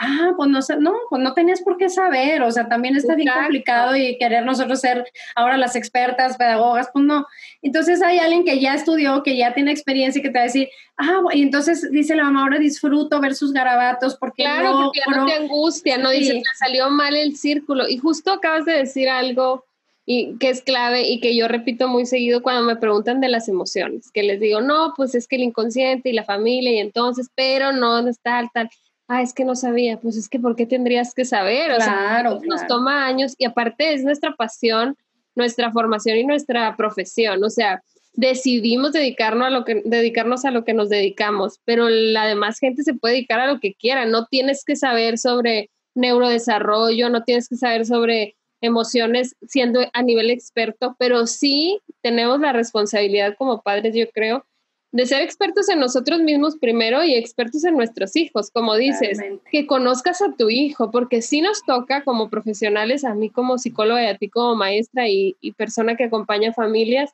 ah, 0.00 0.32
pues 0.36 0.48
no, 0.48 0.60
no, 0.78 0.94
pues 1.08 1.22
no 1.22 1.34
tenías 1.34 1.60
por 1.60 1.76
qué 1.76 1.90
saber, 1.90 2.42
o 2.42 2.50
sea, 2.50 2.68
también 2.68 2.96
está 2.96 3.14
bien 3.14 3.28
complicado 3.32 3.94
y 3.94 4.16
querer 4.18 4.44
nosotros 4.44 4.80
ser 4.80 5.04
ahora 5.36 5.58
las 5.58 5.76
expertas, 5.76 6.36
pedagogas, 6.36 6.88
pues 6.92 7.04
no. 7.04 7.26
Entonces 7.60 8.02
hay 8.02 8.18
alguien 8.18 8.44
que 8.44 8.58
ya 8.58 8.74
estudió, 8.74 9.22
que 9.22 9.36
ya 9.36 9.52
tiene 9.52 9.70
experiencia 9.70 10.18
y 10.18 10.22
que 10.22 10.30
te 10.30 10.38
va 10.38 10.40
a 10.40 10.44
decir, 10.44 10.68
ah, 10.96 11.20
y 11.32 11.42
entonces 11.42 11.90
dice 11.90 12.16
la 12.16 12.24
mamá, 12.24 12.42
ahora 12.42 12.58
disfruto 12.58 13.20
ver 13.20 13.34
sus 13.34 13.52
garabatos 13.52 14.16
porque 14.16 14.42
claro, 14.44 14.72
no, 14.72 14.84
porque 14.86 15.00
no 15.14 15.26
te 15.26 15.34
angustia, 15.34 15.98
no 15.98 16.10
dices, 16.10 16.34
me 16.34 16.42
salió 16.58 16.88
mal 16.90 17.14
el 17.14 17.36
círculo. 17.36 17.86
Y 17.88 17.98
justo 17.98 18.32
acabas 18.32 18.64
de 18.64 18.72
decir 18.72 19.08
algo 19.10 19.66
y 20.06 20.38
que 20.38 20.48
es 20.48 20.62
clave 20.62 21.08
y 21.08 21.20
que 21.20 21.36
yo 21.36 21.46
repito 21.46 21.88
muy 21.88 22.06
seguido 22.06 22.42
cuando 22.42 22.62
me 22.62 22.76
preguntan 22.76 23.20
de 23.20 23.28
las 23.28 23.48
emociones, 23.48 24.10
que 24.10 24.22
les 24.22 24.40
digo, 24.40 24.62
no, 24.62 24.94
pues 24.96 25.14
es 25.14 25.28
que 25.28 25.36
el 25.36 25.42
inconsciente 25.42 26.08
y 26.08 26.14
la 26.14 26.24
familia 26.24 26.72
y 26.72 26.78
entonces, 26.78 27.28
pero 27.34 27.72
no, 27.72 28.00
no 28.00 28.08
es 28.08 28.18
tal, 28.20 28.48
tal 28.52 28.70
ah, 29.10 29.22
es 29.22 29.34
que 29.34 29.44
no 29.44 29.56
sabía, 29.56 29.98
pues 29.98 30.16
es 30.16 30.28
que 30.28 30.38
¿por 30.38 30.54
qué 30.54 30.66
tendrías 30.66 31.14
que 31.14 31.24
saber? 31.24 31.72
O 31.72 31.76
claro, 31.76 32.38
sea, 32.38 32.48
nos 32.48 32.66
toma 32.68 33.06
años 33.06 33.34
y 33.38 33.44
aparte 33.44 33.92
es 33.92 34.04
nuestra 34.04 34.36
pasión, 34.36 34.96
nuestra 35.34 35.72
formación 35.72 36.16
y 36.16 36.24
nuestra 36.24 36.76
profesión, 36.76 37.42
o 37.42 37.50
sea, 37.50 37.82
decidimos 38.14 38.92
dedicarnos 38.92 39.48
a 39.48 39.50
lo 39.50 39.64
que 39.64 39.82
dedicarnos 39.84 40.44
a 40.44 40.52
lo 40.52 40.64
que 40.64 40.74
nos 40.74 40.88
dedicamos, 40.88 41.60
pero 41.64 41.88
la 41.88 42.26
demás 42.26 42.60
gente 42.60 42.84
se 42.84 42.94
puede 42.94 43.14
dedicar 43.14 43.40
a 43.40 43.52
lo 43.52 43.58
que 43.58 43.74
quiera, 43.74 44.06
no 44.06 44.26
tienes 44.26 44.64
que 44.64 44.76
saber 44.76 45.18
sobre 45.18 45.70
neurodesarrollo, 45.96 47.10
no 47.10 47.24
tienes 47.24 47.48
que 47.48 47.56
saber 47.56 47.86
sobre 47.86 48.36
emociones 48.60 49.34
siendo 49.48 49.80
a 49.92 50.02
nivel 50.02 50.30
experto, 50.30 50.94
pero 51.00 51.26
sí 51.26 51.80
tenemos 52.00 52.38
la 52.38 52.52
responsabilidad 52.52 53.34
como 53.36 53.62
padres, 53.62 53.94
yo 53.96 54.08
creo, 54.12 54.44
de 54.92 55.06
ser 55.06 55.22
expertos 55.22 55.68
en 55.68 55.78
nosotros 55.78 56.20
mismos 56.20 56.56
primero 56.56 57.04
y 57.04 57.14
expertos 57.14 57.64
en 57.64 57.76
nuestros 57.76 58.16
hijos, 58.16 58.50
como 58.50 58.74
dices, 58.74 59.18
que 59.50 59.66
conozcas 59.66 60.20
a 60.20 60.34
tu 60.36 60.50
hijo, 60.50 60.90
porque 60.90 61.22
sí 61.22 61.40
nos 61.40 61.64
toca 61.64 62.02
como 62.02 62.28
profesionales, 62.28 63.04
a 63.04 63.14
mí 63.14 63.30
como 63.30 63.58
psicóloga 63.58 64.02
y 64.02 64.06
a 64.06 64.16
ti 64.16 64.28
como 64.28 64.56
maestra 64.56 65.08
y, 65.08 65.36
y 65.40 65.52
persona 65.52 65.96
que 65.96 66.04
acompaña 66.04 66.52
familias, 66.52 67.10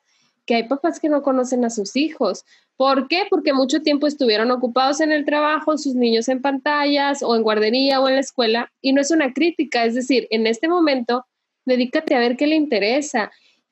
que 0.47 0.55
hay 0.55 0.63
papás 0.63 0.99
que 0.99 1.09
no 1.09 1.21
conocen 1.21 1.65
a 1.65 1.69
sus 1.69 1.95
hijos. 1.95 2.45
¿Por 2.77 3.07
qué? 3.07 3.23
Porque 3.29 3.53
mucho 3.53 3.81
tiempo 3.81 4.07
estuvieron 4.07 4.49
ocupados 4.49 4.99
en 5.01 5.11
el 5.11 5.25
trabajo, 5.25 5.77
sus 5.77 5.93
niños 5.93 6.29
en 6.29 6.41
pantallas 6.41 7.21
o 7.21 7.35
en 7.35 7.43
guardería 7.43 8.01
o 8.01 8.07
en 8.07 8.15
la 8.15 8.21
escuela, 8.21 8.71
y 8.81 8.93
no 8.93 9.01
es 9.01 9.11
una 9.11 9.33
crítica, 9.33 9.85
es 9.85 9.93
decir, 9.93 10.27
en 10.31 10.47
este 10.47 10.67
momento, 10.67 11.25
dedícate 11.65 12.15
a 12.15 12.19
ver 12.19 12.37
qué 12.37 12.47
le 12.47 12.55
interesa, 12.55 13.29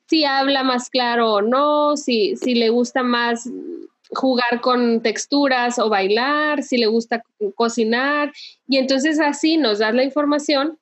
si 0.08 0.24
habla 0.24 0.62
más 0.62 0.90
claro 0.90 1.32
o 1.32 1.42
no, 1.42 1.96
si, 1.96 2.36
si 2.36 2.54
le 2.54 2.68
gusta 2.68 3.02
más 3.02 3.50
jugar 4.10 4.60
con 4.60 5.02
texturas 5.02 5.78
o 5.78 5.88
bailar, 5.88 6.62
si 6.62 6.76
le 6.76 6.86
gusta 6.86 7.22
cocinar. 7.54 8.32
Y 8.68 8.78
entonces 8.78 9.20
así 9.20 9.56
nos 9.56 9.78
das 9.78 9.94
la 9.94 10.04
información. 10.04 10.78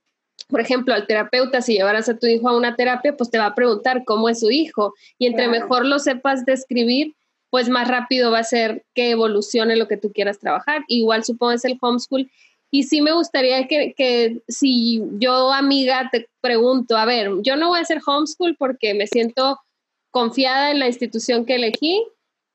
Por 0.49 0.61
ejemplo, 0.61 0.95
al 0.95 1.07
terapeuta, 1.07 1.63
si 1.63 1.75
llevaras 1.75 2.09
a 2.09 2.19
tu 2.19 2.27
hijo 2.27 2.49
a 2.49 2.57
una 2.57 2.77
terapia, 2.77 3.17
pues 3.17 3.31
te 3.31 3.39
va 3.39 3.47
a 3.47 3.55
preguntar 3.55 4.05
cómo 4.05 4.29
es 4.29 4.41
su 4.41 4.51
hijo. 4.51 4.95
Y 5.19 5.27
entre 5.27 5.49
mejor 5.49 5.87
lo 5.87 5.99
sepas 5.99 6.45
describir, 6.45 7.15
pues 7.51 7.69
más 7.69 7.89
rápido 7.89 8.31
va 8.31 8.41
a 8.41 8.45
ser 8.45 8.85
que 8.95 9.11
evolucione 9.11 9.77
lo 9.77 9.89
que 9.89 9.97
tú 9.97 10.13
quieras 10.13 10.39
trabajar. 10.39 10.83
Igual 10.89 11.25
supongo 11.25 11.53
es 11.53 11.65
el 11.65 11.79
homeschool. 11.81 12.31
Y 12.71 12.83
sí 12.83 13.01
me 13.01 13.13
gustaría 13.13 13.69
que, 13.69 13.95
que 13.97 14.43
si 14.49 15.01
yo, 15.19 15.53
amiga, 15.53 16.09
te 16.11 16.29
pregunto, 16.41 16.97
a 16.97 17.05
ver, 17.05 17.31
yo 17.43 17.57
no 17.57 17.69
voy 17.69 17.79
a 17.79 17.83
hacer 17.83 18.01
homeschool 18.05 18.57
porque 18.59 18.95
me 18.95 19.07
siento 19.07 19.61
confiada 20.11 20.71
en 20.73 20.81
la 20.81 20.89
institución 20.89 21.45
que 21.45 21.55
elegí, 21.55 22.05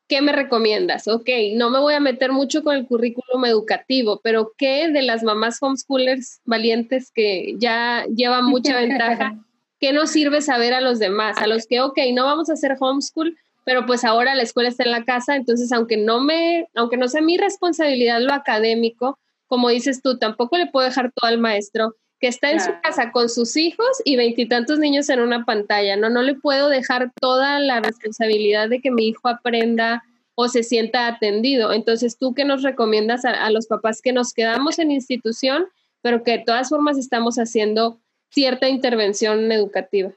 ¿qué 0.09 0.21
me 0.21 0.33
recomiendas? 0.33 1.07
Ok, 1.07 1.29
no 1.53 1.69
me 1.69 1.79
voy 1.79 1.93
a 1.93 1.99
meter 1.99 2.31
mucho 2.31 2.63
con 2.63 2.75
el 2.75 2.87
currículum 2.87 3.45
educativo, 3.45 4.19
pero 4.21 4.51
¿qué 4.57 4.89
de 4.89 5.03
las 5.03 5.23
mamás 5.23 5.59
homeschoolers 5.61 6.41
valientes 6.45 7.11
que 7.13 7.53
ya 7.57 8.05
llevan 8.13 8.45
mucha 8.45 8.75
ventaja? 8.75 9.37
¿Qué 9.79 9.93
nos 9.93 10.09
sirve 10.09 10.41
saber 10.41 10.73
a 10.73 10.81
los 10.81 10.99
demás? 10.99 11.37
A 11.37 11.47
los 11.47 11.67
que, 11.67 11.79
ok, 11.79 11.97
no 12.13 12.25
vamos 12.25 12.49
a 12.49 12.53
hacer 12.53 12.75
homeschool, 12.77 13.37
pero 13.63 13.85
pues 13.85 14.03
ahora 14.03 14.35
la 14.35 14.41
escuela 14.41 14.67
está 14.67 14.83
en 14.83 14.91
la 14.91 15.05
casa, 15.05 15.35
entonces 15.35 15.71
aunque 15.71 15.95
no 15.95 16.19
me, 16.19 16.67
aunque 16.75 16.97
no 16.97 17.07
sea 17.07 17.21
mi 17.21 17.37
responsabilidad 17.37 18.19
lo 18.19 18.33
académico, 18.33 19.19
como 19.45 19.69
dices 19.69 20.01
tú, 20.01 20.17
tampoco 20.17 20.57
le 20.57 20.67
puedo 20.67 20.87
dejar 20.87 21.11
todo 21.13 21.29
al 21.29 21.37
maestro 21.37 21.95
que 22.19 22.27
está 22.27 22.51
en 22.51 22.59
su 22.59 22.71
casa 22.83 23.11
con 23.11 23.29
sus 23.29 23.55
hijos 23.55 23.87
y 24.03 24.17
veintitantos 24.17 24.77
niños 24.77 25.09
en 25.09 25.21
una 25.21 25.45
pantalla. 25.45 25.95
No, 25.95 26.09
no 26.09 26.21
le 26.21 26.35
puedo 26.35 26.67
dejar 26.67 27.11
toda 27.19 27.59
la 27.59 27.79
responsabilidad 27.79 28.69
de 28.69 28.81
que 28.81 28.91
mi 28.91 29.07
hijo 29.07 29.27
aprenda 29.29 30.03
o 30.35 30.47
se 30.47 30.63
sienta 30.63 31.07
atendido. 31.07 31.71
Entonces, 31.73 32.17
¿tú 32.17 32.33
qué 32.33 32.45
nos 32.45 32.61
recomiendas 32.61 33.25
a, 33.25 33.49
los 33.51 33.67
papás 33.67 34.01
que 34.01 34.13
nos 34.13 34.33
quedamos 34.33 34.79
en 34.79 34.91
institución, 34.91 35.65
pero 36.01 36.23
que 36.23 36.31
de 36.31 36.43
todas 36.45 36.69
formas 36.69 36.97
estamos 36.97 37.35
haciendo 37.37 37.99
cierta 38.29 38.67
intervención 38.67 39.51
educativa? 39.51 40.11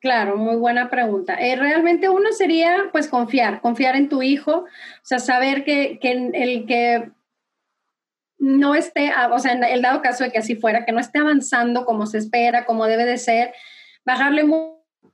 Claro, 0.00 0.36
muy 0.36 0.56
buena 0.56 0.88
pregunta. 0.88 1.34
Eh, 1.34 1.56
realmente 1.56 2.08
uno 2.08 2.32
sería 2.32 2.88
pues 2.90 3.08
confiar, 3.08 3.60
confiar 3.60 3.96
en 3.96 4.08
tu 4.08 4.22
hijo, 4.22 4.60
o 4.60 4.66
sea, 5.02 5.18
saber 5.18 5.64
que, 5.64 5.98
que 6.00 6.12
el 6.32 6.66
que 6.66 7.10
no 8.40 8.74
esté, 8.74 9.12
o 9.30 9.38
sea, 9.38 9.52
en 9.52 9.62
el 9.62 9.82
dado 9.82 10.00
caso 10.00 10.24
de 10.24 10.32
que 10.32 10.38
así 10.38 10.56
fuera, 10.56 10.86
que 10.86 10.92
no 10.92 10.98
esté 10.98 11.18
avanzando 11.18 11.84
como 11.84 12.06
se 12.06 12.18
espera, 12.18 12.64
como 12.64 12.86
debe 12.86 13.04
de 13.04 13.18
ser, 13.18 13.52
bajarle 14.04 14.44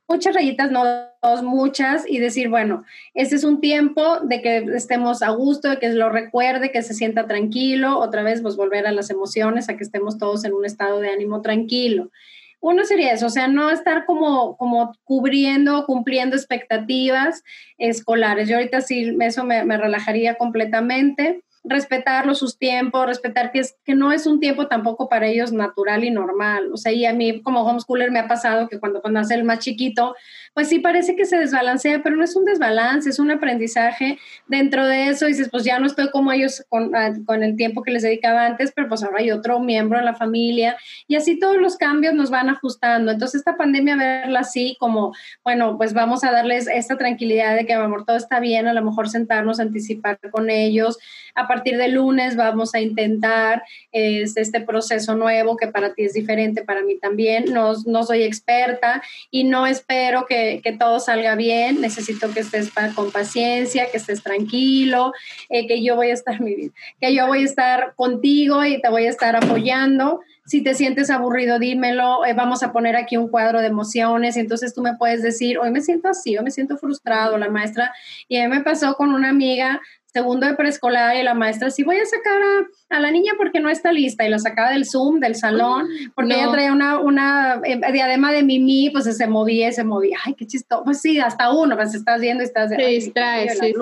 muchas 0.09 0.33
rayitas, 0.33 0.71
no 0.71 0.85
dos, 1.21 1.43
muchas, 1.43 2.05
y 2.09 2.21
decir, 2.21 2.49
bueno, 2.49 2.85
este 3.15 3.35
es 3.35 3.43
un 3.43 3.61
tiempo 3.61 4.21
de 4.21 4.41
que 4.43 4.59
estemos 4.77 5.23
a 5.23 5.31
gusto, 5.31 5.69
de 5.69 5.79
que 5.79 5.89
lo 5.89 6.09
recuerde, 6.09 6.71
que 6.71 6.83
se 6.83 6.95
sienta 6.95 7.27
tranquilo, 7.27 7.99
otra 7.99 8.23
vez, 8.23 8.43
pues 8.43 8.55
volver 8.55 8.87
a 8.87 8.93
las 8.93 9.11
emociones, 9.11 9.69
a 9.69 9.77
que 9.77 9.83
estemos 9.83 10.19
todos 10.19 10.45
en 10.45 10.53
un 10.53 10.65
estado 10.65 11.01
de 11.01 11.11
ánimo 11.11 11.43
tranquilo. 11.43 12.13
Uno 12.61 12.85
sería 12.85 13.13
eso, 13.13 13.27
o 13.27 13.31
sea, 13.31 13.49
no 13.49 13.71
estar 13.71 14.07
como, 14.07 14.57
como 14.57 14.93
cubriendo, 15.03 15.85
cumpliendo 15.85 16.37
expectativas 16.37 17.43
escolares. 17.77 18.49
Yo 18.49 18.57
ahorita 18.57 18.81
sí, 18.83 19.17
eso 19.21 19.43
me 19.43 19.77
relajaría 19.77 20.37
completamente 20.37 21.43
respetarlo 21.69 22.35
sus 22.35 22.59
tiempos, 22.59 23.07
respetar 23.07 23.51
que, 23.51 23.61
es, 23.61 23.77
que 23.85 23.95
no 23.95 24.13
es 24.13 24.27
un 24.27 24.41
tiempo 24.41 24.69
tampoco 24.69 25.09
para 25.09 25.27
ellos 25.27 25.53
natural 25.53 26.05
y 26.05 26.11
normal. 26.11 26.73
O 26.73 26.77
sea, 26.77 26.93
y 26.93 27.05
a 27.05 27.13
mí 27.13 27.43
como 27.43 27.63
homeschooler 27.63 28.11
me 28.11 28.21
ha 28.21 28.29
pasado 28.29 28.69
que 28.69 28.79
cuando, 28.79 29.01
cuando 29.01 29.21
nace 29.21 29.35
el 29.35 29.45
más 29.45 29.59
chiquito, 29.59 30.15
pues 30.57 30.71
sí 30.71 30.79
parece 30.79 31.17
que 31.17 31.27
se 31.27 31.37
desbalancea, 31.37 32.03
pero 32.03 32.17
no 32.17 32.25
es 32.25 32.35
un 32.35 32.47
desbalance, 32.47 33.11
es 33.11 33.19
un 33.19 33.31
aprendizaje. 33.31 34.19
Dentro 34.47 34.87
de 34.87 35.09
eso 35.09 35.27
dices, 35.27 35.51
pues 35.51 35.65
ya 35.65 35.79
no 35.79 35.85
estoy 35.85 36.11
como 36.11 36.33
ellos 36.33 36.65
con, 36.71 36.97
ah, 36.97 37.13
con 37.27 37.43
el 37.43 37.57
tiempo 37.57 37.83
que 37.83 37.91
les 37.91 38.03
dedicaba 38.03 38.47
antes, 38.47 38.73
pero 38.75 38.89
pues 38.89 39.03
ahora 39.03 39.19
hay 39.19 39.31
otro 39.31 39.61
miembro 39.61 39.99
en 39.99 40.07
la 40.07 40.15
familia 40.15 40.79
y 41.07 41.17
así 41.17 41.39
todos 41.39 41.59
los 41.59 41.77
cambios 41.77 42.15
nos 42.15 42.31
van 42.31 42.49
ajustando. 42.49 43.13
Entonces 43.13 43.41
esta 43.41 43.59
pandemia, 43.59 43.97
verla 43.97 44.41
así 44.41 44.79
como, 44.81 45.13
bueno, 45.45 45.77
pues 45.77 45.93
vamos 45.93 46.25
a 46.25 46.33
darles 46.33 46.69
esta 46.69 46.97
tranquilidad 46.97 47.55
de 47.55 47.67
que, 47.67 47.75
amor, 47.75 48.07
todo 48.07 48.17
está 48.17 48.41
bien, 48.41 48.67
a 48.67 48.73
lo 48.73 48.83
mejor 48.83 49.11
sentarnos, 49.11 49.61
anticipar 49.61 50.19
con 50.31 50.49
ellos. 50.49 50.97
A 51.35 51.47
partir 51.47 51.77
de 51.77 51.89
lunes 51.89 52.35
vamos 52.35 52.75
a 52.75 52.81
intentar 52.81 53.63
este 53.93 54.63
proceso 54.63 55.17
nuevo 55.17 55.59
que 55.59 55.67
para 55.67 55.93
ti 55.93 56.05
es 56.05 56.15
diferente, 56.15 56.65
para 56.65 56.83
mí 56.83 56.99
también. 56.99 57.53
No, 57.53 57.75
no 57.85 58.05
soy 58.05 58.23
experta 58.23 59.03
y 59.31 59.45
no 59.45 59.67
espero 59.67 60.25
que, 60.25 60.46
que, 60.63 60.73
todo 60.73 61.01
salga 61.01 61.35
bien. 61.35 61.81
Necesito 61.81 62.31
que 62.33 62.41
estés 62.41 62.71
con 62.95 63.11
paciencia, 63.11 63.91
que 63.91 63.97
estés 63.97 64.23
tranquilo, 64.23 65.13
eh, 65.49 65.67
que 65.67 65.83
yo 65.83 65.97
voy 65.97 66.11
a 66.11 66.15
estar, 66.15 66.39
que 67.01 67.15
yo 67.15 67.27
voy 67.27 67.43
a 67.43 67.45
estar 67.45 67.95
contigo 67.97 68.65
y 68.65 68.81
te 68.81 68.89
voy 68.89 69.07
a 69.07 69.11
estar 69.11 69.37
apoyando. 69.37 70.21
Si 70.47 70.63
te 70.63 70.75
sientes 70.75 71.11
aburrido, 71.11 71.59
dímelo. 71.59 72.25
Eh, 72.25 72.33
vamos 72.33 72.63
a 72.63 72.73
poner 72.73 72.95
aquí 72.97 73.17
un 73.17 73.29
cuadro 73.29 73.61
de 73.61 73.67
emociones 73.67 74.37
y 74.37 74.41
entonces 74.41 74.75
tú 74.75 74.81
me 74.81 74.97
puedes 74.97 75.23
decir, 75.23 75.59
hoy 75.59 75.71
me 75.71 75.81
siento 75.81 76.09
así, 76.09 76.37
hoy 76.37 76.45
me 76.45 76.51
siento 76.51 76.77
frustrado, 76.79 77.37
la 77.37 77.49
maestra. 77.49 77.93
Y 78.29 78.39
a 78.39 78.49
mí 78.49 78.57
me 78.57 78.63
pasó 78.63 78.95
con 78.95 79.13
una 79.13 79.31
amiga 79.31 79.81
segundo 80.17 80.47
de 80.47 80.55
preescolar 80.55 81.15
y 81.17 81.23
la 81.23 81.35
maestra, 81.35 81.69
sí 81.69 81.83
voy 81.83 81.99
a 81.99 82.07
sacar 82.07 82.41
a, 82.89 83.01
la 83.01 83.11
niña 83.11 83.35
porque 83.37 83.61
no 83.61 83.69
está 83.69 83.93
lista 83.93 84.27
y 84.27 84.31
la 84.31 84.39
sacaba 84.39 84.71
del 84.71 84.87
Zoom, 84.87 85.21
del 85.21 85.35
salón, 85.35 85.89
porque 86.15 86.35
ella 86.35 86.51
traía 86.51 86.73
una, 86.73 86.99
una 86.99 87.61
eh, 87.65 87.79
diadema 87.93 88.33
de 88.33 88.43
Mimi, 88.43 88.89
pues 88.91 89.05
se 89.05 89.27
movía 89.27 89.69
y 89.69 89.73
se 89.73 89.85
movía. 89.85 90.17
Ay, 90.25 90.35
qué 90.35 90.47
chistoso. 90.47 90.85
Pues 90.85 91.03
sí, 91.03 91.19
hasta 91.21 91.53
uno, 91.53 91.77
pues 91.77 91.95
estás 91.95 92.21
viendo 92.21 92.43
y 92.43 92.47
estás... 92.47 92.71
Te 92.71 92.87
distraes, 92.87 93.59
sí, 93.59 93.75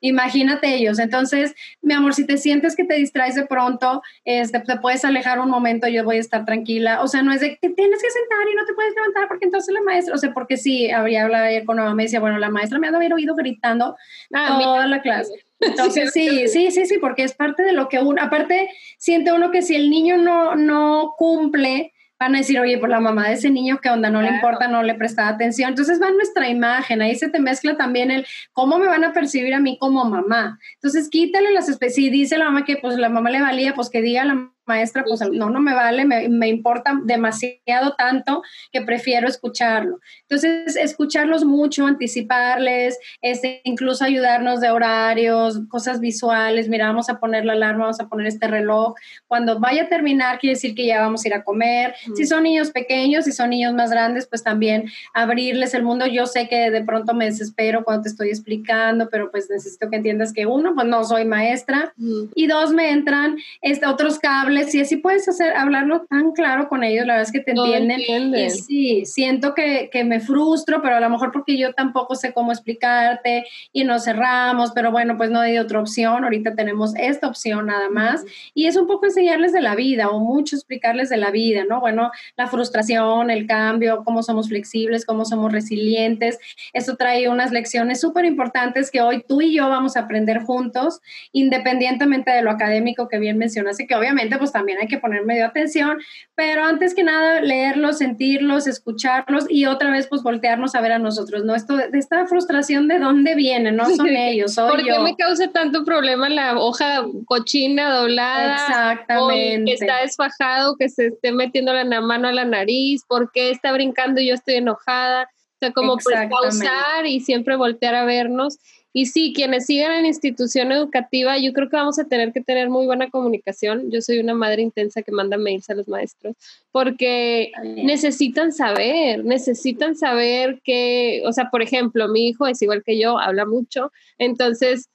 Imagínate 0.00 0.74
ellos. 0.74 0.98
Entonces, 0.98 1.54
mi 1.82 1.94
amor, 1.94 2.14
si 2.14 2.26
te 2.26 2.38
sientes 2.38 2.74
que 2.74 2.84
te 2.84 2.94
distraes 2.94 3.34
de 3.34 3.46
pronto, 3.46 4.02
este, 4.24 4.58
te 4.60 4.76
puedes 4.78 5.04
alejar 5.04 5.38
un 5.38 5.50
momento, 5.50 5.86
yo 5.86 6.02
voy 6.04 6.16
a 6.16 6.20
estar 6.20 6.44
tranquila. 6.44 7.02
O 7.02 7.08
sea, 7.08 7.22
no 7.22 7.32
es 7.32 7.40
de 7.40 7.58
que 7.58 7.68
tienes 7.68 8.02
que 8.02 8.10
sentar 8.10 8.48
y 8.50 8.56
no 8.56 8.64
te 8.64 8.74
puedes 8.74 8.94
levantar 8.94 9.28
porque 9.28 9.44
entonces 9.44 9.72
la 9.72 9.82
maestra, 9.82 10.14
o 10.14 10.18
sea, 10.18 10.32
porque 10.32 10.56
sí, 10.56 10.90
habría 10.90 11.24
hablado 11.24 11.46
con 11.66 11.76
mamá, 11.76 11.94
me 11.94 12.04
decía, 12.04 12.18
bueno, 12.18 12.38
la 12.38 12.50
maestra 12.50 12.78
me 12.78 12.88
ha 12.88 12.90
de 12.90 12.96
haber 12.96 13.12
oído 13.12 13.34
gritando 13.34 13.96
ah, 14.34 14.58
toda 14.60 14.86
la 14.86 15.02
clase. 15.02 15.32
Entonces, 15.60 16.12
sí, 16.12 16.48
sí, 16.48 16.70
sí, 16.70 16.86
sí, 16.86 16.98
porque 16.98 17.22
es 17.22 17.34
parte 17.34 17.62
de 17.62 17.72
lo 17.72 17.88
que 17.88 17.98
uno, 17.98 18.20
aparte, 18.22 18.70
siente 18.98 19.32
uno 19.32 19.50
que 19.50 19.62
si 19.62 19.76
el 19.76 19.90
niño 19.90 20.16
no, 20.16 20.56
no 20.56 21.14
cumple, 21.16 21.92
van 22.20 22.34
a 22.34 22.38
decir, 22.38 22.60
oye, 22.60 22.76
por 22.76 22.90
la 22.90 23.00
mamá 23.00 23.28
de 23.28 23.34
ese 23.34 23.48
niño, 23.48 23.78
¿qué 23.82 23.88
onda? 23.88 24.10
No 24.10 24.20
le 24.20 24.28
importa, 24.28 24.68
no 24.68 24.82
le 24.82 24.94
presta 24.94 25.26
atención. 25.26 25.70
Entonces 25.70 26.00
va 26.02 26.10
nuestra 26.10 26.50
imagen, 26.50 27.00
ahí 27.00 27.14
se 27.14 27.30
te 27.30 27.40
mezcla 27.40 27.78
también 27.78 28.10
el 28.10 28.26
cómo 28.52 28.78
me 28.78 28.86
van 28.86 29.04
a 29.04 29.14
percibir 29.14 29.54
a 29.54 29.60
mí 29.60 29.78
como 29.78 30.04
mamá. 30.04 30.58
Entonces 30.74 31.08
quítale 31.08 31.50
las 31.50 31.70
especies, 31.70 31.94
si 31.94 32.10
dice 32.10 32.36
la 32.36 32.44
mamá 32.44 32.66
que 32.66 32.76
pues 32.76 32.98
la 32.98 33.08
mamá 33.08 33.30
le 33.30 33.40
valía, 33.40 33.74
pues 33.74 33.88
que 33.88 34.02
diga 34.02 34.26
la 34.26 34.50
maestra, 34.70 35.04
pues 35.04 35.20
no, 35.32 35.50
no 35.50 35.60
me 35.60 35.74
vale, 35.74 36.04
me, 36.04 36.48
importa 36.48 36.92
demasiado 37.04 37.94
tanto 37.98 38.42
que 38.72 38.82
prefiero 38.82 39.26
escucharlo. 39.26 39.98
Entonces, 40.22 40.76
escucharlos 40.76 41.44
mucho, 41.44 41.86
anticiparles, 41.86 42.98
este, 43.20 43.60
incluso 43.64 44.04
ayudarnos 44.04 44.60
de 44.60 44.70
horarios, 44.70 45.60
cosas 45.68 46.00
visuales, 46.00 46.68
mira, 46.68 46.86
vamos 46.86 47.08
a 47.10 47.18
poner 47.18 47.44
la 47.44 47.54
alarma, 47.54 47.84
vamos 47.84 48.00
a 48.00 48.08
poner 48.08 48.26
este 48.26 48.46
reloj. 48.46 48.94
Cuando 49.26 49.58
vaya 49.58 49.84
a 49.84 49.88
terminar, 49.88 50.38
quiere 50.38 50.54
decir 50.54 50.74
que 50.74 50.86
ya 50.86 51.00
vamos 51.00 51.24
a 51.24 51.28
ir 51.28 51.34
a 51.34 51.42
comer. 51.42 51.94
Si 52.14 52.26
son 52.26 52.44
niños 52.44 52.70
pequeños, 52.70 53.24
si 53.24 53.32
son 53.32 53.50
niños 53.50 53.74
más 53.74 53.90
grandes, 53.90 54.26
pues 54.26 54.42
también 54.42 54.84
abrirles 55.14 55.74
el 55.74 55.82
mundo. 55.82 56.06
Yo 56.06 56.26
sé 56.26 56.48
que 56.48 56.70
de 56.70 56.84
pronto 56.84 57.14
me 57.14 57.24
desespero 57.24 57.82
cuando 57.84 58.04
te 58.04 58.10
estoy 58.10 58.28
explicando, 58.28 59.08
pero 59.10 59.30
pues 59.30 59.50
necesito 59.50 59.90
que 59.90 59.96
entiendas 59.96 60.32
que 60.32 60.46
uno, 60.46 60.74
pues 60.74 60.86
no 60.86 61.02
soy 61.04 61.24
maestra, 61.24 61.92
y 62.34 62.46
dos, 62.46 62.72
me 62.72 62.90
entran 62.90 63.36
este, 63.62 63.86
otros 63.86 64.18
cables 64.18 64.59
si 64.64 64.80
así 64.80 64.96
puedes 64.96 65.28
hacer, 65.28 65.56
hablarlo 65.56 66.06
tan 66.08 66.32
claro 66.32 66.68
con 66.68 66.84
ellos, 66.84 67.06
la 67.06 67.14
verdad 67.14 67.28
es 67.28 67.32
que 67.32 67.40
te 67.40 67.52
entienden. 67.52 68.00
Y 68.34 68.50
sí, 68.50 69.04
siento 69.04 69.54
que, 69.54 69.90
que, 69.92 70.04
me 70.04 70.20
frustro, 70.20 70.82
pero 70.82 70.96
a 70.96 71.00
lo 71.00 71.10
mejor 71.10 71.30
porque 71.32 71.56
yo 71.56 71.72
tampoco 71.72 72.14
sé 72.14 72.32
cómo 72.32 72.52
explicarte 72.52 73.44
y 73.72 73.84
nos 73.84 74.04
cerramos, 74.04 74.72
pero 74.72 74.90
bueno, 74.90 75.16
pues 75.16 75.30
no 75.30 75.40
hay 75.40 75.58
otra 75.58 75.80
opción, 75.80 76.24
ahorita 76.24 76.54
tenemos 76.54 76.94
esta 76.96 77.28
opción 77.28 77.66
nada 77.66 77.88
más. 77.90 78.24
Y 78.54 78.66
es 78.66 78.76
un 78.76 78.86
poco 78.86 79.06
enseñarles 79.06 79.52
de 79.52 79.60
la 79.60 79.74
vida 79.74 80.08
o 80.10 80.18
mucho 80.20 80.56
explicarles 80.56 81.08
de 81.08 81.16
la 81.16 81.30
vida, 81.30 81.64
¿no? 81.68 81.80
Bueno, 81.80 82.10
la 82.36 82.46
frustración, 82.46 83.30
el 83.30 83.46
cambio, 83.46 84.02
cómo 84.04 84.22
somos 84.22 84.48
flexibles, 84.48 85.04
cómo 85.04 85.24
somos 85.24 85.52
resilientes. 85.52 86.38
Eso 86.72 86.96
trae 86.96 87.28
unas 87.28 87.52
lecciones 87.52 88.00
súper 88.00 88.24
importantes 88.24 88.90
que 88.90 89.00
hoy 89.00 89.24
tú 89.26 89.40
y 89.40 89.54
yo 89.54 89.68
vamos 89.68 89.96
a 89.96 90.00
aprender 90.00 90.42
juntos, 90.42 91.00
independientemente 91.32 92.30
de 92.30 92.42
lo 92.42 92.50
académico 92.50 93.08
que 93.08 93.18
bien 93.18 93.38
mencionaste, 93.38 93.86
que 93.86 93.94
obviamente 93.94 94.38
pues 94.38 94.49
también 94.52 94.78
hay 94.80 94.88
que 94.88 94.98
poner 94.98 95.24
medio 95.24 95.46
atención, 95.46 95.98
pero 96.34 96.64
antes 96.64 96.94
que 96.94 97.02
nada 97.02 97.40
leerlos, 97.40 97.98
sentirlos, 97.98 98.66
escucharlos 98.66 99.46
y 99.48 99.66
otra 99.66 99.90
vez 99.90 100.06
pues 100.06 100.22
voltearnos 100.22 100.74
a 100.74 100.80
ver 100.80 100.92
a 100.92 100.98
nosotros, 100.98 101.44
¿no? 101.44 101.54
Esto, 101.54 101.76
de 101.76 101.98
esta 101.98 102.26
frustración 102.26 102.88
de 102.88 102.98
dónde 102.98 103.34
viene, 103.34 103.72
no 103.72 103.88
son 103.90 104.08
ellos, 104.16 104.54
soy 104.54 104.70
¿Por 104.70 104.84
qué 104.84 104.98
me 105.00 105.16
causa 105.16 105.50
tanto 105.52 105.84
problema 105.84 106.28
la 106.28 106.58
hoja 106.58 107.04
cochina 107.26 107.94
doblada? 107.94 108.54
Exactamente. 108.54 109.64
que 109.64 109.72
está 109.72 110.02
desfajado, 110.02 110.76
que 110.76 110.88
se 110.88 111.08
esté 111.08 111.32
metiendo 111.32 111.72
la 111.72 112.00
mano 112.00 112.28
a 112.28 112.32
la 112.32 112.44
nariz, 112.44 113.04
¿por 113.06 113.30
qué 113.32 113.50
está 113.50 113.72
brincando 113.72 114.20
y 114.20 114.28
yo 114.28 114.34
estoy 114.34 114.56
enojada? 114.56 115.24
O 115.24 115.58
sea, 115.60 115.72
como 115.72 115.98
pues 115.98 116.16
pausar 116.30 117.04
y 117.04 117.20
siempre 117.20 117.56
voltear 117.56 117.94
a 117.94 118.04
vernos. 118.04 118.58
Y 118.92 119.06
sí, 119.06 119.32
quienes 119.34 119.66
sigan 119.66 119.92
en 119.92 120.06
institución 120.06 120.72
educativa, 120.72 121.38
yo 121.38 121.52
creo 121.52 121.68
que 121.68 121.76
vamos 121.76 121.98
a 121.98 122.06
tener 122.06 122.32
que 122.32 122.40
tener 122.40 122.70
muy 122.70 122.86
buena 122.86 123.08
comunicación. 123.08 123.90
Yo 123.90 124.02
soy 124.02 124.18
una 124.18 124.34
madre 124.34 124.62
intensa 124.62 125.02
que 125.02 125.12
manda 125.12 125.36
mails 125.36 125.70
a 125.70 125.74
los 125.74 125.86
maestros 125.86 126.34
porque 126.72 127.52
necesitan 127.62 128.52
saber, 128.52 129.24
necesitan 129.24 129.94
saber 129.94 130.60
que, 130.64 131.22
o 131.24 131.32
sea, 131.32 131.50
por 131.50 131.62
ejemplo, 131.62 132.08
mi 132.08 132.28
hijo 132.28 132.46
es 132.48 132.60
igual 132.62 132.82
que 132.84 132.98
yo, 132.98 133.18
habla 133.18 133.46
mucho, 133.46 133.92
entonces 134.18 134.88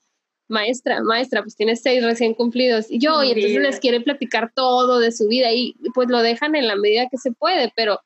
maestra, 0.48 1.02
maestra, 1.02 1.42
pues 1.42 1.56
tiene 1.56 1.76
seis 1.76 2.04
recién 2.04 2.34
cumplidos. 2.34 2.92
Y 2.92 3.00
yo, 3.00 3.24
y 3.24 3.32
entonces 3.32 3.62
les 3.62 3.80
quiere 3.80 4.02
platicar 4.02 4.52
todo 4.54 5.00
de 5.00 5.12
su 5.12 5.28
vida 5.28 5.52
y 5.54 5.76
pues 5.94 6.10
lo 6.10 6.22
dejan 6.22 6.56
en 6.56 6.68
la 6.68 6.76
medida 6.76 7.08
que 7.10 7.18
se 7.18 7.32
puede, 7.32 7.72
pero 7.76 8.00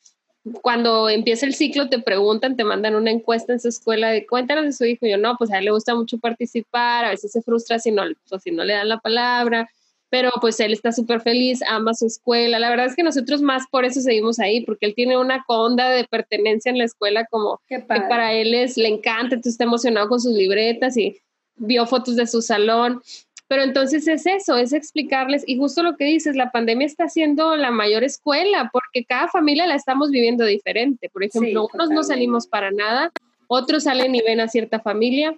cuando 0.62 1.10
empieza 1.10 1.46
el 1.46 1.54
ciclo 1.54 1.90
te 1.90 2.00
preguntan, 2.00 2.56
te 2.56 2.64
mandan 2.64 2.96
una 2.96 3.12
encuesta 3.12 3.54
en 3.54 3.60
su 3.60 3.68
escuela 3.68 4.10
de 4.10 4.26
cuéntanos 4.26 4.66
de 4.66 4.74
su 4.74 4.86
hijo. 4.86 5.06
Y 5.06 5.12
yo, 5.12 5.18
no, 5.18 5.36
pues 5.38 5.52
a 5.52 5.60
él 5.60 5.66
le 5.66 5.72
gusta 5.72 5.96
mucho 5.96 6.18
participar, 6.18 7.06
a 7.06 7.10
veces 7.10 7.32
se 7.32 7.42
frustra 7.42 7.80
si 7.80 7.92
no, 7.92 8.04
pues, 8.30 8.44
si 8.44 8.52
no 8.52 8.64
le 8.64 8.74
dan 8.74 8.90
la 8.90 9.00
palabra, 9.00 9.70
pero 10.10 10.32
pues 10.42 10.60
él 10.60 10.74
está 10.74 10.92
súper 10.92 11.22
feliz, 11.22 11.62
ama 11.68 11.94
su 11.94 12.08
escuela. 12.08 12.60
La 12.60 12.70
verdad 12.70 12.88
es 12.88 12.96
que 12.96 13.04
nosotros 13.04 13.42
más 13.42 13.64
por 13.72 13.86
eso 13.86 14.02
seguimos 14.02 14.40
ahí, 14.40 14.66
porque 14.66 14.86
él 14.88 14.96
tiene 14.96 15.18
una 15.18 15.44
conda 15.46 15.90
de 15.90 16.06
pertenencia 16.06 16.72
en 16.72 16.78
la 16.78 16.86
escuela 16.86 17.26
como 17.26 17.62
que 17.68 17.80
para 17.80 18.34
él 18.34 18.54
es, 18.54 18.78
le 18.78 18.88
encanta, 18.88 19.36
entonces 19.36 19.54
está 19.54 19.66
emocionado 19.66 20.10
con 20.10 20.20
sus 20.20 20.34
libretas 20.34 20.98
y 20.98 21.20
vio 21.60 21.86
fotos 21.86 22.16
de 22.16 22.26
su 22.26 22.42
salón. 22.42 23.02
Pero 23.50 23.64
entonces 23.64 24.08
es 24.08 24.28
eso, 24.28 24.58
es 24.58 24.74
explicarles, 24.74 25.44
y 25.48 25.58
justo 25.58 25.82
lo 25.82 25.98
que 25.98 26.06
dices, 26.06 26.36
la 26.36 26.52
pandemia 26.52 26.86
está 26.86 27.10
siendo 27.10 27.56
la 27.56 27.72
mayor 27.72 28.04
escuela, 28.04 28.70
porque 28.72 29.04
cada 29.04 29.28
familia 29.28 29.66
la 29.66 29.74
estamos 29.74 30.12
viviendo 30.12 30.46
diferente. 30.46 31.10
Por 31.10 31.24
ejemplo, 31.24 31.68
unos 31.74 31.90
no 31.90 32.04
salimos 32.04 32.46
para 32.46 32.70
nada, 32.70 33.12
otros 33.48 33.86
salen 33.86 34.14
y 34.14 34.22
ven 34.22 34.40
a 34.40 34.48
cierta 34.48 34.80
familia, 34.80 35.36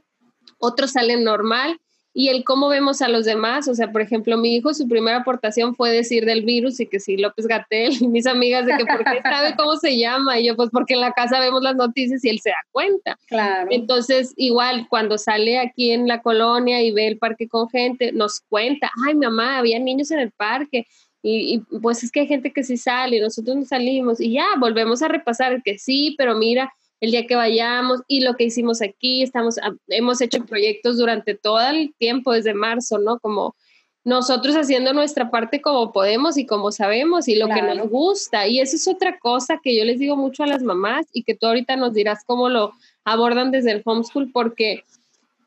otros 0.59 0.91
salen 0.91 1.23
normal, 1.23 1.79
y 2.13 2.27
el 2.27 2.43
cómo 2.43 2.67
vemos 2.67 3.01
a 3.01 3.07
los 3.07 3.25
demás, 3.25 3.67
o 3.67 3.73
sea, 3.73 3.91
por 3.91 4.01
ejemplo, 4.01 4.37
mi 4.37 4.55
hijo, 4.55 4.73
su 4.73 4.87
primera 4.87 5.17
aportación 5.19 5.75
fue 5.75 5.91
decir 5.91 6.25
del 6.25 6.43
virus 6.43 6.79
y 6.79 6.87
que 6.87 6.99
sí, 6.99 7.15
López 7.15 7.47
Gatel, 7.47 7.93
y 8.01 8.07
mis 8.07 8.27
amigas 8.27 8.65
de 8.65 8.75
que 8.75 8.85
por 8.85 9.03
qué 9.03 9.21
sabe 9.21 9.55
cómo 9.55 9.77
se 9.77 9.97
llama, 9.97 10.39
y 10.39 10.47
yo 10.47 10.55
pues 10.55 10.69
porque 10.71 10.95
en 10.95 11.01
la 11.01 11.13
casa 11.13 11.39
vemos 11.39 11.61
las 11.61 11.75
noticias 11.75 12.23
y 12.25 12.29
él 12.29 12.39
se 12.41 12.49
da 12.49 12.57
cuenta. 12.71 13.17
Claro. 13.27 13.69
Entonces, 13.71 14.33
igual, 14.35 14.87
cuando 14.89 15.17
sale 15.17 15.57
aquí 15.57 15.91
en 15.91 16.07
la 16.07 16.21
colonia 16.21 16.81
y 16.81 16.91
ve 16.91 17.07
el 17.07 17.17
parque 17.17 17.47
con 17.47 17.69
gente, 17.69 18.11
nos 18.11 18.41
cuenta, 18.41 18.91
ay, 19.07 19.15
mamá, 19.15 19.57
había 19.57 19.79
niños 19.79 20.11
en 20.11 20.19
el 20.19 20.31
parque, 20.31 20.87
y, 21.23 21.55
y, 21.55 21.79
pues 21.79 22.03
es 22.03 22.11
que 22.11 22.21
hay 22.21 22.27
gente 22.27 22.51
que 22.51 22.63
sí 22.63 22.75
sale, 22.75 23.17
y 23.17 23.21
nosotros 23.21 23.55
no 23.55 23.63
salimos, 23.63 24.19
y 24.19 24.33
ya, 24.33 24.47
volvemos 24.59 25.01
a 25.01 25.07
repasar 25.07 25.61
que 25.63 25.77
sí, 25.77 26.15
pero 26.17 26.35
mira, 26.35 26.73
el 27.01 27.11
día 27.11 27.25
que 27.25 27.35
vayamos 27.35 28.01
y 28.07 28.21
lo 28.21 28.35
que 28.35 28.45
hicimos 28.45 28.81
aquí, 28.81 29.23
estamos, 29.23 29.57
ah, 29.57 29.73
hemos 29.87 30.21
hecho 30.21 30.45
proyectos 30.45 30.97
durante 30.97 31.33
todo 31.35 31.59
el 31.59 31.93
tiempo, 31.97 32.31
desde 32.31 32.53
marzo, 32.53 32.99
¿no? 32.99 33.19
Como 33.19 33.55
nosotros 34.03 34.55
haciendo 34.55 34.93
nuestra 34.93 35.29
parte 35.29 35.61
como 35.61 35.91
podemos 35.91 36.37
y 36.37 36.45
como 36.45 36.71
sabemos 36.71 37.27
y 37.27 37.35
lo 37.35 37.47
que 37.47 37.61
nos 37.61 37.89
gusta. 37.89 38.47
Y 38.47 38.59
eso 38.59 38.75
es 38.75 38.87
otra 38.87 39.19
cosa 39.19 39.59
que 39.61 39.75
yo 39.75 39.83
les 39.83 39.99
digo 39.99 40.15
mucho 40.15 40.43
a 40.43 40.47
las 40.47 40.63
mamás 40.63 41.07
y 41.11 41.23
que 41.23 41.35
tú 41.35 41.47
ahorita 41.47 41.75
nos 41.75 41.93
dirás 41.93 42.23
cómo 42.25 42.49
lo 42.49 42.73
abordan 43.03 43.51
desde 43.51 43.71
el 43.71 43.81
homeschool, 43.83 44.31
porque 44.31 44.83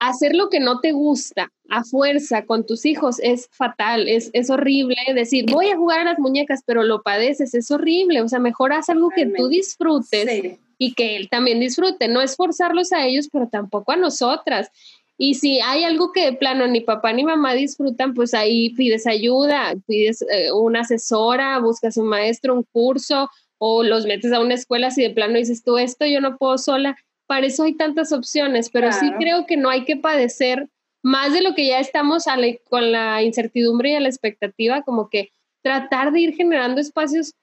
hacer 0.00 0.34
lo 0.34 0.50
que 0.50 0.60
no 0.60 0.80
te 0.80 0.90
gusta 0.90 1.52
a 1.70 1.84
fuerza 1.84 2.44
con 2.44 2.66
tus 2.66 2.84
hijos 2.84 3.18
es 3.20 3.48
fatal, 3.52 4.08
es, 4.08 4.30
es 4.32 4.50
horrible. 4.50 4.96
Decir, 5.14 5.46
voy 5.50 5.68
a 5.68 5.76
jugar 5.76 6.00
a 6.00 6.04
las 6.04 6.18
muñecas, 6.18 6.62
pero 6.66 6.82
lo 6.82 7.02
padeces, 7.02 7.54
es 7.54 7.70
horrible. 7.70 8.22
O 8.22 8.28
sea, 8.28 8.40
mejor 8.40 8.72
haz 8.72 8.88
algo 8.88 9.10
que 9.10 9.26
tú 9.26 9.48
disfrutes 9.48 10.58
y 10.78 10.94
que 10.94 11.16
él 11.16 11.28
también 11.28 11.60
disfrute. 11.60 12.08
No 12.08 12.20
es 12.20 12.36
forzarlos 12.36 12.92
a 12.92 13.04
ellos, 13.06 13.28
pero 13.32 13.48
tampoco 13.48 13.92
a 13.92 13.96
nosotras. 13.96 14.70
Y 15.16 15.34
si 15.34 15.60
hay 15.60 15.84
algo 15.84 16.12
que 16.12 16.24
de 16.24 16.32
plano 16.32 16.66
ni 16.66 16.80
papá 16.80 17.12
ni 17.12 17.22
mamá 17.22 17.54
disfrutan, 17.54 18.14
pues 18.14 18.34
ahí 18.34 18.70
pides 18.70 19.06
ayuda, 19.06 19.74
pides 19.86 20.22
eh, 20.22 20.50
una 20.52 20.80
asesora, 20.80 21.58
buscas 21.60 21.96
un 21.96 22.08
maestro, 22.08 22.54
un 22.54 22.64
curso 22.64 23.30
o 23.58 23.84
los 23.84 24.06
metes 24.06 24.32
a 24.32 24.40
una 24.40 24.54
escuela 24.54 24.90
si 24.90 25.02
de 25.02 25.10
plano 25.10 25.38
dices 25.38 25.62
tú 25.62 25.78
esto 25.78 26.04
yo 26.04 26.20
no 26.20 26.36
puedo 26.36 26.58
sola. 26.58 26.96
Para 27.26 27.46
eso 27.46 27.62
hay 27.62 27.74
tantas 27.74 28.12
opciones, 28.12 28.68
pero 28.70 28.92
sí 28.92 29.10
creo 29.18 29.46
que 29.46 29.56
no 29.56 29.70
hay 29.70 29.84
que 29.84 29.96
padecer 29.96 30.68
más 31.02 31.32
de 31.32 31.42
lo 31.42 31.54
que 31.54 31.66
ya 31.66 31.80
estamos 31.80 32.24
con 32.68 32.92
la 32.92 33.22
incertidumbre 33.22 33.90
y 33.90 33.94
a 33.94 34.00
la 34.00 34.08
expectativa, 34.08 34.82
como 34.82 35.08
que 35.08 35.30
tratar 35.62 36.12
de 36.12 36.20
ir 36.20 36.34
generando 36.34 36.80
espacios 36.80 37.34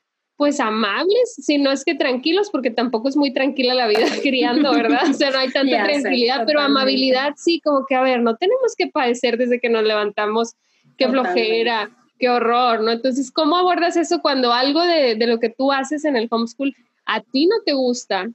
pues 0.41 0.59
amables, 0.59 1.35
si 1.35 1.59
no 1.59 1.71
es 1.71 1.85
que 1.85 1.93
tranquilos, 1.93 2.49
porque 2.49 2.71
tampoco 2.71 3.09
es 3.09 3.15
muy 3.15 3.31
tranquila 3.31 3.75
la 3.75 3.85
vida 3.85 4.07
criando, 4.23 4.71
¿verdad? 4.73 5.07
O 5.07 5.13
sea, 5.13 5.29
no 5.29 5.37
hay 5.37 5.51
tanta 5.51 5.83
tranquilidad, 5.83 6.45
pero 6.47 6.61
amabilidad 6.61 7.33
sí, 7.37 7.61
como 7.63 7.85
que, 7.85 7.93
a 7.93 8.01
ver, 8.01 8.23
no 8.23 8.35
tenemos 8.37 8.73
que 8.75 8.87
padecer 8.87 9.37
desde 9.37 9.59
que 9.59 9.69
nos 9.69 9.83
levantamos, 9.83 10.55
qué 10.97 11.07
flojera, 11.07 11.91
qué 12.17 12.27
horror, 12.27 12.81
¿no? 12.81 12.89
Entonces, 12.89 13.29
¿cómo 13.29 13.55
abordas 13.55 13.95
eso 13.97 14.23
cuando 14.23 14.51
algo 14.51 14.81
de, 14.81 15.13
de 15.13 15.27
lo 15.27 15.39
que 15.39 15.49
tú 15.49 15.71
haces 15.71 16.05
en 16.05 16.15
el 16.15 16.27
homeschool 16.31 16.75
a 17.05 17.21
ti 17.21 17.45
no 17.45 17.57
te 17.63 17.73
gusta? 17.73 18.27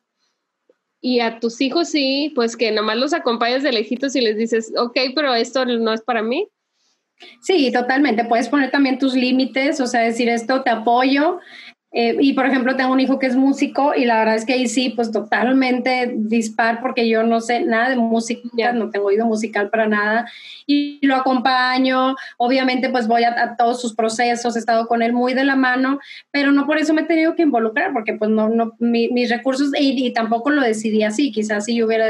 Y 1.01 1.19
a 1.19 1.41
tus 1.41 1.61
hijos 1.61 1.89
sí, 1.89 2.31
pues 2.37 2.57
que 2.57 2.71
nomás 2.71 2.99
los 2.99 3.15
acompañas 3.15 3.65
de 3.65 3.73
lejitos 3.73 4.15
y 4.15 4.21
les 4.21 4.37
dices, 4.37 4.73
ok, 4.79 4.97
pero 5.13 5.35
esto 5.35 5.65
no 5.65 5.93
es 5.93 6.03
para 6.03 6.23
mí. 6.23 6.47
Sí, 7.41 7.73
totalmente. 7.73 8.25
Puedes 8.25 8.49
poner 8.49 8.71
también 8.71 8.99
tus 8.99 9.15
límites, 9.15 9.81
o 9.81 9.87
sea, 9.87 10.03
decir 10.03 10.29
esto 10.29 10.63
te 10.63 10.71
apoyo, 10.71 11.41
eh, 11.99 12.15
y 12.21 12.35
por 12.35 12.45
ejemplo, 12.45 12.77
tengo 12.77 12.93
un 12.93 13.01
hijo 13.01 13.19
que 13.19 13.25
es 13.25 13.37
músico 13.37 13.95
y 13.95 14.05
la 14.05 14.19
verdad 14.19 14.35
es 14.35 14.45
que 14.45 14.53
ahí 14.53 14.69
sí, 14.69 14.91
pues 14.91 15.11
totalmente 15.11 16.13
dispar 16.15 16.81
porque 16.83 17.09
yo 17.09 17.23
no 17.23 17.41
sé 17.41 17.61
nada 17.61 17.89
de 17.89 17.97
música, 17.97 18.73
no 18.75 18.91
tengo 18.91 19.07
oído 19.07 19.25
musical 19.25 19.71
para 19.71 19.87
nada 19.89 20.31
y 20.67 20.99
lo 21.07 21.17
acompaño, 21.17 22.15
obviamente 22.37 22.91
pues 22.91 23.09
voy 23.09 23.25
a, 23.25 23.57
todos 23.57 23.81
sus 23.81 23.95
procesos, 23.95 24.57
he 24.57 24.59
estado 24.59 24.89
con 24.89 25.01
él 25.01 25.15
muy 25.15 25.33
de 25.33 25.45
la 25.45 25.57
mano, 25.57 25.99
pero 26.31 26.53
no 26.53 26.67
por 26.67 26.77
eso 26.77 26.93
me 26.93 27.01
he 27.01 27.07
tenido 27.07 27.35
que 27.35 27.45
involucrar 27.45 27.95
porque 27.95 28.13
pues 28.13 28.31
no, 28.31 28.51
no 28.51 28.75
mis 28.79 29.31
recursos 29.31 29.71
y, 29.79 30.13
tampoco 30.13 30.51
lo 30.51 30.61
decidí 30.61 31.03
así, 31.03 31.33
quizás 31.33 31.65
si 31.65 31.77
yo 31.77 31.87
hubiera 31.87 32.07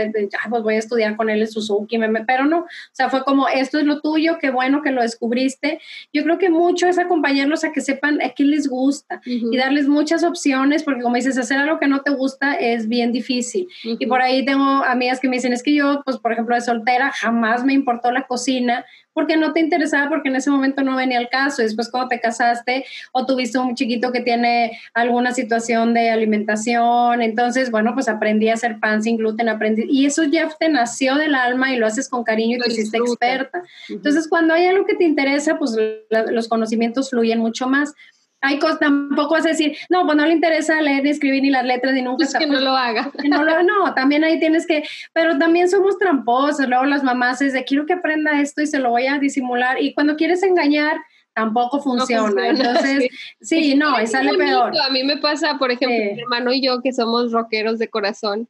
pues 0.50 0.62
voy 0.64 0.74
a 0.74 0.78
estudiar 0.78 1.14
con 1.14 1.30
él 1.30 1.42
en 1.42 1.48
Suzuki, 1.48 1.96
pero 2.26 2.44
no, 2.44 2.58
o 2.58 2.66
sea, 2.90 3.08
fue 3.08 3.22
como 3.22 3.46
esto 3.46 3.78
es 3.78 3.84
lo 3.84 4.00
tuyo, 4.00 4.38
qué 4.40 4.50
bueno 4.50 4.82
que 4.82 4.90
lo 4.90 5.02
descubriste. 5.02 5.80
Yo 6.12 6.24
creo 6.24 6.38
que 6.38 6.50
mucho 6.50 6.88
es 6.88 6.98
acompañarlos 6.98 7.62
a 7.62 7.70
que 7.70 7.80
sepan 7.80 8.20
a 8.20 8.30
qué 8.30 8.42
les 8.42 8.68
gusta 8.68 9.20
y 9.24 9.56
darles 9.76 9.88
muchas 9.88 10.24
opciones, 10.24 10.82
porque 10.82 11.02
como 11.02 11.16
dices, 11.16 11.36
hacer 11.38 11.58
algo 11.58 11.78
que 11.78 11.86
no 11.86 12.00
te 12.00 12.10
gusta 12.10 12.54
es 12.54 12.88
bien 12.88 13.12
difícil. 13.12 13.68
Y 13.82 14.06
por 14.06 14.22
ahí 14.22 14.44
tengo 14.44 14.82
amigas 14.84 15.20
que 15.20 15.28
me 15.28 15.36
dicen, 15.36 15.52
es 15.52 15.62
que 15.62 15.74
yo, 15.74 16.02
pues 16.04 16.16
por 16.16 16.32
ejemplo, 16.32 16.54
de 16.54 16.62
soltera, 16.62 17.12
jamás 17.12 17.64
me 17.64 17.74
importó 17.74 18.10
la 18.10 18.26
cocina, 18.26 18.84
porque 19.12 19.38
no 19.38 19.54
te 19.54 19.60
interesaba, 19.60 20.10
porque 20.10 20.28
en 20.28 20.36
ese 20.36 20.50
momento 20.50 20.82
no 20.82 20.94
venía 20.94 21.18
el 21.18 21.30
caso. 21.30 21.62
Después 21.62 21.90
cuando 21.90 22.08
te 22.08 22.20
casaste 22.20 22.84
o 23.12 23.24
tuviste 23.24 23.58
un 23.58 23.74
chiquito 23.74 24.12
que 24.12 24.20
tiene 24.20 24.78
alguna 24.92 25.32
situación 25.32 25.94
de 25.94 26.10
alimentación, 26.10 27.22
entonces, 27.22 27.70
bueno, 27.70 27.94
pues 27.94 28.10
aprendí 28.10 28.50
a 28.50 28.54
hacer 28.54 28.78
pan 28.78 29.02
sin 29.02 29.16
gluten, 29.16 29.48
aprendí, 29.48 29.86
y 29.88 30.04
eso 30.04 30.24
ya 30.24 30.48
te 30.58 30.68
nació 30.68 31.14
del 31.16 31.34
alma 31.34 31.72
y 31.72 31.76
lo 31.76 31.86
haces 31.86 32.10
con 32.10 32.24
cariño 32.24 32.58
y 32.58 32.60
te 32.60 32.72
hiciste 32.72 32.98
experta. 32.98 33.62
Entonces, 33.88 34.28
cuando 34.28 34.52
hay 34.52 34.66
algo 34.66 34.84
que 34.84 34.94
te 34.94 35.04
interesa, 35.04 35.58
pues 35.58 35.76
los 36.10 36.48
conocimientos 36.48 37.08
fluyen 37.10 37.38
mucho 37.38 37.66
más 37.68 37.94
hay 38.40 38.58
cosas, 38.58 38.78
tampoco 38.78 39.36
a 39.36 39.40
decir, 39.40 39.76
no, 39.88 40.04
pues 40.04 40.16
no 40.16 40.26
le 40.26 40.32
interesa 40.32 40.80
leer 40.80 41.02
ni 41.02 41.10
escribir 41.10 41.42
ni 41.42 41.50
las 41.50 41.64
letras 41.64 41.94
ni 41.94 42.02
nunca. 42.02 42.24
Es 42.24 42.34
que 42.34 42.46
no 42.46 42.60
lo 42.60 42.76
haga. 42.76 43.10
No, 43.26 43.44
no, 43.62 43.94
también 43.94 44.24
ahí 44.24 44.38
tienes 44.38 44.66
que, 44.66 44.84
pero 45.12 45.38
también 45.38 45.68
somos 45.68 45.98
tramposos, 45.98 46.68
luego 46.68 46.84
las 46.84 47.02
mamás 47.02 47.42
es 47.42 47.52
de, 47.52 47.64
quiero 47.64 47.86
que 47.86 47.94
aprenda 47.94 48.40
esto 48.40 48.62
y 48.62 48.66
se 48.66 48.78
lo 48.78 48.90
voy 48.90 49.06
a 49.06 49.18
disimular, 49.18 49.80
y 49.82 49.94
cuando 49.94 50.16
quieres 50.16 50.42
engañar, 50.42 50.96
tampoco 51.34 51.80
funciona. 51.80 52.48
Entonces, 52.48 53.08
sí, 53.40 53.74
no, 53.74 54.00
y 54.00 54.06
sale 54.06 54.34
peor. 54.34 54.72
A 54.80 54.90
mí 54.90 55.04
me 55.04 55.18
pasa, 55.18 55.58
por 55.58 55.70
ejemplo, 55.70 56.14
mi 56.14 56.20
hermano 56.20 56.52
y 56.52 56.62
yo, 56.62 56.80
que 56.82 56.92
somos 56.92 57.32
rockeros 57.32 57.78
de 57.78 57.88
corazón, 57.88 58.48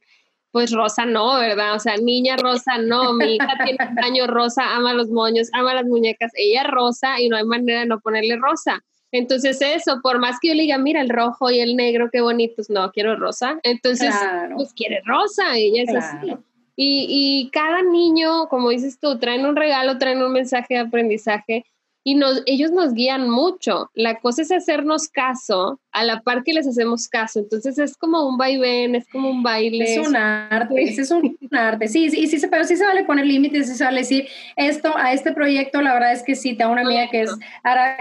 pues 0.51 0.71
rosa 0.71 1.05
no, 1.05 1.37
¿verdad? 1.39 1.75
O 1.75 1.79
sea, 1.79 1.97
niña 1.97 2.37
rosa 2.37 2.77
no, 2.77 3.13
mi 3.13 3.35
hija 3.35 3.47
tiene 3.65 3.77
un 3.91 4.03
año 4.03 4.27
rosa, 4.27 4.75
ama 4.75 4.93
los 4.93 5.09
moños, 5.09 5.49
ama 5.53 5.73
las 5.73 5.85
muñecas, 5.85 6.31
ella 6.35 6.63
rosa 6.63 7.19
y 7.19 7.29
no 7.29 7.37
hay 7.37 7.43
manera 7.43 7.81
de 7.81 7.85
no 7.87 7.99
ponerle 7.99 8.37
rosa. 8.37 8.83
Entonces 9.11 9.61
eso, 9.61 9.99
por 10.01 10.19
más 10.19 10.37
que 10.41 10.49
yo 10.49 10.53
le 10.53 10.63
diga, 10.63 10.77
mira 10.77 11.01
el 11.01 11.09
rojo 11.09 11.49
y 11.49 11.59
el 11.59 11.75
negro, 11.75 12.09
qué 12.11 12.21
bonitos, 12.21 12.69
no, 12.69 12.91
quiero 12.91 13.15
rosa. 13.15 13.59
Entonces, 13.63 14.13
pues 14.55 14.73
quiere 14.73 15.01
rosa, 15.05 15.55
ella 15.55 15.83
es 15.83 15.95
así. 15.95 16.33
Y, 16.75 17.07
y 17.09 17.49
cada 17.51 17.81
niño, 17.81 18.47
como 18.49 18.69
dices 18.69 18.99
tú, 18.99 19.17
traen 19.17 19.45
un 19.45 19.55
regalo, 19.55 19.97
traen 19.97 20.21
un 20.21 20.31
mensaje 20.31 20.75
de 20.75 20.81
aprendizaje 20.81 21.65
y 22.03 22.15
nos, 22.15 22.41
ellos 22.45 22.71
nos 22.71 22.93
guían 22.93 23.29
mucho. 23.29 23.89
La 23.93 24.19
cosa 24.19 24.41
es 24.41 24.51
hacernos 24.51 25.09
caso 25.09 25.79
a 25.97 26.03
la 26.03 26.21
par 26.21 26.43
que 26.43 26.53
les 26.53 26.67
hacemos 26.67 27.07
caso. 27.07 27.39
Entonces 27.39 27.77
es 27.79 27.97
como 27.97 28.27
un 28.27 28.37
vaivén, 28.37 28.95
es 28.95 29.07
como 29.07 29.29
un 29.29 29.41
baile. 29.41 29.95
Es 29.95 30.07
un 30.07 30.15
arte, 30.15 30.83
es 30.83 31.11
un 31.11 31.37
arte. 31.51 31.87
Sí, 31.87 32.09
sí, 32.09 32.27
sí, 32.27 32.47
pero 32.47 32.63
sí 32.63 32.75
se 32.75 32.85
vale 32.85 33.03
poner 33.03 33.25
límites, 33.25 33.67
sí 33.67 33.75
se 33.75 33.83
vale 33.83 33.99
decir 33.99 34.27
esto 34.55 34.95
a 34.95 35.13
este 35.13 35.33
proyecto, 35.33 35.81
la 35.81 35.93
verdad 35.93 36.11
es 36.11 36.23
que 36.23 36.35
sí, 36.35 36.55
tengo 36.55 36.71
una 36.71 36.81
amiga 36.81 37.07
que 37.09 37.21
es, 37.21 37.31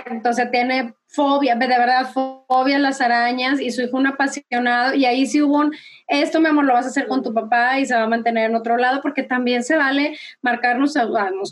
entonces 0.06 0.50
tiene 0.50 0.94
fobia, 1.16 1.54
de 1.54 1.66
verdad, 1.66 2.10
fobia 2.12 2.76
a 2.76 2.78
las 2.78 3.00
arañas 3.00 3.60
y 3.60 3.70
su 3.70 3.80
hijo 3.82 3.96
un 3.96 4.06
apasionado 4.06 4.94
y 4.94 5.06
ahí 5.06 5.24
sí 5.26 5.40
hubo 5.40 5.58
un, 5.58 5.72
esto 6.08 6.40
mi 6.40 6.48
amor 6.48 6.66
lo 6.66 6.74
vas 6.74 6.84
a 6.84 6.88
hacer 6.88 7.06
con 7.06 7.22
tu 7.22 7.32
papá 7.32 7.78
y 7.78 7.86
se 7.86 7.94
va 7.94 8.02
a 8.02 8.08
mantener 8.08 8.50
en 8.50 8.56
otro 8.56 8.76
lado 8.76 9.00
porque 9.00 9.22
también 9.22 9.64
se 9.64 9.76
vale 9.76 10.18
marcarnos 10.42 10.96
a, 10.96 11.06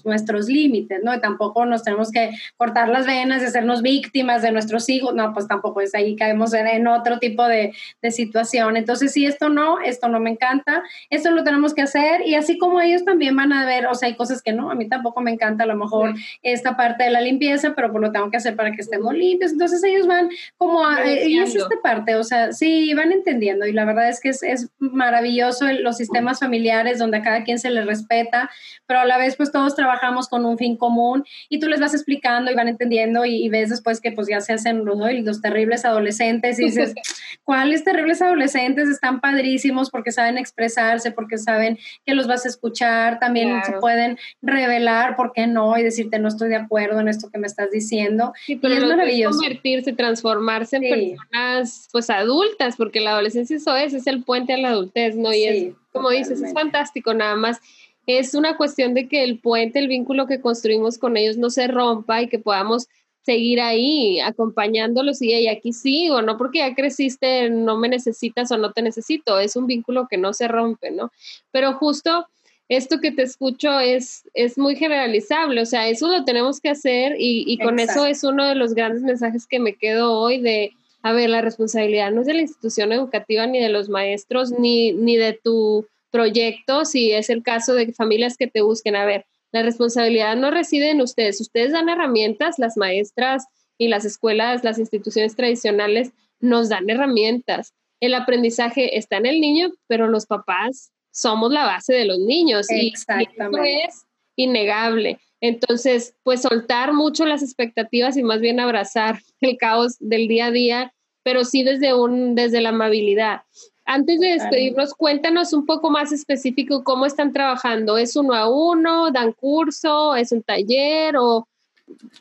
nuestros 0.05 0.49
límites, 0.49 1.01
¿no? 1.03 1.15
Y 1.15 1.21
tampoco 1.21 1.65
nos 1.65 1.83
tenemos 1.83 2.11
que 2.11 2.31
cortar 2.57 2.89
las 2.89 3.07
venas 3.07 3.43
y 3.43 3.47
hacernos 3.47 3.81
víctimas 3.81 4.43
de 4.43 4.53
nuestros 4.53 4.89
hijos, 4.89 5.15
no, 5.15 5.33
pues 5.33 5.49
tampoco 5.49 5.81
es 5.81 5.95
ahí 5.95 6.15
caemos 6.35 6.53
en, 6.55 6.67
en 6.67 6.87
otro 6.87 7.19
tipo 7.19 7.47
de, 7.47 7.73
de, 8.03 8.11
situación. 8.11 8.77
Entonces, 8.77 9.13
si 9.13 9.27
esto 9.27 9.49
no, 9.49 9.81
esto 9.81 10.09
no 10.09 10.21
me 10.21 10.31
encanta, 10.31 10.83
esto 11.11 11.31
lo 11.31 11.45
tenemos 11.45 11.75
que 11.75 11.83
hacer. 11.83 12.23
Y 12.27 12.35
así 12.35 12.59
como 12.59 12.81
ellos 12.81 13.05
también 13.05 13.37
van 13.37 13.53
a 13.53 13.65
ver, 13.65 13.87
o 13.87 13.95
sea, 13.95 14.09
hay 14.09 14.17
cosas 14.17 14.43
que 14.43 14.53
no, 14.53 14.71
a 14.71 14.75
mí 14.75 14.89
tampoco 14.89 15.21
me 15.21 15.31
encanta 15.31 15.65
a 15.65 15.67
lo 15.67 15.77
mejor 15.77 16.15
esta 16.43 16.77
parte 16.77 17.05
de 17.05 17.11
la 17.11 17.21
limpieza, 17.21 17.75
pero 17.75 17.91
pues 17.91 18.03
lo 18.03 18.13
tengo 18.13 18.31
que 18.31 18.37
hacer 18.37 18.57
para 18.57 18.73
que 18.73 18.83
estemos 18.83 19.15
limpios. 19.15 19.53
Entonces 19.53 19.83
ellos 19.85 20.07
van 20.07 20.29
como 20.57 20.87
a, 20.87 21.05
eh, 21.05 21.29
y 21.29 21.39
es 21.39 21.55
esta 21.55 21.77
parte, 21.83 22.17
o 22.17 22.25
sea, 22.25 22.53
sí, 22.53 22.93
van 22.95 23.13
entendiendo. 23.13 23.67
Y 23.67 23.73
la 23.73 23.85
verdad 23.85 24.09
es 24.09 24.21
que 24.21 24.31
es, 24.31 24.43
es 24.43 24.71
maravilloso 24.79 25.67
los 25.81 25.97
sistemas 25.97 26.41
familiares 26.41 26.99
donde 26.99 27.19
a 27.19 27.23
cada 27.23 27.45
quien 27.45 27.59
se 27.59 27.71
le 27.71 27.85
respeta, 27.85 28.51
pero 28.87 29.01
a 29.01 29.05
la 29.05 29.19
vez 29.19 29.37
pues 29.37 29.53
todos 29.53 29.75
trabajamos 29.75 30.29
con 30.29 30.45
un 30.45 30.59
fin 30.59 30.77
común. 30.77 31.25
Y 31.49 31.59
tú 31.61 31.69
les 31.69 31.81
vas 31.81 31.95
explicando 31.95 32.51
y 32.51 32.55
van 32.55 32.69
entendiendo 32.69 33.25
y, 33.25 33.49
ves 33.49 33.71
después 33.71 34.01
que 34.01 34.11
pues 34.11 34.27
ya 34.27 34.41
se 34.41 34.53
hacen 34.53 34.85
los, 34.85 34.99
los 34.99 35.41
terribles 35.41 35.85
adolescentes 35.85 36.24
y 36.25 36.65
dices, 36.65 36.95
¿cuáles 37.45 37.85
terribles 37.85 38.23
adolescentes? 38.23 38.89
Están 38.89 39.21
padrísimos 39.21 39.91
porque 39.91 40.13
saben 40.13 40.39
expresarse, 40.39 41.11
porque 41.11 41.39
saben 41.39 41.79
que 42.05 42.15
los 42.15 42.27
vas 42.27 42.45
a 42.45 42.49
escuchar, 42.49 43.19
también 43.19 43.63
se 43.65 43.73
pueden 43.73 44.19
revelar, 44.43 45.17
¿por 45.17 45.33
qué 45.33 45.47
no? 45.47 45.77
Y 45.79 45.83
decirte, 45.83 46.19
no 46.19 46.29
estoy 46.29 46.49
de 46.49 46.57
acuerdo 46.57 47.01
en 47.01 47.09
esto 47.09 47.31
que 47.31 47.39
me 47.39 47.47
estás 47.47 47.71
diciendo. 47.71 48.33
y 48.47 48.59
es 48.63 48.85
maravilloso 48.85 49.39
convertirse, 49.39 49.93
transformarse 49.93 50.77
en 50.77 50.83
personas 50.83 51.89
pues 51.93 52.11
adultas, 52.11 52.77
porque 52.77 53.01
la 53.01 53.11
adolescencia 53.11 53.57
eso 53.57 53.77
es, 53.77 53.95
es 53.95 54.07
el 54.07 54.25
puente 54.25 54.55
a 54.55 54.59
la 54.59 54.69
adultez, 54.71 55.17
¿no? 55.17 55.33
Y 55.33 55.45
es, 55.45 55.75
como 55.93 56.11
dices, 56.11 56.41
es 56.41 56.53
fantástico, 56.53 57.15
nada 57.15 57.37
más 57.37 57.61
es 58.07 58.35
una 58.35 58.57
cuestión 58.57 58.95
de 58.95 59.09
que 59.09 59.25
el 59.25 59.39
puente, 59.39 59.79
el 59.79 59.89
vínculo 59.89 60.27
que 60.27 60.41
construimos 60.41 60.99
con 60.99 61.17
ellos 61.17 61.37
no 61.37 61.51
se 61.51 61.69
rompa 61.69 62.23
y 62.23 62.29
que 62.29 62.39
podamos 62.39 62.89
seguir 63.25 63.61
ahí 63.61 64.21
acompañándolos 64.21 65.23
y, 65.23 65.33
y 65.33 65.49
aquí 65.49 65.73
sigo, 65.73 66.23
no 66.23 66.37
porque 66.37 66.59
ya 66.59 66.75
creciste, 66.75 67.51
no 67.51 67.79
me 67.79 67.89
necesitas 67.89 68.51
o 68.53 68.59
no 68.59 68.73
te 68.73 68.83
necesito, 68.83 69.39
es 69.39 69.57
un 69.57 69.67
vínculo 69.67 70.07
que 70.09 70.19
no 70.19 70.33
se 70.33 70.49
rompe, 70.49 70.91
¿no? 70.91 71.11
Pero 71.51 71.73
justo 71.75 72.27
esto 72.69 73.01
que 73.01 73.13
te 73.13 73.23
escucho 73.23 73.79
es, 73.81 74.23
es 74.35 74.59
muy 74.59 74.77
generalizable, 74.77 75.61
o 75.61 75.67
sea, 75.67 75.89
eso 75.89 76.09
lo 76.09 76.25
tenemos 76.25 76.61
que 76.61 76.71
hacer 76.71 77.17
y, 77.19 77.45
y 77.47 77.59
con 77.59 77.79
eso 77.79 78.07
es 78.07 78.25
uno 78.25 78.47
de 78.47 78.55
los 78.55 78.75
grandes 78.75 79.03
mensajes 79.03 79.47
que 79.47 79.59
me 79.59 79.75
quedo 79.75 80.13
hoy 80.13 80.41
de, 80.41 80.73
a 81.03 81.13
ver, 81.13 81.31
la 81.31 81.43
responsabilidad 81.43 82.11
no 82.11 82.23
es 82.23 82.27
de 82.27 82.35
la 82.35 82.41
institución 82.41 82.93
educativa 82.93 83.47
ni 83.47 83.61
de 83.61 83.69
los 83.69 83.89
maestros 83.89 84.51
ni, 84.51 84.93
ni 84.93 85.17
de 85.17 85.35
tu 85.35 85.87
proyecto, 86.11 86.85
si 86.85 87.13
es 87.13 87.29
el 87.29 87.43
caso 87.43 87.75
de 87.75 87.93
familias 87.93 88.37
que 88.37 88.47
te 88.47 88.63
busquen, 88.63 88.97
a 88.97 89.05
ver, 89.05 89.27
la 89.55 89.63
responsabilidad 89.63 90.35
no 90.35 90.51
reside 90.51 90.91
en 90.91 91.01
ustedes, 91.01 91.41
ustedes 91.41 91.71
dan 91.71 91.89
herramientas, 91.89 92.59
las 92.59 92.77
maestras 92.77 93.47
y 93.79 93.87
las 93.87 94.05
escuelas, 94.05 94.65
las 94.65 94.81
instituciones 94.81 95.37
tradicionales 95.37 96.11
nos 96.41 96.69
dan 96.69 96.91
herramientas. 96.91 97.73
El 98.01 98.15
aprendizaje 98.15 98.99
está 98.99 99.17
en 99.19 99.27
el 99.27 99.41
niño, 99.41 99.71
pero 99.87 100.09
los 100.09 100.27
papás 100.27 100.91
somos 101.13 101.53
la 101.53 101.65
base 101.67 101.95
de 101.95 102.05
los 102.05 102.19
niños 102.19 102.69
y, 102.69 102.95
eso 102.95 103.63
es 103.63 104.05
innegable. 104.35 105.21
Entonces, 105.41 106.17
pues 106.25 106.43
soltar 106.43 106.93
mucho 106.93 107.25
las 107.25 107.45
expectativas 107.45 108.17
y 108.17 108.25
más 108.25 108.41
bien 108.41 108.59
abrazar 108.59 109.21
el 109.41 109.57
caos 109.57 109.95
del 110.01 110.27
día 110.27 110.47
a 110.47 110.51
día, 110.51 110.95
pero 111.23 111.45
sí 111.45 111.63
desde 111.63 111.95
un 111.95 112.35
desde 112.35 112.61
la 112.61 112.71
amabilidad. 112.71 113.43
Antes 113.87 114.19
de 114.21 114.29
despedirnos, 114.29 114.95
cuéntanos 114.95 115.53
un 115.53 115.67
poco 115.67 115.91
más 115.91 116.11
específico 116.11 116.85
cómo 116.85 117.05
están 117.07 117.33
trabajando. 117.33 117.99
¿Es 117.99 118.17
uno 118.17 118.35
a 118.35 118.49
uno? 118.49 119.11
¿Dan 119.11 119.33
curso? 119.33 120.17
¿Es 120.17 120.33
un 120.33 120.43
taller? 120.43 121.17
¿O 121.19 121.47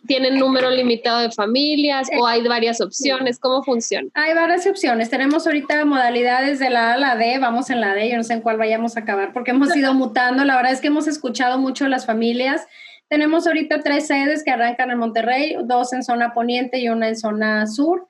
tienen 0.05 0.37
número 0.37 0.69
limitado 0.69 1.19
de 1.19 1.31
familias 1.31 2.09
o 2.19 2.27
hay 2.27 2.45
varias 2.45 2.81
opciones? 2.81 3.39
¿Cómo 3.39 3.63
funciona? 3.63 4.09
Hay 4.13 4.33
varias 4.33 4.67
opciones. 4.67 5.09
Tenemos 5.09 5.47
ahorita 5.47 5.85
modalidades 5.85 6.59
de 6.59 6.69
la 6.69 6.91
A 6.91 6.93
a 6.95 6.97
la 6.97 7.15
D, 7.15 7.37
vamos 7.39 7.69
en 7.69 7.79
la 7.79 7.93
D, 7.93 8.09
yo 8.09 8.17
no 8.17 8.23
sé 8.23 8.33
en 8.33 8.41
cuál 8.41 8.57
vayamos 8.57 8.97
a 8.97 9.01
acabar 9.01 9.31
porque 9.31 9.51
hemos 9.51 9.75
ido 9.75 9.93
mutando. 9.93 10.43
La 10.43 10.57
verdad 10.57 10.73
es 10.73 10.81
que 10.81 10.87
hemos 10.87 11.07
escuchado 11.07 11.57
mucho 11.57 11.85
a 11.85 11.89
las 11.89 12.05
familias. 12.05 12.67
Tenemos 13.07 13.47
ahorita 13.47 13.79
tres 13.81 14.07
sedes 14.07 14.43
que 14.43 14.51
arrancan 14.51 14.91
en 14.91 14.97
Monterrey, 14.97 15.55
dos 15.63 15.93
en 15.93 16.03
zona 16.03 16.33
poniente 16.33 16.79
y 16.79 16.89
una 16.89 17.07
en 17.07 17.17
zona 17.17 17.67
sur. 17.67 18.07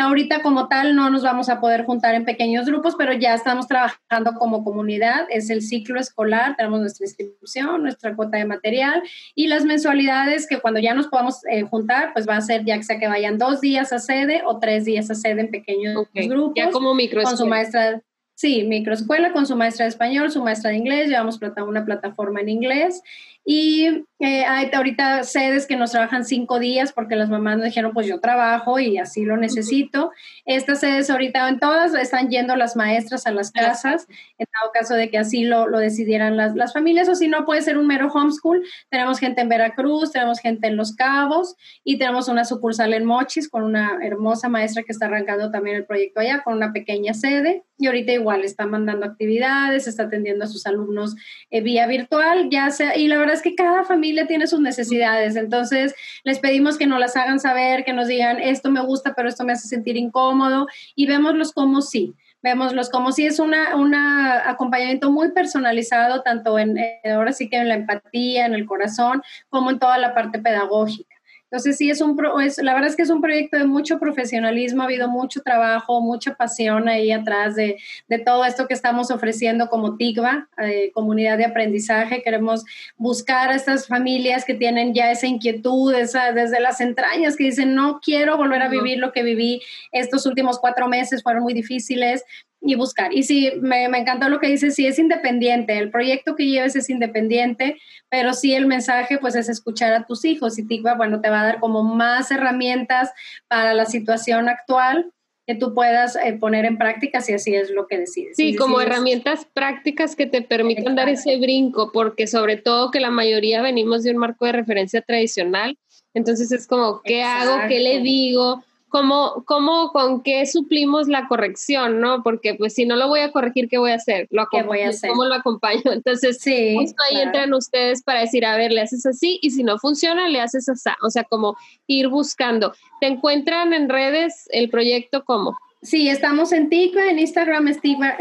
Ahorita 0.00 0.42
como 0.42 0.68
tal 0.68 0.96
no 0.96 1.10
nos 1.10 1.22
vamos 1.22 1.48
a 1.48 1.60
poder 1.60 1.84
juntar 1.84 2.14
en 2.14 2.24
pequeños 2.24 2.66
grupos, 2.66 2.94
pero 2.96 3.12
ya 3.12 3.34
estamos 3.34 3.66
trabajando 3.66 4.34
como 4.34 4.64
comunidad. 4.64 5.26
Es 5.30 5.50
el 5.50 5.62
ciclo 5.62 6.00
escolar, 6.00 6.56
tenemos 6.56 6.80
nuestra 6.80 7.06
inscripción, 7.06 7.82
nuestra 7.82 8.16
cuota 8.16 8.38
de 8.38 8.46
material 8.46 9.02
y 9.34 9.48
las 9.48 9.64
mensualidades 9.64 10.46
que 10.46 10.60
cuando 10.60 10.80
ya 10.80 10.94
nos 10.94 11.08
podamos 11.08 11.40
eh, 11.50 11.62
juntar, 11.62 12.12
pues 12.12 12.28
va 12.28 12.36
a 12.36 12.40
ser 12.40 12.64
ya 12.64 12.80
sea 12.82 12.98
que 12.98 13.08
vayan 13.08 13.38
dos 13.38 13.60
días 13.60 13.92
a 13.92 13.98
sede 13.98 14.42
o 14.46 14.58
tres 14.58 14.84
días 14.84 15.10
a 15.10 15.14
sede 15.14 15.42
en 15.42 15.50
pequeños 15.50 16.06
grupos. 16.14 16.54
Ya 16.56 16.70
como 16.70 16.94
micro 16.94 17.22
Con 17.22 17.36
su 17.36 17.46
maestra 17.46 18.02
Sí, 18.40 18.64
microescuela 18.64 19.34
con 19.34 19.44
su 19.44 19.54
maestra 19.54 19.84
de 19.84 19.90
español, 19.90 20.30
su 20.30 20.42
maestra 20.42 20.70
de 20.70 20.78
inglés, 20.78 21.10
llevamos 21.10 21.38
una 21.66 21.84
plataforma 21.84 22.40
en 22.40 22.48
inglés 22.48 23.02
y 23.44 24.04
eh, 24.22 24.44
hay 24.44 24.70
ahorita 24.70 25.24
sedes 25.24 25.66
que 25.66 25.76
nos 25.76 25.92
trabajan 25.92 26.26
cinco 26.26 26.58
días 26.58 26.92
porque 26.92 27.16
las 27.16 27.30
mamás 27.30 27.56
nos 27.56 27.64
dijeron, 27.64 27.92
pues 27.94 28.06
yo 28.06 28.20
trabajo 28.20 28.78
y 28.78 28.98
así 28.98 29.24
lo 29.24 29.38
necesito. 29.38 30.12
Estas 30.44 30.80
sedes 30.80 31.08
ahorita 31.08 31.48
en 31.48 31.58
todas 31.58 31.94
están 31.94 32.28
yendo 32.28 32.54
las 32.54 32.76
maestras 32.76 33.26
a 33.26 33.32
las 33.32 33.50
casas, 33.50 34.06
en 34.36 34.46
dado 34.60 34.72
caso 34.72 34.94
de 34.94 35.10
que 35.10 35.16
así 35.16 35.44
lo, 35.44 35.68
lo 35.68 35.78
decidieran 35.78 36.36
las, 36.36 36.54
las, 36.54 36.74
familias, 36.74 37.08
o 37.08 37.14
si 37.14 37.28
no, 37.28 37.46
puede 37.46 37.62
ser 37.62 37.78
un 37.78 37.86
mero 37.86 38.08
homeschool. 38.12 38.62
Tenemos 38.90 39.18
gente 39.18 39.40
en 39.40 39.48
Veracruz, 39.48 40.12
tenemos 40.12 40.38
gente 40.38 40.66
en 40.68 40.76
Los 40.76 40.94
Cabos 40.94 41.56
y 41.82 41.98
tenemos 41.98 42.28
una 42.28 42.44
sucursal 42.44 42.92
en 42.92 43.06
Mochis 43.06 43.48
con 43.48 43.62
una 43.62 44.00
hermosa 44.02 44.50
maestra 44.50 44.82
que 44.82 44.92
está 44.92 45.06
arrancando 45.06 45.50
también 45.50 45.76
el 45.76 45.86
proyecto 45.86 46.20
allá, 46.20 46.42
con 46.42 46.54
una 46.54 46.74
pequeña 46.74 47.14
sede. 47.14 47.64
Y 47.78 47.86
ahorita 47.86 48.12
igual 48.12 48.44
está 48.44 48.66
mandando 48.66 49.06
actividades, 49.06 49.86
está 49.86 50.02
atendiendo 50.02 50.44
a 50.44 50.48
sus 50.48 50.66
alumnos 50.66 51.16
eh, 51.50 51.62
vía 51.62 51.86
virtual, 51.86 52.50
ya 52.50 52.70
sea, 52.70 52.94
y 52.98 53.08
la 53.08 53.16
verdad 53.16 53.29
es 53.32 53.42
que 53.42 53.54
cada 53.54 53.84
familia 53.84 54.26
tiene 54.26 54.46
sus 54.46 54.60
necesidades, 54.60 55.36
entonces 55.36 55.94
les 56.24 56.38
pedimos 56.38 56.78
que 56.78 56.86
nos 56.86 57.00
las 57.00 57.16
hagan 57.16 57.40
saber, 57.40 57.84
que 57.84 57.92
nos 57.92 58.08
digan, 58.08 58.38
esto 58.38 58.70
me 58.70 58.80
gusta, 58.80 59.14
pero 59.14 59.28
esto 59.28 59.44
me 59.44 59.52
hace 59.52 59.68
sentir 59.68 59.96
incómodo, 59.96 60.66
y 60.94 61.06
vémoslos 61.06 61.52
como 61.52 61.82
sí. 61.82 62.14
Vémoslos 62.42 62.88
como 62.88 63.12
si 63.12 63.26
es 63.26 63.38
un 63.38 63.54
una 63.76 64.48
acompañamiento 64.48 65.10
muy 65.10 65.32
personalizado, 65.32 66.22
tanto 66.22 66.58
en, 66.58 66.78
ahora 67.04 67.32
sí 67.34 67.50
que 67.50 67.58
en 67.58 67.68
la 67.68 67.74
empatía, 67.74 68.46
en 68.46 68.54
el 68.54 68.64
corazón, 68.64 69.22
como 69.50 69.70
en 69.70 69.78
toda 69.78 69.98
la 69.98 70.14
parte 70.14 70.38
pedagógica. 70.38 71.09
Entonces, 71.50 71.78
sí, 71.78 71.90
es 71.90 72.00
un, 72.00 72.16
es, 72.44 72.58
la 72.58 72.74
verdad 72.74 72.90
es 72.90 72.96
que 72.96 73.02
es 73.02 73.10
un 73.10 73.20
proyecto 73.20 73.58
de 73.58 73.64
mucho 73.64 73.98
profesionalismo, 73.98 74.82
ha 74.82 74.84
habido 74.84 75.08
mucho 75.08 75.40
trabajo, 75.40 76.00
mucha 76.00 76.34
pasión 76.34 76.88
ahí 76.88 77.10
atrás 77.10 77.56
de, 77.56 77.76
de 78.08 78.18
todo 78.18 78.44
esto 78.44 78.68
que 78.68 78.74
estamos 78.74 79.10
ofreciendo 79.10 79.68
como 79.68 79.96
TIGVA, 79.96 80.48
eh, 80.62 80.92
comunidad 80.94 81.38
de 81.38 81.46
aprendizaje. 81.46 82.22
Queremos 82.22 82.64
buscar 82.96 83.50
a 83.50 83.56
estas 83.56 83.88
familias 83.88 84.44
que 84.44 84.54
tienen 84.54 84.94
ya 84.94 85.10
esa 85.10 85.26
inquietud, 85.26 85.92
esa, 85.92 86.32
desde 86.32 86.60
las 86.60 86.80
entrañas, 86.80 87.36
que 87.36 87.44
dicen, 87.44 87.74
no 87.74 88.00
quiero 88.00 88.36
volver 88.36 88.62
a 88.62 88.68
vivir 88.68 88.98
lo 88.98 89.10
que 89.10 89.24
viví 89.24 89.60
estos 89.90 90.26
últimos 90.26 90.60
cuatro 90.60 90.86
meses, 90.86 91.24
fueron 91.24 91.42
muy 91.42 91.52
difíciles, 91.52 92.24
y 92.62 92.74
buscar. 92.74 93.12
Y 93.14 93.22
sí, 93.22 93.52
me, 93.60 93.88
me, 93.88 93.98
encantó 93.98 94.28
lo 94.28 94.38
que 94.38 94.48
dice, 94.48 94.70
sí 94.70 94.86
es 94.86 94.98
independiente, 94.98 95.78
el 95.78 95.90
proyecto 95.90 96.36
que 96.36 96.46
lleves 96.46 96.76
es 96.76 96.90
independiente, 96.90 97.78
pero 98.08 98.34
sí 98.34 98.54
el 98.54 98.66
mensaje 98.66 99.18
pues 99.18 99.34
es 99.34 99.48
escuchar 99.48 99.92
a 99.94 100.04
tus 100.04 100.24
hijos 100.24 100.58
y 100.58 100.66
TICVA, 100.66 100.94
bueno, 100.94 101.20
te 101.20 101.30
va 101.30 101.40
a 101.40 101.44
dar 101.44 101.60
como 101.60 101.82
más 101.82 102.30
herramientas 102.30 103.10
para 103.48 103.72
la 103.74 103.86
situación 103.86 104.48
actual 104.48 105.10
que 105.46 105.54
tú 105.54 105.74
puedas 105.74 106.16
eh, 106.16 106.36
poner 106.38 106.64
en 106.64 106.78
práctica 106.78 107.20
si 107.20 107.32
así 107.32 107.54
es 107.54 107.70
lo 107.70 107.86
que 107.86 107.98
decides. 107.98 108.36
Sí, 108.36 108.54
como 108.54 108.80
herramientas 108.80 109.46
prácticas 109.52 110.14
que 110.14 110.26
te 110.26 110.42
permitan 110.42 110.94
dar 110.94 111.08
ese 111.08 111.38
brinco, 111.38 111.90
porque 111.92 112.26
sobre 112.26 112.56
todo 112.56 112.90
que 112.90 113.00
la 113.00 113.10
mayoría 113.10 113.62
venimos 113.62 114.04
de 114.04 114.12
un 114.12 114.18
marco 114.18 114.46
de 114.46 114.52
referencia 114.52 115.02
tradicional, 115.02 115.76
entonces 116.14 116.52
es 116.52 116.66
como, 116.66 117.00
¿qué 117.02 117.22
hago? 117.22 117.66
¿Qué 117.68 117.80
le 117.80 118.00
digo? 118.00 118.62
¿Cómo, 118.90 119.44
cómo, 119.46 119.92
con 119.92 120.22
qué 120.22 120.44
suplimos 120.46 121.08
la 121.08 121.28
corrección, 121.28 122.00
no? 122.00 122.24
Porque 122.24 122.54
pues 122.54 122.74
si 122.74 122.84
no 122.84 122.96
lo 122.96 123.08
voy 123.08 123.20
a 123.20 123.30
corregir, 123.30 123.68
¿qué 123.68 123.78
voy 123.78 123.92
a 123.92 123.94
hacer? 123.94 124.26
¿Lo 124.30 124.48
¿Qué 124.50 124.64
voy 124.64 124.80
a 124.80 124.88
hacer? 124.88 125.10
¿Cómo 125.10 125.24
lo 125.24 125.34
acompaño? 125.34 125.82
Entonces, 125.92 126.38
sí, 126.40 126.74
justo 126.76 127.00
ahí 127.08 127.20
entran 127.20 127.54
ustedes 127.54 128.02
para 128.02 128.20
decir, 128.20 128.44
a 128.44 128.56
ver, 128.56 128.72
le 128.72 128.80
haces 128.80 129.06
así 129.06 129.38
y 129.42 129.50
si 129.50 129.62
no 129.62 129.78
funciona, 129.78 130.28
le 130.28 130.40
haces 130.40 130.68
así. 130.68 130.90
O 131.02 131.10
sea, 131.10 131.22
como 131.24 131.56
ir 131.86 132.08
buscando. 132.08 132.72
¿Te 133.00 133.06
encuentran 133.06 133.72
en 133.72 133.88
redes 133.88 134.48
el 134.50 134.70
proyecto 134.70 135.24
cómo? 135.24 135.56
Sí, 135.82 136.10
estamos 136.10 136.52
en 136.52 136.68
TICVA, 136.68 137.10
en 137.10 137.20
Instagram 137.20 137.68
es 137.68 137.80
TICVA, 137.80 138.18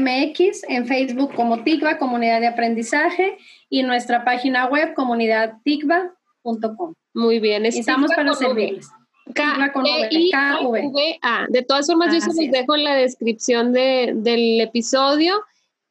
MX, 0.00 0.64
en 0.68 0.86
Facebook 0.86 1.32
como 1.34 1.62
TICVA, 1.62 1.98
Comunidad 1.98 2.40
de 2.40 2.48
Aprendizaje, 2.48 3.38
y 3.68 3.84
nuestra 3.84 4.24
página 4.24 4.66
web 4.66 4.92
comunidadticva.com. 4.94 6.94
Muy 7.14 7.38
bien. 7.38 7.64
Estamos 7.66 8.10
para 8.12 8.34
servirles. 8.34 8.90
K, 9.34 9.72
I, 10.10 10.30
V, 10.32 11.18
A. 11.22 11.46
De 11.48 11.62
todas 11.62 11.86
formas, 11.86 12.14
yo 12.14 12.20
se 12.20 12.28
los 12.28 12.50
dejo 12.50 12.76
en 12.76 12.84
la 12.84 12.94
descripción 12.94 13.72
de, 13.72 14.12
del 14.14 14.60
episodio. 14.60 15.34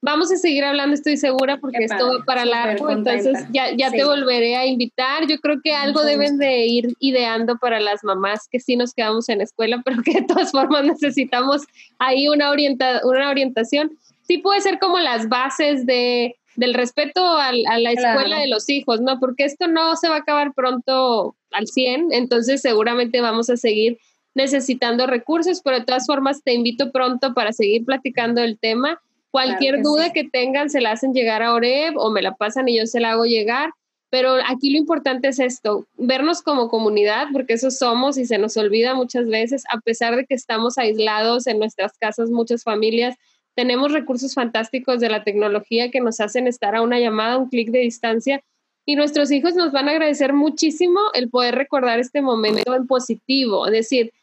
Vamos 0.02 0.32
a 0.32 0.38
seguir 0.38 0.64
hablando, 0.64 0.94
estoy 0.94 1.18
segura, 1.18 1.58
porque 1.58 1.86
esto 1.86 2.20
va 2.20 2.24
para 2.26 2.46
largo, 2.46 2.92
entonces 2.92 3.44
ya, 3.52 3.72
ya 3.76 3.90
te 3.90 4.04
volveré 4.04 4.56
a 4.56 4.66
invitar. 4.66 5.26
Yo 5.28 5.40
creo 5.40 5.58
que 5.64 5.74
algo 5.74 6.04
deben 6.04 6.38
de 6.38 6.68
ir 6.68 6.94
ideando 7.00 7.58
para 7.58 7.80
las 7.80 8.04
mamás 8.04 8.48
que 8.48 8.60
sí 8.60 8.76
nos 8.76 8.94
quedamos 8.94 9.28
en 9.30 9.42
escuela, 9.42 9.82
pero 9.86 10.04
que 10.04 10.22
de 10.22 10.28
todas 10.28 10.52
formas 10.52 10.86
necesitamos 10.86 11.64
ahí 11.98 12.28
una, 12.28 12.52
orienta, 12.52 13.02
una 13.04 13.30
orientación. 13.30 13.98
Sí 14.22 14.38
puede 14.38 14.62
ser 14.62 14.78
como 14.80 15.00
las 15.00 15.28
bases 15.28 15.88
de, 15.88 16.36
del 16.56 16.74
respeto 16.74 17.26
a, 17.26 17.52
la 17.52 17.92
escuela 17.92 18.40
de 18.40 18.48
los 18.48 18.70
hijos, 18.70 19.02
¿no? 19.02 19.20
Porque 19.20 19.46
esto 19.46 19.68
no 19.68 19.96
se 19.96 20.08
va 20.08 20.16
a 20.16 20.20
acabar 20.20 20.54
pronto 20.54 21.36
al 21.56 21.68
100, 21.68 22.10
entonces 22.12 22.62
seguramente 22.62 23.22
vamos 23.22 23.50
a 23.50 23.58
seguir 23.58 23.98
necesitando 24.36 25.08
recursos, 25.08 25.62
pero 25.64 25.80
de 25.80 25.86
todas 25.86 26.06
formas 26.06 26.44
te 26.44 26.54
invito 26.54 26.92
pronto 26.92 27.34
para 27.34 27.54
seguir 27.54 27.86
platicando 27.86 28.42
el 28.42 28.60
tema. 28.60 29.02
Cualquier 29.32 29.82
duda 29.82 30.14
que 30.14 30.26
tengan 30.26 30.70
se 30.70 30.82
la 30.82 30.92
hacen 30.92 31.14
llegar 31.14 31.42
a 31.42 31.54
Oreb 31.54 31.98
o 31.98 32.12
me 32.12 32.22
la 32.22 32.36
pasan 32.36 32.70
y 32.70 32.78
yo 32.78 32.86
se 32.86 33.00
la 33.00 33.12
hago 33.12 33.26
llegar. 33.26 33.72
Pero 34.10 34.36
aquí 34.48 34.70
lo 34.70 34.78
importante 34.78 35.30
es 35.30 35.40
esto, 35.40 35.88
vernos 35.98 36.42
como 36.42 36.70
comunidad, 36.70 37.28
porque 37.34 37.54
eso 37.54 37.72
somos 37.72 38.18
y 38.18 38.26
se 38.26 38.38
nos 38.38 38.56
olvida 38.56 38.94
muchas 38.94 39.28
veces, 39.28 39.64
a 39.70 39.80
pesar 39.82 40.16
de 40.16 40.26
que 40.26 40.36
estamos 40.36 40.78
aislados 40.78 41.48
en 41.48 41.60
nuestras 41.60 41.98
casas, 41.98 42.30
muchas 42.30 42.64
familias, 42.64 43.16
tenemos 43.56 43.92
recursos 43.92 44.34
fantásticos 44.34 45.00
de 45.00 45.10
la 45.10 45.24
tecnología 45.24 45.92
que 45.92 46.02
nos 46.02 46.20
hacen 46.22 46.48
estar 46.48 46.76
a 46.76 46.82
una 46.82 47.00
llamada, 47.00 47.38
un 47.38 47.50
clic 47.50 47.72
de 47.72 47.80
distancia 47.80 48.42
y 48.86 48.96
nuestros 48.96 49.32
hijos 49.32 49.56
nos 49.56 49.72
van 49.72 49.88
a 49.88 49.92
agradecer 49.92 50.34
muchísimo 50.34 51.00
el 51.14 51.30
poder 51.30 51.56
recordar 51.56 52.00
este 52.00 52.22
momento 52.22 52.76
en 52.76 52.88
positivo. 52.88 53.66
Es 53.66 53.72
decir, 53.72 54.14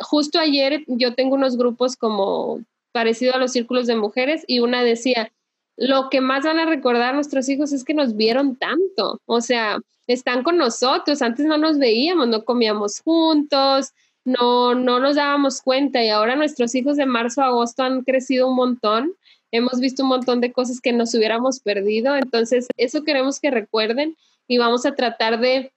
justo 0.00 0.38
ayer 0.38 0.84
yo 0.86 1.14
tengo 1.14 1.34
unos 1.34 1.56
grupos 1.56 1.96
como 1.96 2.60
parecido 2.92 3.34
a 3.34 3.38
los 3.38 3.52
círculos 3.52 3.86
de 3.86 3.96
mujeres 3.96 4.44
y 4.46 4.60
una 4.60 4.82
decía, 4.82 5.32
lo 5.76 6.10
que 6.10 6.20
más 6.20 6.44
van 6.44 6.58
a 6.58 6.66
recordar 6.66 7.14
nuestros 7.14 7.48
hijos 7.48 7.72
es 7.72 7.84
que 7.84 7.94
nos 7.94 8.14
vieron 8.14 8.56
tanto, 8.56 9.20
o 9.24 9.40
sea, 9.40 9.78
están 10.06 10.42
con 10.42 10.58
nosotros, 10.58 11.22
antes 11.22 11.46
no 11.46 11.56
nos 11.56 11.78
veíamos, 11.78 12.28
no 12.28 12.44
comíamos 12.44 13.00
juntos, 13.00 13.92
no, 14.24 14.74
no 14.74 15.00
nos 15.00 15.16
dábamos 15.16 15.62
cuenta. 15.62 16.04
Y 16.04 16.08
ahora 16.08 16.36
nuestros 16.36 16.74
hijos 16.74 16.96
de 16.96 17.06
marzo 17.06 17.42
a 17.42 17.46
agosto 17.46 17.82
han 17.82 18.02
crecido 18.02 18.48
un 18.48 18.56
montón 18.56 19.12
hemos 19.52 19.78
visto 19.78 20.02
un 20.02 20.08
montón 20.08 20.40
de 20.40 20.52
cosas 20.52 20.80
que 20.80 20.92
nos 20.92 21.14
hubiéramos 21.14 21.60
perdido, 21.60 22.16
entonces 22.16 22.66
eso 22.76 23.04
queremos 23.04 23.38
que 23.38 23.50
recuerden 23.50 24.16
y 24.48 24.58
vamos 24.58 24.84
a 24.86 24.94
tratar 24.94 25.38
de 25.38 25.72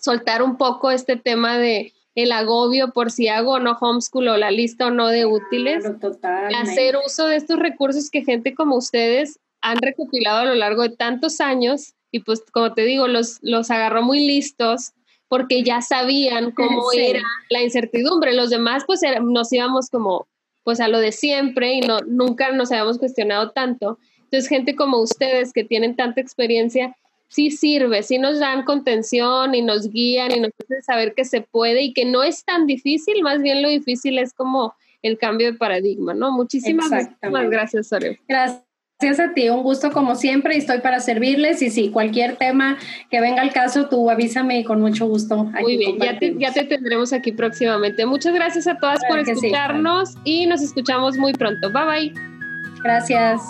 soltar 0.00 0.42
un 0.42 0.56
poco 0.56 0.90
este 0.90 1.16
tema 1.16 1.58
de 1.58 1.92
el 2.14 2.32
agobio 2.32 2.92
por 2.92 3.10
si 3.10 3.28
hago 3.28 3.52
o 3.52 3.58
no 3.58 3.76
homeschool 3.78 4.28
o 4.28 4.36
la 4.36 4.50
lista 4.50 4.86
o 4.86 4.90
no 4.90 5.08
de 5.08 5.26
útiles, 5.26 5.84
hacer 6.54 6.96
uso 7.04 7.26
de 7.26 7.36
estos 7.36 7.58
recursos 7.58 8.10
que 8.10 8.24
gente 8.24 8.54
como 8.54 8.76
ustedes 8.76 9.38
han 9.60 9.78
recopilado 9.78 10.38
a 10.38 10.44
lo 10.44 10.54
largo 10.54 10.82
de 10.82 10.96
tantos 10.96 11.40
años 11.40 11.94
y 12.10 12.20
pues 12.20 12.42
como 12.52 12.72
te 12.72 12.82
digo, 12.82 13.08
los, 13.08 13.38
los 13.42 13.70
agarró 13.70 14.02
muy 14.02 14.26
listos 14.26 14.92
porque 15.28 15.62
ya 15.62 15.82
sabían 15.82 16.52
cómo 16.52 16.90
era 16.94 17.20
la 17.50 17.62
incertidumbre. 17.62 18.32
Los 18.32 18.50
demás 18.50 18.84
pues 18.86 19.00
nos 19.22 19.52
íbamos 19.52 19.90
como 19.90 20.26
pues 20.66 20.80
a 20.80 20.88
lo 20.88 20.98
de 20.98 21.12
siempre 21.12 21.74
y 21.74 21.80
no, 21.80 22.00
nunca 22.00 22.50
nos 22.50 22.72
habíamos 22.72 22.98
cuestionado 22.98 23.52
tanto. 23.52 24.00
Entonces, 24.24 24.48
gente 24.48 24.74
como 24.74 24.98
ustedes 24.98 25.52
que 25.52 25.62
tienen 25.62 25.94
tanta 25.94 26.20
experiencia, 26.20 26.96
sí 27.28 27.52
sirve, 27.52 28.02
sí 28.02 28.18
nos 28.18 28.40
dan 28.40 28.64
contención 28.64 29.54
y 29.54 29.62
nos 29.62 29.92
guían 29.92 30.32
y 30.32 30.40
nos 30.40 30.50
hacen 30.60 30.82
saber 30.82 31.14
que 31.14 31.24
se 31.24 31.40
puede 31.40 31.82
y 31.82 31.92
que 31.92 32.04
no 32.04 32.24
es 32.24 32.44
tan 32.44 32.66
difícil, 32.66 33.22
más 33.22 33.42
bien 33.42 33.62
lo 33.62 33.68
difícil 33.68 34.18
es 34.18 34.34
como 34.34 34.74
el 35.02 35.18
cambio 35.18 35.52
de 35.52 35.56
paradigma, 35.56 36.14
¿no? 36.14 36.32
Muchísimas, 36.32 36.90
muchísimas 36.90 37.48
gracias, 37.48 37.86
Soreo. 37.86 38.16
Gracias. 38.26 38.65
Gracias 38.98 39.28
a 39.28 39.34
ti, 39.34 39.50
un 39.50 39.62
gusto 39.62 39.92
como 39.92 40.14
siempre 40.14 40.54
y 40.54 40.58
estoy 40.58 40.78
para 40.78 41.00
servirles 41.00 41.60
y 41.60 41.68
si 41.68 41.90
cualquier 41.90 42.36
tema 42.36 42.78
que 43.10 43.20
venga 43.20 43.42
al 43.42 43.52
caso, 43.52 43.90
tú 43.90 44.08
avísame 44.08 44.60
y 44.60 44.64
con 44.64 44.80
mucho 44.80 45.06
gusto. 45.06 45.44
Muy 45.44 45.76
bien, 45.76 45.98
ya 45.98 46.18
te, 46.18 46.34
ya 46.38 46.50
te, 46.50 46.64
tendremos 46.64 47.12
aquí 47.12 47.32
próximamente. 47.32 48.06
Muchas 48.06 48.32
gracias 48.32 48.66
a 48.66 48.78
todas 48.78 49.00
por 49.06 49.18
escucharnos 49.18 50.14
y 50.24 50.46
nos 50.46 50.62
escuchamos 50.62 51.18
muy 51.18 51.34
pronto. 51.34 51.70
Bye 51.70 51.84
bye. 51.84 52.14
Gracias. 52.82 53.42